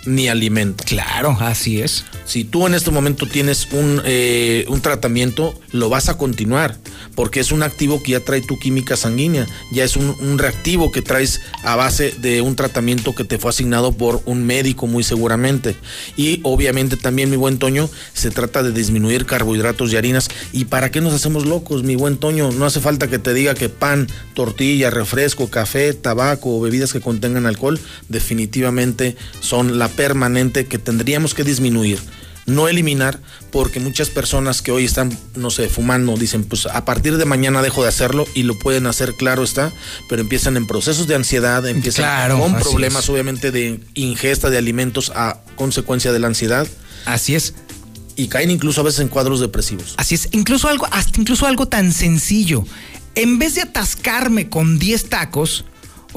[0.07, 0.85] ni alimento.
[0.87, 2.05] Claro, así es.
[2.25, 6.77] Si tú en este momento tienes un, eh, un tratamiento, lo vas a continuar,
[7.15, 10.91] porque es un activo que ya trae tu química sanguínea, ya es un, un, reactivo
[10.91, 15.05] que traes a base de un tratamiento que te fue asignado por un médico muy
[15.05, 15.77] seguramente.
[16.17, 20.29] Y obviamente también, mi buen Toño, se trata de disminuir carbohidratos y harinas.
[20.53, 22.51] ¿Y para qué nos hacemos locos, mi buen Toño?
[22.53, 27.01] No hace falta que te diga que pan, tortilla, refresco, café, tabaco o bebidas que
[27.01, 31.99] contengan alcohol definitivamente son la permanente que tendríamos que disminuir
[32.47, 33.21] no eliminar,
[33.51, 37.61] porque muchas personas que hoy están, no sé, fumando, dicen, pues a partir de mañana
[37.61, 39.73] dejo de hacerlo y lo pueden hacer, claro está,
[40.09, 43.11] pero empiezan en procesos de ansiedad, empiezan Claro, con problemas es.
[43.11, 46.67] obviamente de ingesta de alimentos a consecuencia de la ansiedad.
[47.05, 47.55] Así es.
[48.15, 49.95] Y caen incluso a veces en cuadros depresivos.
[49.97, 52.65] Así es, incluso algo, hasta incluso algo tan sencillo.
[53.17, 55.65] En vez de atascarme con 10 tacos,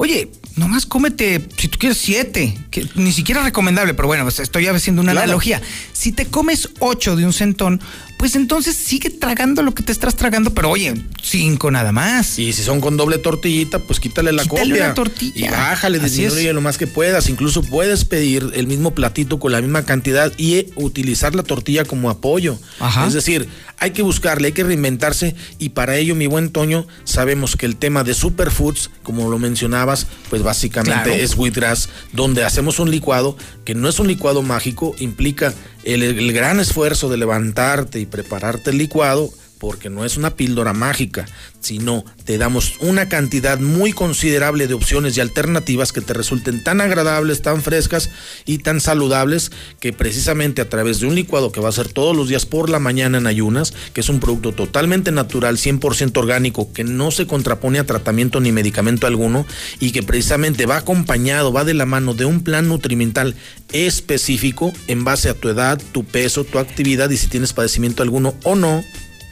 [0.00, 4.40] oye, nomás cómete, si tú quieres, 7, que ni siquiera es recomendable, pero bueno, pues
[4.40, 5.24] estoy haciendo una Claro.
[5.24, 5.60] analogía.
[5.92, 7.82] Si te comes 8 de un centón,
[8.18, 12.38] pues entonces sigue tragando lo que te estás tragando, pero oye, 5 nada más.
[12.38, 14.84] Y si son con doble tortillita, pues quítale la Quítale copia.
[14.86, 15.46] una tortilla.
[15.46, 17.28] Y bájale, disminuye lo más que puedas.
[17.28, 21.84] Incluso puedes pedir el mismo platito con la misma cantidad y eh, utilizar la tortilla
[21.84, 22.58] como apoyo.
[22.78, 23.06] Ajá.
[23.06, 23.48] Es decir,
[23.80, 27.76] hay que buscarle, hay que reinventarse y para ello, mi buen Toño, sabemos que el
[27.76, 31.12] tema de superfoods, como lo mencionabas, pues básicamente Claro.
[31.12, 35.52] es wheatgrass, donde hacemos un licuado que no es un licuado mágico, implica
[35.84, 39.30] el, el gran esfuerzo de levantarte y prepararte el licuado,
[39.60, 41.26] porque no es una píldora mágica,
[41.60, 46.80] sino te damos una cantidad muy considerable de opciones y alternativas que te resulten tan
[46.80, 48.10] agradables, tan frescas
[48.46, 52.16] y tan saludables que precisamente a través de un licuado que va a ser todos
[52.16, 56.72] los días por la mañana en ayunas, que es un producto totalmente natural, 100% orgánico,
[56.72, 59.44] que no se contrapone a tratamiento ni medicamento alguno
[59.78, 63.34] y que precisamente va acompañado, va de la mano de un plan nutrimental
[63.72, 68.34] específico en base a tu edad, tu peso, tu actividad y si tienes padecimiento alguno
[68.42, 68.82] o no,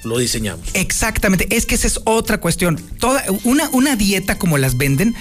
[0.05, 0.67] lo diseñamos.
[0.75, 2.81] Exactamente, es que esa es otra cuestión.
[2.99, 5.15] Toda, una, una dieta como las venden.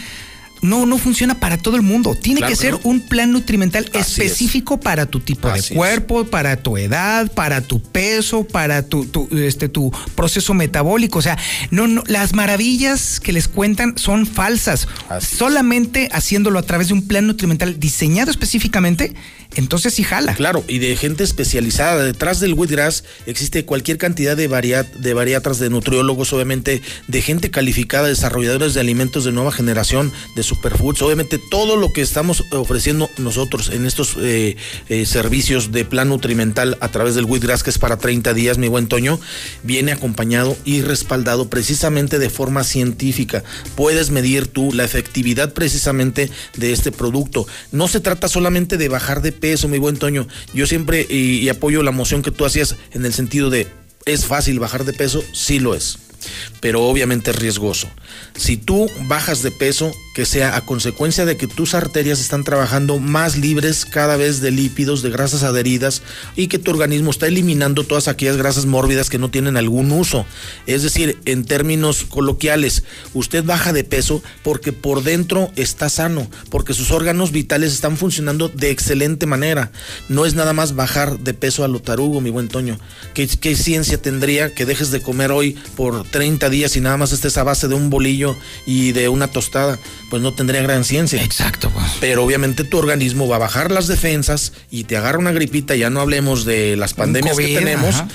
[0.64, 2.16] No, no funciona para todo el mundo.
[2.16, 2.80] Tiene Claro que que ser no.
[2.86, 5.78] un plan nutrimental Así específico para tu tipo Así de es.
[5.78, 11.20] cuerpo, para tu edad, para tu peso, para tu, tu, este, tu proceso metabólico.
[11.20, 11.38] O sea,
[11.70, 14.88] no, no, las maravillas que les cuentan son falsas.
[15.22, 19.14] Solamente haciéndolo a través de un plan nutrimental diseñado específicamente,
[19.56, 20.36] entonces sí jala.
[20.36, 22.04] Claro, y de gente especializada.
[22.04, 27.50] Detrás del wheatgrass existe cualquier cantidad de, variat, de bariatras, de nutriólogos, obviamente, de gente
[27.50, 31.02] calificada, desarrolladores de alimentos de nueva generación, de superfoods.
[31.02, 34.58] Obviamente, todo lo que estamos ofreciendo nosotros en estos eh,
[34.90, 38.68] eh, servicios de plan nutrimental a través del wheatgrass, que es para 30 días, mi
[38.68, 39.20] buen Toño,
[39.64, 43.44] viene acompañado y respaldado precisamente de forma científica.
[43.76, 47.48] Puedes medir tú la efectividad precisamente de este producto.
[47.72, 50.28] No se trata solamente de bajar de peso, mi buen Toño.
[50.54, 53.68] Yo siempre y apoyo la moción que tú hacías en el sentido de
[54.06, 56.00] es fácil bajar de peso, sí lo es.
[56.60, 57.90] Pero obviamente es riesgoso.
[58.36, 62.98] Si tú bajas de peso, que sea a consecuencia de que tus arterias están trabajando
[62.98, 66.02] más libres cada vez de lípidos, de grasas adheridas
[66.36, 70.26] y que tu organismo está eliminando todas aquellas grasas mórbidas que no tienen algún uso.
[70.66, 72.84] Es decir, en términos coloquiales,
[73.14, 78.50] usted baja de peso porque por dentro está sano, porque sus órganos vitales están funcionando
[78.50, 79.72] de excelente manera.
[80.10, 82.80] No es nada más bajar de peso a lo tarugo, mi buen Toño.
[83.14, 87.12] ¿Qué, qué ciencia tendría que dejes de comer hoy por 30 días y nada más
[87.12, 88.36] estés a base de un bolillo
[88.66, 89.78] y de una tostada?
[90.10, 91.24] Pues no tendría gran ciencia.
[91.24, 91.70] Exacto.
[91.70, 91.86] pues.
[92.00, 95.92] Pero obviamente tu organismo va a bajar las defensas y te agarra una gripita, ya
[95.92, 97.94] no hablemos de las pandemias que tenemos.
[97.94, 98.08] ajá.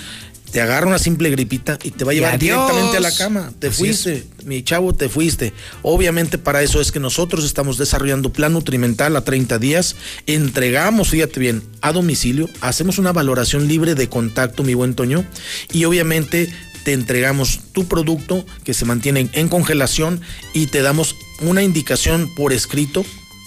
[0.50, 3.52] te agarra una simple gripita y te va a llevar directamente a la cama.
[3.60, 5.52] Te Así fuiste, mi chavo, te fuiste.
[5.82, 9.94] Obviamente para eso es que nosotros estamos desarrollando plan nutrimental a 30 días.
[10.26, 12.50] Entregamos, fíjate bien, a domicilio.
[12.62, 15.24] Hacemos una valoración libre de contacto, mi buen Toño.
[15.72, 16.52] Y obviamente
[16.84, 20.20] te entregamos tu producto que se mantiene en congelación
[20.52, 23.04] y te damos una indicación por escrito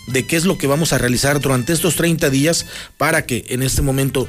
[0.08, 2.66] de qué es lo que vamos a realizar durante estos 30 días
[2.98, 4.28] para que en este momento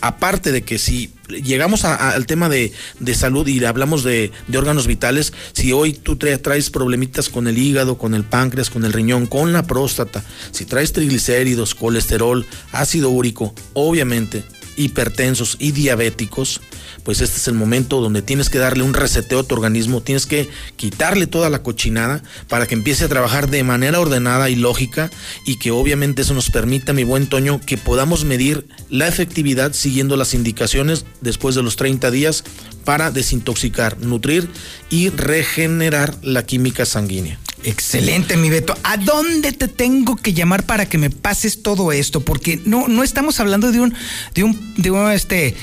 [0.00, 4.86] aparte de que si llegamos al tema de, de salud y hablamos de, de órganos
[4.86, 8.92] vitales, si hoy tú tra- traes problemitas con el hígado, con el páncreas, con el
[8.92, 14.44] riñón, con la próstata, si traes triglicéridos, colesterol, ácido úrico, obviamente
[14.76, 16.60] hipertensos y diabéticos,
[17.02, 20.26] pues este es el momento donde tienes que darle un reseteo a tu organismo, tienes
[20.26, 25.10] que quitarle toda la cochinada para que empiece a trabajar de manera ordenada y lógica
[25.46, 30.16] y que obviamente eso nos permita, mi buen Toño, que podamos medir la efectividad siguiendo
[30.16, 32.44] las indicaciones después de los 30 días
[32.84, 34.48] para desintoxicar, nutrir
[34.90, 37.38] y regenerar la química sanguínea.
[37.64, 38.76] Excelente, mi Beto.
[38.84, 42.20] ¿A dónde te tengo que llamar para que me pases todo esto?
[42.20, 43.94] Porque no, no estamos hablando de un,
[44.34, 45.54] de un, de un, este,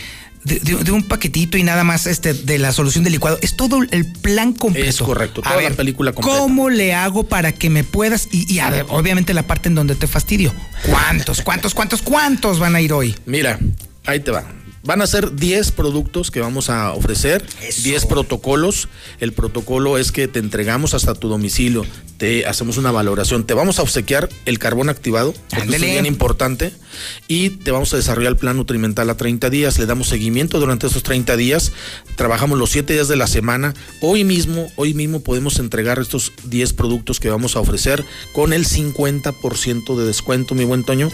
[0.43, 3.37] de, de- de un paquetito y nada más este de la solución del licuado.
[3.41, 4.89] Es todo el plan completo.
[4.89, 6.39] Es correcto, A toda ver, la película completa.
[6.39, 8.27] ¿Cómo le hago para que me puedas?
[8.31, 10.53] Y, y a ver, obviamente la parte en donde te fastidio.
[10.89, 13.15] ¿Cuántos, cuántos, cuántos, cuántos van a ir hoy?
[13.25, 13.59] Mira,
[14.05, 14.43] ahí te va.
[14.83, 17.45] Van a ser 10 productos que vamos a ofrecer,
[17.83, 18.89] 10 protocolos.
[19.19, 21.85] El protocolo es que te entregamos hasta tu domicilio,
[22.17, 26.73] te hacemos una valoración, te vamos a obsequiar el carbón activado, porque es bien importante,
[27.27, 29.77] y te vamos a desarrollar el plan nutrimental a 30 días.
[29.77, 31.73] Le damos seguimiento durante esos 30 días,
[32.15, 33.75] trabajamos los 7 días de la semana.
[34.01, 38.03] Hoy mismo, hoy mismo podemos entregar estos 10 productos que vamos a ofrecer
[38.33, 41.09] con el 50% de descuento, mi buen Toño,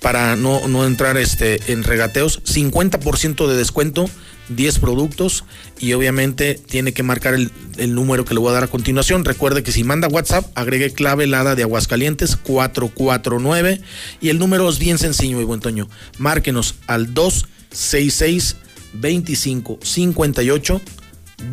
[0.00, 2.42] para no, no entrar este, en regateos.
[2.44, 3.09] 50%
[3.48, 4.08] de descuento,
[4.48, 5.44] 10 productos
[5.78, 9.24] y obviamente tiene que marcar el, el número que le voy a dar a continuación.
[9.24, 13.80] Recuerde que si manda WhatsApp, agregue clave helada de Aguascalientes 449
[14.20, 15.88] y el número es bien sencillo, mi buen Toño.
[16.18, 18.56] Márquenos al 266
[18.94, 20.80] 2558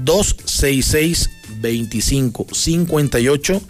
[0.04, 1.30] 266
[1.62, 3.62] 2558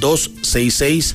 [0.00, 1.14] 266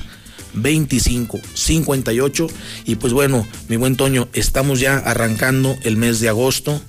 [0.54, 2.46] 25 58
[2.84, 6.80] y pues bueno, mi buen Toño, estamos ya arrancando el mes de agosto.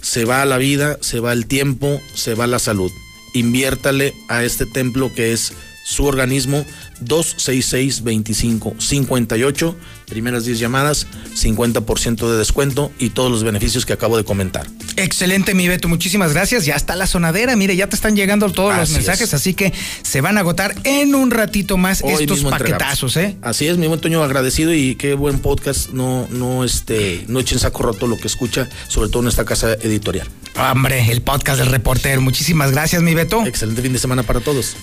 [0.00, 2.90] Se va la vida, se va el tiempo, se va la salud.
[3.32, 5.52] Inviértale a este templo que es
[5.84, 6.64] su organismo
[7.00, 9.76] 266 25 58
[10.06, 11.06] primeras 10 llamadas
[11.36, 14.66] 50% de descuento y todos los beneficios que acabo de comentar
[14.96, 15.88] Excelente, mi Beto.
[15.88, 16.64] Muchísimas gracias.
[16.66, 17.56] Ya está la sonadera.
[17.56, 19.34] Mire, ya te están llegando todos los mensajes, es.
[19.34, 19.72] así que
[20.02, 22.58] se van a agotar en un ratito más Hoy estos entregamos.
[22.60, 23.36] paquetazos, ¿eh?
[23.42, 25.90] Así es, mi buen Toño, agradecido y qué buen podcast.
[25.90, 29.72] No, no, este, no echen saco roto lo que escucha, sobre todo en esta casa
[29.72, 30.28] editorial.
[30.56, 32.20] Hombre, el podcast del reportero.
[32.20, 33.44] Muchísimas gracias, mi Beto.
[33.44, 34.76] Excelente fin de semana para todos.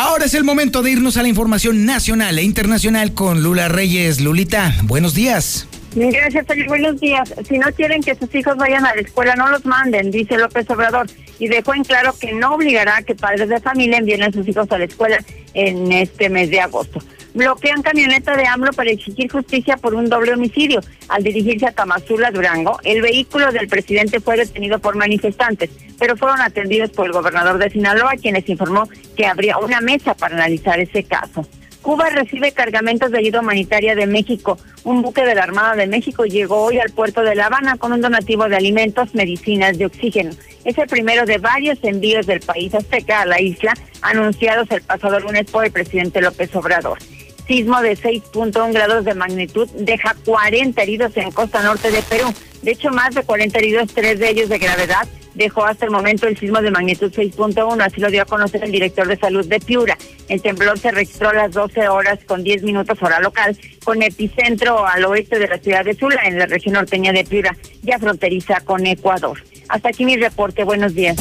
[0.00, 4.20] Ahora es el momento de irnos a la información nacional e internacional con Lula Reyes.
[4.20, 5.66] Lulita, buenos días.
[5.94, 6.68] Gracias, Felipe.
[6.68, 7.34] Buenos días.
[7.48, 10.68] Si no quieren que sus hijos vayan a la escuela, no los manden, dice López
[10.70, 11.06] Obrador.
[11.38, 14.46] Y dejó en claro que no obligará a que padres de familia envíen a sus
[14.46, 15.18] hijos a la escuela
[15.54, 17.00] en este mes de agosto.
[17.34, 20.80] Bloquean camioneta de AMLO para exigir justicia por un doble homicidio.
[21.08, 26.40] Al dirigirse a Tamazula, Durango, el vehículo del presidente fue detenido por manifestantes, pero fueron
[26.40, 31.04] atendidos por el gobernador de Sinaloa, quienes informó que habría una mesa para analizar ese
[31.04, 31.46] caso.
[31.88, 34.58] Cuba recibe cargamentos de ayuda humanitaria de México.
[34.84, 37.94] Un buque de la Armada de México llegó hoy al puerto de La Habana con
[37.94, 40.32] un donativo de alimentos, medicinas y oxígeno.
[40.66, 45.18] Es el primero de varios envíos del país azteca a la isla, anunciados el pasado
[45.18, 46.98] lunes por el presidente López Obrador.
[47.46, 52.34] Sismo de 6.1 grados de magnitud deja 40 heridos en costa norte de Perú.
[52.60, 56.26] De hecho, más de 40 heridos, tres de ellos de gravedad, dejó hasta el momento
[56.26, 59.60] el sismo de magnitud 6.1, así lo dio a conocer el director de salud de
[59.60, 59.96] Piura.
[60.28, 64.86] El temblor se registró a las 12 horas con 10 minutos hora local, con epicentro
[64.86, 68.60] al oeste de la ciudad de Sula, en la región norteña de Piura, ya fronteriza
[68.60, 69.42] con Ecuador.
[69.68, 71.16] Hasta aquí mi reporte, buenos días.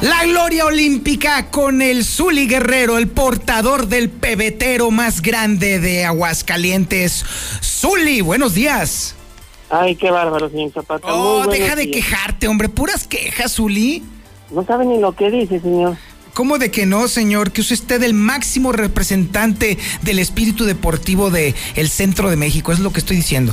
[0.00, 7.24] La gloria olímpica con el Zuli Guerrero, el portador del pebetero más grande de Aguascalientes.
[7.60, 9.16] Zuli, buenos días.
[9.68, 11.12] Ay, qué bárbaro, señor Zapata.
[11.12, 12.68] Oh, deja de quejarte, hombre.
[12.68, 14.04] Puras quejas, Zuli.
[14.52, 15.96] No sabe ni lo que dice, señor.
[16.32, 17.50] ¿Cómo de que no, señor?
[17.50, 22.78] Que usted es el máximo representante del espíritu deportivo del el centro de México, es
[22.78, 23.52] lo que estoy diciendo.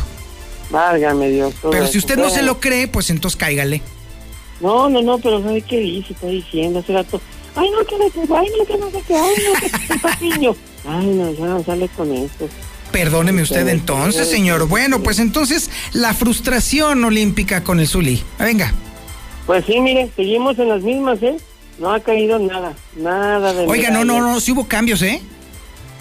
[0.69, 1.55] Válgame Dios.
[1.72, 3.81] Pero si usted no se lo cree, pues entonces cáigale.
[4.61, 6.14] No, no, no, pero ¿sabe qué dice?
[6.14, 7.22] Está diciendo hace rato.
[7.56, 10.56] Ay, no, que no, que ay, no, que no, que ay, no, que patiño.
[10.88, 12.48] Ay, no, ya no sale con esto.
[12.91, 14.68] Perdóneme usted entonces, señor.
[14.68, 18.22] Bueno, pues entonces la frustración olímpica con el Zuli.
[18.38, 18.72] Venga.
[19.48, 21.38] Pues sí, mire, seguimos en las mismas, ¿eh?
[21.80, 25.22] No ha caído nada, nada de Oiga, no, no, no, sí hubo cambios, ¿eh?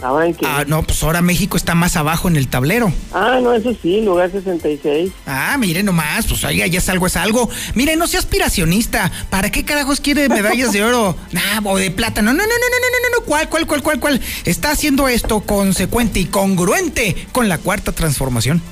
[0.03, 0.47] Ahora en qué?
[0.47, 2.93] Ah, no, pues ahora México está más abajo en el tablero.
[3.12, 5.12] Ah, no, eso sí, lugar 66.
[5.27, 7.49] Ah, mire nomás, pues ahí ya es algo, es algo.
[7.75, 9.11] Mire, no sea aspiracionista.
[9.31, 11.16] ¿Para qué carajos quiere medallas de oro?
[11.33, 12.23] Nah, o de plata.
[12.23, 13.25] No, no, no, no, no, no, no, no.
[13.25, 14.21] ¿Cuál, cuál, cuál, cuál, cuál?
[14.45, 18.62] Está haciendo esto consecuente y congruente con la cuarta transformación.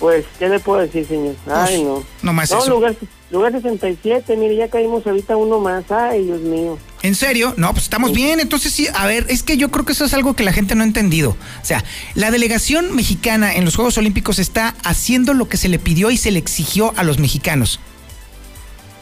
[0.00, 1.34] Pues, ¿qué le puedo decir, señor?
[1.46, 2.04] Ay, no.
[2.22, 2.70] No más no, eso.
[2.70, 2.96] Lugar,
[3.34, 5.90] lugar 67, mire, ya caímos ahorita uno más.
[5.90, 6.78] Ay, Dios mío.
[7.02, 7.52] ¿En serio?
[7.58, 8.40] No, pues estamos bien.
[8.40, 10.74] Entonces sí, a ver, es que yo creo que eso es algo que la gente
[10.74, 11.30] no ha entendido.
[11.30, 11.84] O sea,
[12.14, 16.16] la delegación mexicana en los Juegos Olímpicos está haciendo lo que se le pidió y
[16.16, 17.78] se le exigió a los mexicanos.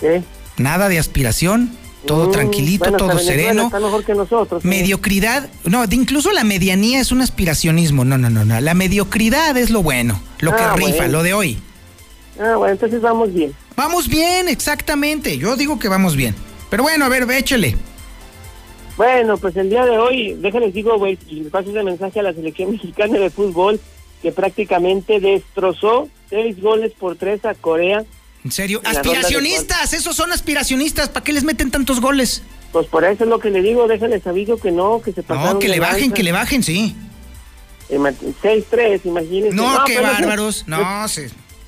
[0.00, 0.22] ¿Qué?
[0.56, 1.70] Nada de aspiración,
[2.06, 3.64] todo Mm, tranquilito, bueno, todo sereno.
[3.66, 4.64] Está mejor que nosotros.
[4.64, 8.04] Mediocridad, no, de incluso la medianía es un aspiracionismo.
[8.04, 8.60] No, no, no, no.
[8.60, 11.12] La mediocridad es lo bueno, lo que Ah, rifa, bueno.
[11.12, 11.58] lo de hoy.
[12.40, 13.54] Ah, bueno, entonces vamos bien.
[13.76, 15.36] Vamos bien, exactamente.
[15.38, 16.34] Yo digo que vamos bien.
[16.70, 17.76] Pero bueno, a ver, échele.
[18.96, 22.22] Bueno, pues el día de hoy, déjenles digo, güey, y les paso ese mensaje a
[22.22, 23.80] la selección mexicana de fútbol
[24.20, 28.04] que prácticamente destrozó seis goles por tres a Corea.
[28.44, 31.08] En serio, En aspiracionistas, esos son aspiracionistas.
[31.08, 32.42] ¿Para qué les meten tantos goles?
[32.72, 35.54] Pues por eso es lo que le digo, déjenles aviso que no, que se pasaron
[35.54, 36.96] No, que le bajen, que le bajen, sí.
[37.88, 39.54] Eh, ma- 6-3, imagínense.
[39.54, 40.64] No, qué no- bárbaros.
[40.66, 41.22] No, sí.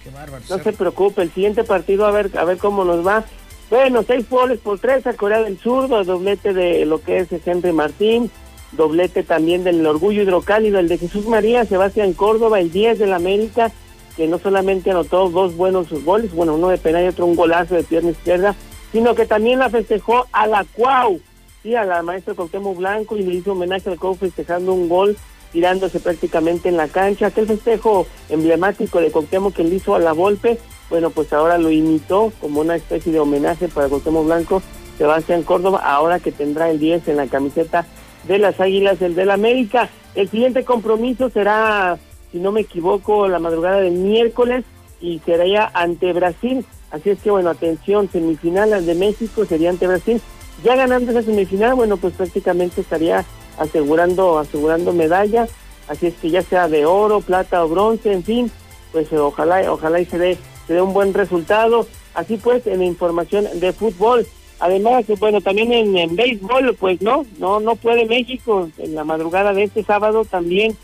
[0.05, 0.11] Qué.
[0.51, 3.25] No se preocupe, el siguiente partido a ver a ver cómo nos va.
[3.71, 7.73] Bueno, seis goles por tres a Corea del Sur, doblete de lo que es Henry
[7.73, 8.31] Martín,
[8.73, 13.73] doblete también del Orgullo Hidrocálido, el de Jesús María, Sebastián Córdoba, el 10 del América,
[14.17, 17.75] que no solamente anotó dos buenos goles, bueno, uno de penal y otro un golazo
[17.75, 18.55] de pierna izquierda,
[18.93, 21.21] sino que también la festejó a la Cuau,
[21.63, 25.17] sí, a la maestra Cuauhtémoc Blanco, y le hizo homenaje al Cuau festejando un gol,
[25.55, 27.29] tirándose prácticamente en la cancha.
[27.29, 30.59] Aquel festejo emblemático de Cuauhtémoc que le hizo a la Volpe,
[30.91, 34.63] bueno, pues ahora lo imitó como una especie de homenaje para Cuauhtémoc Blanco,
[34.99, 37.87] Sebastián Córdoba, ahora que tendrá el 10 en la camiseta
[38.27, 39.89] de las Águilas del del América.
[40.17, 41.99] El siguiente compromiso será,
[42.33, 44.65] si no me equivoco, la madrugada del miércoles
[45.01, 46.67] y sería ante Brasil.
[46.91, 50.21] Así es que, bueno, atención, semifinal al de México sería ante Brasil.
[50.65, 53.25] Ya ganando esa semifinal, bueno, pues prácticamente estaría
[53.59, 55.47] asegurando, asegurando medalla.
[55.89, 58.51] Así es que ya sea de oro, plata o bronce, en fin,
[58.93, 61.87] pues eh, ojalá, ojalá y se dé, se dé un buen resultado.
[62.15, 64.27] Así pues, en la información de fútbol.
[64.61, 68.71] Además, bueno, también en, en béisbol, pues no, no, no puede México.
[68.79, 70.77] En la madrugada de este sábado también,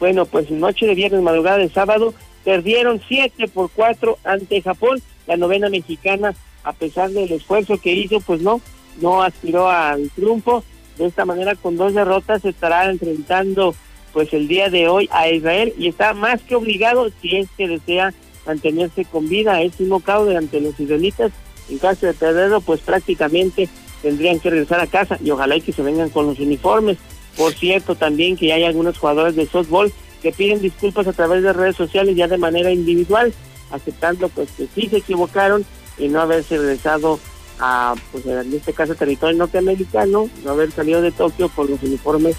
[0.00, 2.14] bueno, pues noche de viernes, madrugada de sábado,
[2.44, 5.02] perdieron 7 por 4 ante Japón.
[5.26, 6.34] La novena mexicana,
[6.64, 8.60] a pesar del esfuerzo que hizo, pues no,
[9.00, 10.64] no aspiró al triunfo.
[10.98, 13.74] De esta manera, con dos derrotas, se estará enfrentando
[14.12, 17.68] pues el día de hoy a Israel y está más que obligado si es que
[17.68, 18.12] desea
[18.46, 19.62] mantenerse con vida.
[19.62, 21.30] Es un knockout ante los israelitas.
[21.68, 23.68] En caso de perderlo, pues prácticamente
[24.02, 26.98] tendrían que regresar a casa y ojalá y que se vengan con los uniformes.
[27.36, 29.92] Por cierto, también que hay algunos jugadores de softball
[30.22, 33.32] que piden disculpas a través de redes sociales ya de manera individual,
[33.70, 35.64] aceptando pues que sí se equivocaron
[35.96, 37.20] y no haberse regresado
[37.58, 42.36] a, pues en este caso, territorio norteamericano, no haber salido de Tokio con los uniformes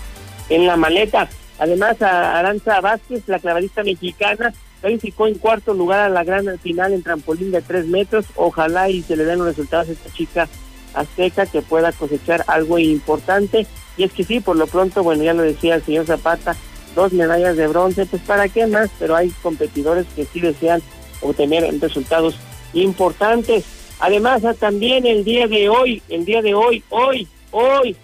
[0.49, 1.29] en la maleta.
[1.59, 6.93] Además, a Aranza Vázquez, la clavadista mexicana, calificó en cuarto lugar a la gran final
[6.93, 8.25] en trampolín de tres metros.
[8.35, 10.47] Ojalá y se le den los resultados a esta chica
[10.93, 13.67] azteca que pueda cosechar algo importante.
[13.97, 16.55] Y es que sí, por lo pronto, bueno, ya lo decía el señor Zapata,
[16.95, 20.81] dos medallas de bronce, pues para qué más, pero hay competidores que sí desean
[21.21, 22.35] obtener resultados
[22.73, 23.65] importantes.
[23.99, 27.95] Además, ah, también el día de hoy, el día de hoy, hoy, hoy,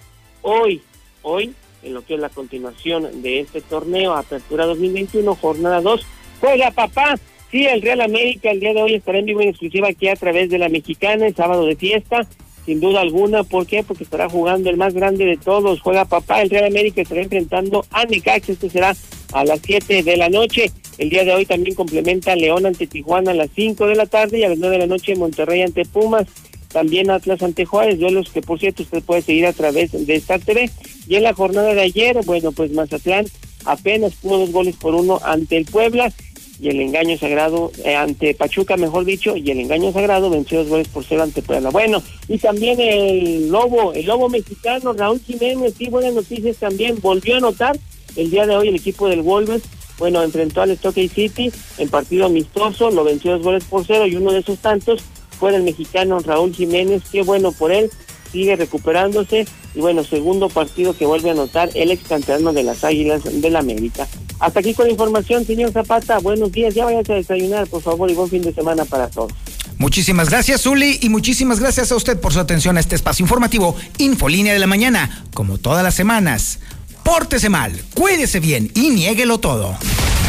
[0.41, 0.81] hoy,
[1.21, 1.53] hoy,
[1.83, 6.05] en lo que es la continuación de este torneo, Apertura 2021, jornada 2,
[6.41, 7.15] juega papá.
[7.49, 10.15] Sí, el Real América el día de hoy estará en vivo en exclusiva aquí a
[10.15, 12.27] través de la Mexicana, el sábado de fiesta,
[12.65, 13.43] sin duda alguna.
[13.43, 13.83] ¿Por qué?
[13.83, 16.41] Porque estará jugando el más grande de todos, juega papá.
[16.41, 18.95] El Real América estará enfrentando a Necaxa, este será
[19.33, 20.71] a las 7 de la noche.
[20.97, 24.39] El día de hoy también complementa León ante Tijuana a las 5 de la tarde
[24.39, 26.27] y a las 9 de la noche Monterrey ante Pumas.
[26.71, 30.41] También Atlas ante Juárez, duelos que por cierto usted puede seguir a través de Star
[30.41, 30.69] TV.
[31.07, 33.25] Y en la jornada de ayer, bueno, pues Mazatlán
[33.65, 36.11] apenas pudo dos goles por uno ante el Puebla
[36.59, 40.69] y el engaño sagrado eh, ante Pachuca, mejor dicho, y el engaño sagrado venció dos
[40.69, 41.69] goles por cero ante Puebla.
[41.69, 47.35] Bueno, y también el lobo, el lobo mexicano, Raúl Jiménez, sí, buenas noticias también, volvió
[47.35, 47.77] a anotar
[48.15, 49.63] el día de hoy el equipo del Wolves
[49.97, 54.15] bueno, enfrentó al Stockey City en partido amistoso, lo venció dos goles por cero y
[54.15, 55.01] uno de esos tantos
[55.39, 57.89] fue el mexicano Raúl Jiménez, qué bueno por él,
[58.31, 63.23] sigue recuperándose y bueno, segundo partido que vuelve a anotar el ex de las Águilas
[63.23, 64.07] de la América.
[64.39, 68.09] Hasta aquí con la información, señor Zapata, buenos días, ya vayas a desayunar, por favor,
[68.09, 69.31] y buen fin de semana para todos.
[69.77, 73.75] Muchísimas gracias, Zuli, y muchísimas gracias a usted por su atención a este espacio informativo
[73.97, 76.59] Infolínea de la Mañana, como todas las semanas.
[77.03, 79.77] Pórtese mal, cuídese bien y niéguelo todo.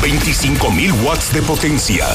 [0.03, 2.07] 25.000 watts de potencia.